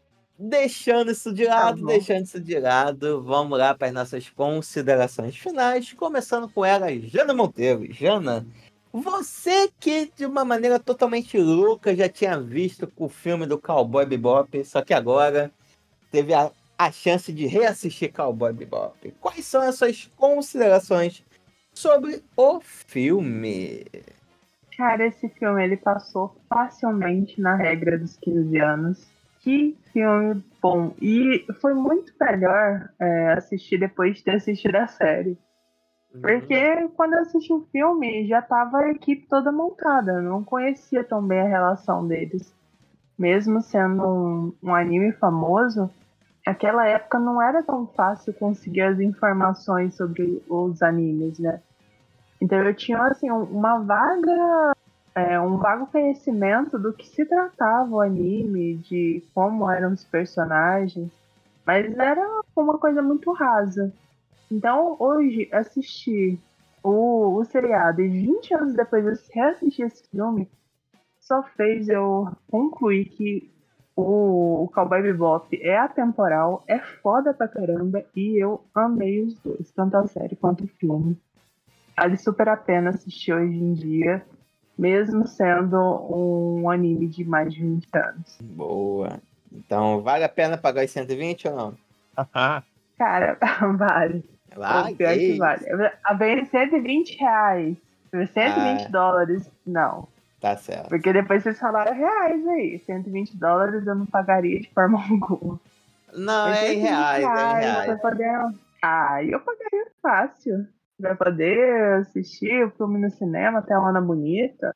[0.43, 1.86] Deixando isso de lado, bom.
[1.89, 7.35] deixando isso de lado, vamos lá para as nossas considerações finais, começando com ela, Jana
[7.35, 7.93] Monteiro.
[7.93, 8.47] Jana,
[8.90, 14.65] você que de uma maneira totalmente louca já tinha visto o filme do Cowboy Bebop,
[14.65, 15.52] só que agora
[16.11, 19.12] teve a, a chance de reassistir Cowboy Bebop.
[19.20, 21.23] Quais são as suas considerações
[21.81, 23.86] sobre o filme?
[24.77, 29.11] Cara, esse filme ele passou facilmente na regra dos 15 anos.
[29.40, 30.93] Que filme bom.
[31.01, 35.39] E foi muito melhor é, assistir depois de ter assistido a série.
[36.20, 40.12] Porque quando eu assisti o filme, já tava a equipe toda montada.
[40.12, 42.55] Eu não conhecia tão bem a relação deles.
[43.19, 45.90] Mesmo sendo um, um anime famoso,
[46.47, 51.62] naquela época não era tão fácil conseguir as informações sobre os animes, né?
[52.41, 54.73] Então eu tinha assim um- uma vaga,
[55.15, 61.11] é, um vago conhecimento do que se tratava o anime, de como eram os personagens,
[61.67, 62.27] mas era
[62.57, 63.93] uma coisa muito rasa.
[64.51, 66.39] Então, hoje, assistir
[66.83, 70.49] o, o seriado e 20 anos depois eu reassistir esse filme
[71.21, 73.51] só fez eu concluir que
[73.97, 79.71] o, o Cowboy Bebop é atemporal, é foda pra caramba e eu amei os dois,
[79.73, 81.17] tanto a série quanto o filme.
[81.97, 84.25] Vale super a pena assistir hoje em dia,
[84.79, 85.77] mesmo sendo
[86.11, 88.39] um anime de mais de 20 anos.
[88.43, 89.21] Boa.
[89.53, 91.75] Então, vale a pena pagar os 120 ou não?
[92.99, 93.37] Cara,
[93.77, 94.25] vale.
[94.55, 94.95] Vale.
[94.95, 95.65] Pior que vale.
[96.05, 97.77] A vez 120 reais.
[98.12, 98.89] 120 Ah.
[98.89, 100.09] dólares, não.
[100.41, 100.89] Tá certo.
[100.89, 102.79] Porque depois vocês falaram reais aí.
[102.87, 105.61] 120 dólares eu não pagaria de forma alguma.
[106.15, 108.01] Não, é em 120 reais, é em reais.
[108.01, 108.31] Poder...
[108.83, 110.67] Ah, eu pagaria fácil.
[111.01, 114.75] Pra poder assistir o filme no cinema, até uma bonita.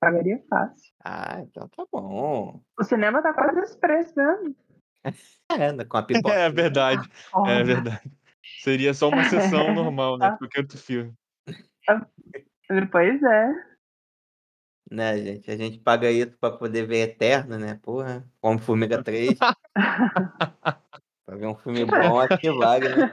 [0.00, 0.92] Pagaria fácil.
[1.02, 2.60] Ah, então tá bom.
[2.78, 4.54] O cinema tá quase esse preço mesmo.
[5.52, 6.34] É, anda com a pipoca.
[6.34, 7.64] É verdade, é Olha.
[7.64, 8.10] verdade.
[8.62, 10.34] Seria só uma sessão normal, né?
[10.38, 11.12] Qualquer outro filme.
[12.90, 13.52] Pois é.
[14.90, 15.50] Né, gente?
[15.50, 17.78] A gente paga isso pra poder ver Eterno, né?
[17.82, 19.38] Porra, como Formiga 3.
[19.38, 23.12] pra ver um filme bom, acho que vale, né?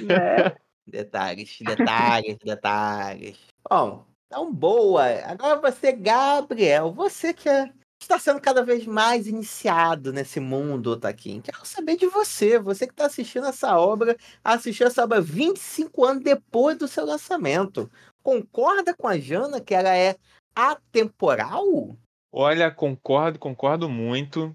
[0.00, 0.56] né?
[0.90, 3.38] Detalhes, detalhes, detalhes.
[3.68, 5.04] Bom, então boa.
[5.24, 7.70] Agora você, Gabriel, você que é-
[8.00, 11.40] está sendo cada vez mais iniciado nesse mundo, Otaquim.
[11.40, 16.22] Quero saber de você, você que está assistindo essa obra, assistiu essa obra 25 anos
[16.22, 17.90] depois do seu lançamento.
[18.22, 20.16] Concorda com a Jana que ela é
[20.54, 21.96] atemporal?
[22.32, 24.54] Olha, concordo, concordo muito.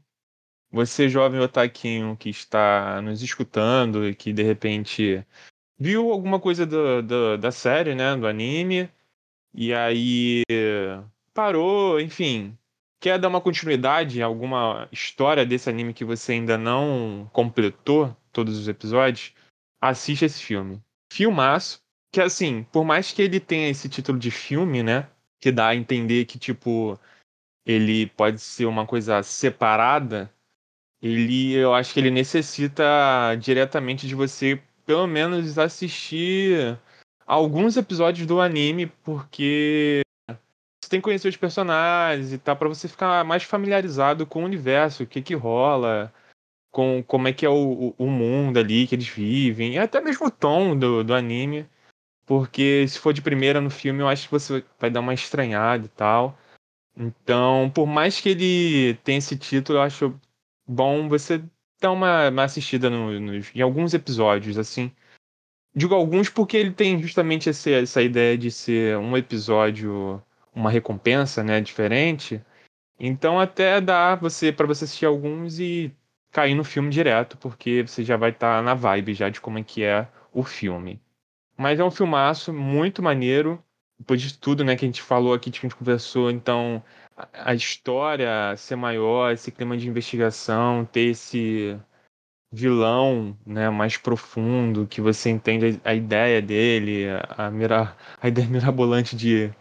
[0.71, 5.25] Você, jovem otaquinho que está nos escutando e que de repente
[5.77, 8.89] viu alguma coisa do, do- da série, né, do anime,
[9.53, 10.43] e aí
[11.33, 12.57] parou, enfim,
[12.99, 18.57] quer dar uma continuidade em alguma história desse anime que você ainda não completou todos
[18.57, 19.33] os episódios,
[19.81, 20.81] assiste esse filme.
[21.11, 21.81] Filmaço,
[22.11, 25.07] que assim, por mais que ele tenha esse título de filme, né,
[25.39, 26.99] que dá a entender que, tipo,
[27.65, 30.31] ele pode ser uma coisa separada,
[31.01, 32.83] ele, eu acho que ele necessita
[33.39, 36.79] diretamente de você, pelo menos, assistir
[37.25, 40.01] alguns episódios do anime, porque
[40.83, 44.45] você tem que conhecer os personagens e tal, pra você ficar mais familiarizado com o
[44.45, 46.13] universo, o que que rola,
[46.71, 47.53] com como é que é o,
[47.89, 51.67] o- o mundo ali que eles vivem, e até mesmo o tom do, do anime,
[52.25, 55.85] porque se for de primeira no filme, eu acho que você vai dar uma estranhada
[55.85, 56.37] e tal.
[56.97, 60.19] Então, por mais que ele tenha esse título, eu acho
[60.67, 61.43] bom você
[61.83, 64.91] dar uma, uma assistida no- nos- em alguns episódios, assim.
[65.75, 70.21] Digo alguns porque ele tem justamente esse- essa ideia de ser um episódio,
[70.53, 72.41] uma recompensa, né, diferente.
[72.99, 75.91] Então até dá você para você assistir alguns e
[76.31, 79.63] cair no filme direto, porque você já vai estar na vibe já de como é
[79.63, 81.01] que é o filme.
[81.57, 83.63] Mas é um filmaço muito maneiro.
[83.99, 86.83] Depois de tudo, né, que a gente falou aqui, que a gente conversou, então
[87.15, 91.79] a- história ser maior, esse clima de investigação, ter esse
[92.51, 97.05] vilão, né, mais profundo, que você entende a a ideia dele,
[97.37, 99.51] a, mira, a ideia mirabolante de,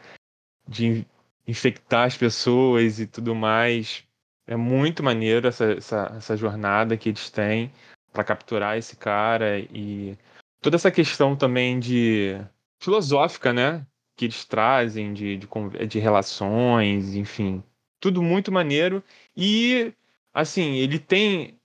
[0.69, 1.07] de
[1.47, 4.05] infectar as pessoas e tudo mais.
[4.47, 7.73] É muito maneiro essa, essa, essa jornada que eles têm
[8.13, 10.19] para capturar esse cara e
[10.61, 12.37] toda essa questão também de
[12.81, 15.49] filosófica, né, que eles trazem de, de,
[15.89, 17.63] de relações, enfim.
[18.01, 19.03] tudo muito maneiro.
[19.37, 19.93] E,
[20.35, 21.59] assim, ele tem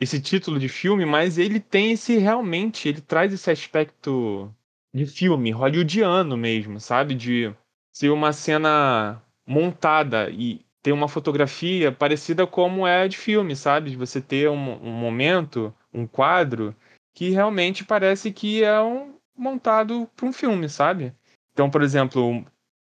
[0.00, 4.52] esse título de filme, mas ele tem esse realmente, ele traz esse aspecto
[4.94, 7.14] de filme hollywoodiano mesmo, sabe?
[7.14, 7.54] De
[7.92, 13.90] ser uma cena montada e ter uma fotografia parecida como é de filme, sabe?
[13.90, 16.74] De você ter um, um momento, um quadro
[17.14, 21.12] que realmente parece que é um montado para um filme, sabe?
[21.56, 22.44] Então, por exemplo,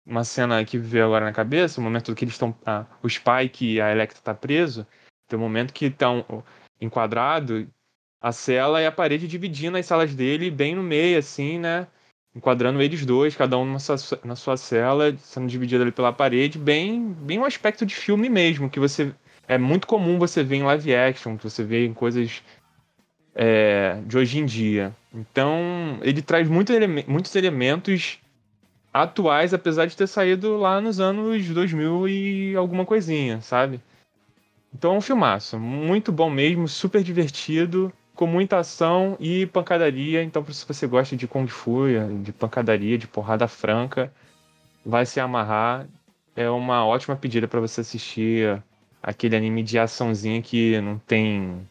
[0.06, 2.56] uma cena que veio agora na cabeça, o momento que eles estão.
[2.64, 4.86] Ah, o Spike e a Electra tá preso,
[5.28, 6.24] tem um momento que estão
[6.80, 7.68] enquadrado
[8.22, 11.86] a cela e a parede dividindo as salas dele bem no meio, assim, né?
[12.34, 16.58] Enquadrando eles dois, cada um na sua, na sua cela, sendo dividido ali pela parede,
[16.58, 19.14] bem, bem um aspecto de filme mesmo, que você.
[19.46, 22.42] É muito comum você ver em live action, que você vê em coisas
[23.34, 24.96] é, de hoje em dia.
[25.12, 26.72] Então, ele traz muito
[27.06, 28.23] muitos elementos
[28.94, 33.80] atuais, apesar de ter saído lá nos anos 2000 e alguma coisinha, sabe?
[34.72, 40.22] Então é um filmaço, muito bom mesmo, super divertido, com muita ação e pancadaria.
[40.22, 41.86] Então, se você gosta de Kung Fu,
[42.22, 44.12] de pancadaria, de porrada franca,
[44.86, 45.86] vai se amarrar.
[46.36, 48.62] É uma ótima pedida para você assistir
[49.02, 51.68] aquele anime de açãozinha que não tem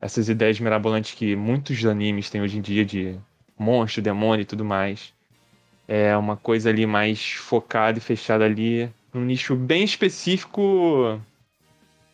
[0.00, 3.18] essas ideias mirabolantes que muitos animes têm hoje em dia de
[3.58, 5.12] monstro, demônio e tudo mais.
[5.88, 11.18] É uma coisa ali mais focada e fechada ali, num nicho bem específico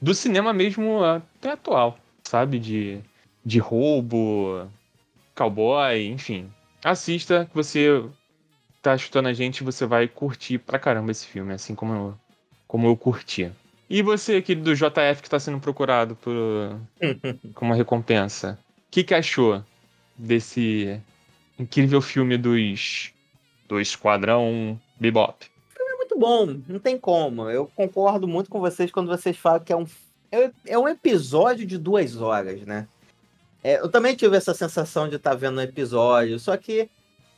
[0.01, 2.61] do cinema mesmo até atual, sabe?
[2.61, 3.01] De,
[3.45, 4.69] de roubo,
[5.35, 6.49] cowboy, enfim.
[6.85, 8.05] Assista, que você
[8.81, 12.15] tá chutando a gente, você vai curtir pra caramba esse filme, assim como eu,
[12.69, 13.51] como eu curti.
[13.89, 16.33] E você, aquele do JF que está sendo procurado por,
[17.55, 19.65] como uma recompensa, o que, que achou
[20.17, 21.01] desse
[21.59, 23.14] incrível filme dos
[23.69, 25.47] do Esquadrão Bebop?
[25.79, 27.49] É muito bom, não tem como.
[27.51, 29.87] Eu concordo muito com vocês quando vocês falam que é um,
[30.31, 32.87] é, é um episódio de duas horas, né?
[33.63, 36.91] É, eu também tive essa sensação de estar tá vendo um episódio, só que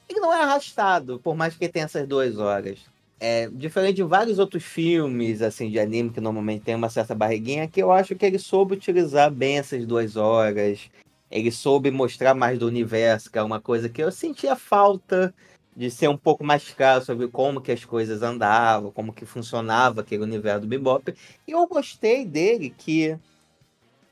[0.08, 2.80] ele não é arrastado, por mais que tenha essas duas horas.
[3.18, 7.68] É, diferente de vários outros filmes assim de anime que normalmente tem uma certa barriguinha,
[7.68, 10.90] que eu acho que ele soube utilizar bem essas duas horas.
[11.30, 15.34] Ele soube mostrar mais do universo, que é uma coisa que eu sentia falta
[15.76, 20.00] de ser um pouco mais claro sobre como que as coisas andavam, como que funcionava
[20.00, 21.14] aquele universo do Bebop.
[21.46, 23.10] E eu gostei dele que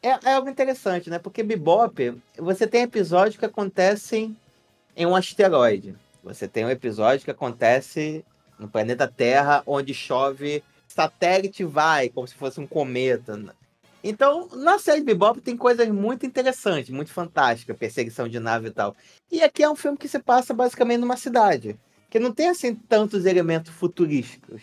[0.03, 1.19] é, é algo interessante, né?
[1.19, 4.37] Porque Bebop, você tem episódios que acontecem
[4.95, 5.97] em um asteroide.
[6.23, 8.23] Você tem um episódio que acontece
[8.59, 13.55] no planeta Terra, onde chove, satélite vai, como se fosse um cometa.
[14.07, 18.95] Então, na série Bebop tem coisas muito interessantes, muito fantásticas, perseguição de nave e tal.
[19.33, 22.75] E aqui é um filme que se passa basicamente numa cidade, que não tem assim
[22.75, 24.61] tantos elementos futurísticos,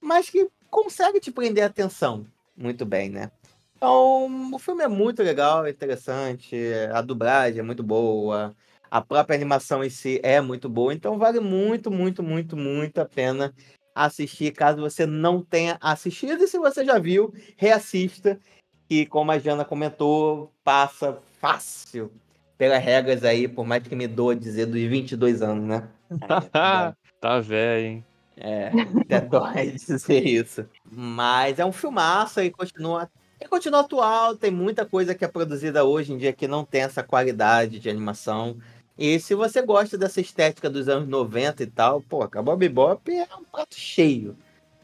[0.00, 2.26] mas que consegue te prender a atenção
[2.56, 3.30] muito bem, né?
[3.76, 6.56] Então, o filme é muito legal, é interessante,
[6.92, 8.52] a dublagem é muito boa,
[8.90, 13.04] a própria animação em si é muito boa, então vale muito, muito, muito, muito a
[13.04, 13.54] pena
[13.96, 16.44] assistir, caso você não tenha assistido.
[16.44, 18.38] E se você já viu, reassista,
[18.86, 22.12] que como a Jana comentou, passa fácil
[22.58, 25.88] pelas regras aí, por mais que me doa dizer dos 22 anos, né?
[27.20, 28.04] tá velho, hein?
[28.36, 28.70] É,
[29.00, 30.66] até dói dizer isso.
[30.84, 35.84] Mas é um filmaço e continua e continua atual, tem muita coisa que é produzida
[35.84, 38.56] hoje em dia que não tem essa qualidade de animação.
[38.98, 43.28] E se você gosta dessa estética dos anos 90 e tal, pô, Cowboy Bebop é
[43.38, 44.36] um prato cheio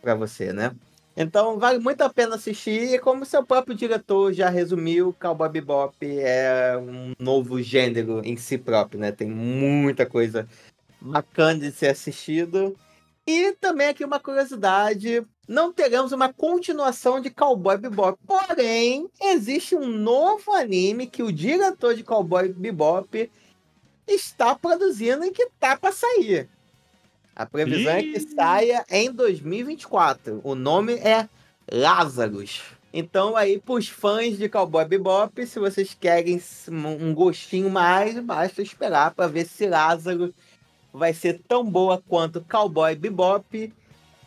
[0.03, 0.75] para você, né?
[1.17, 2.95] Então vale muito a pena assistir.
[2.95, 8.59] E como seu próprio diretor já resumiu, Cowboy Bebop é um novo gênero em si
[8.59, 9.13] próprio, né?
[9.13, 10.47] Tem muita coisa
[11.01, 12.77] bacana de ser assistido.
[13.27, 18.19] E também aqui uma curiosidade, não teremos uma continuação de Cowboy Bebop.
[18.27, 23.31] Porém, existe um novo anime que o diretor de Cowboy Bebop
[24.07, 26.49] está produzindo e que tá para sair.
[27.35, 28.11] A previsão Ih.
[28.11, 30.41] é que saia em 2024.
[30.45, 31.29] O nome é
[31.71, 32.63] Lazarus.
[32.93, 39.13] Então aí, pros fãs de Cowboy Bebop, se vocês querem um gostinho mais, basta esperar
[39.13, 40.35] para ver se Lázaro
[40.93, 43.73] vai ser tão boa quanto Cowboy Bebop.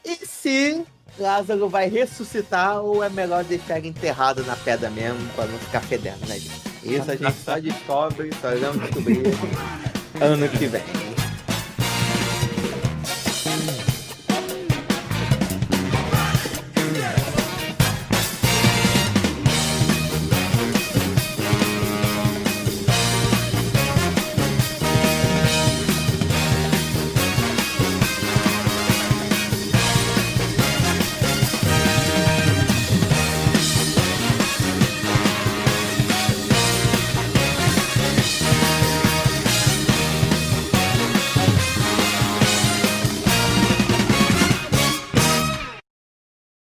[0.03, 0.83] E se
[1.19, 5.81] Lázaro vai ressuscitar ou é melhor deixar ele enterrado na pedra mesmo para não ficar
[5.81, 6.74] fedendo, né, gente?
[6.85, 9.23] Isso a gente só descobre, só vamos descobrir
[10.21, 11.14] ano que vem.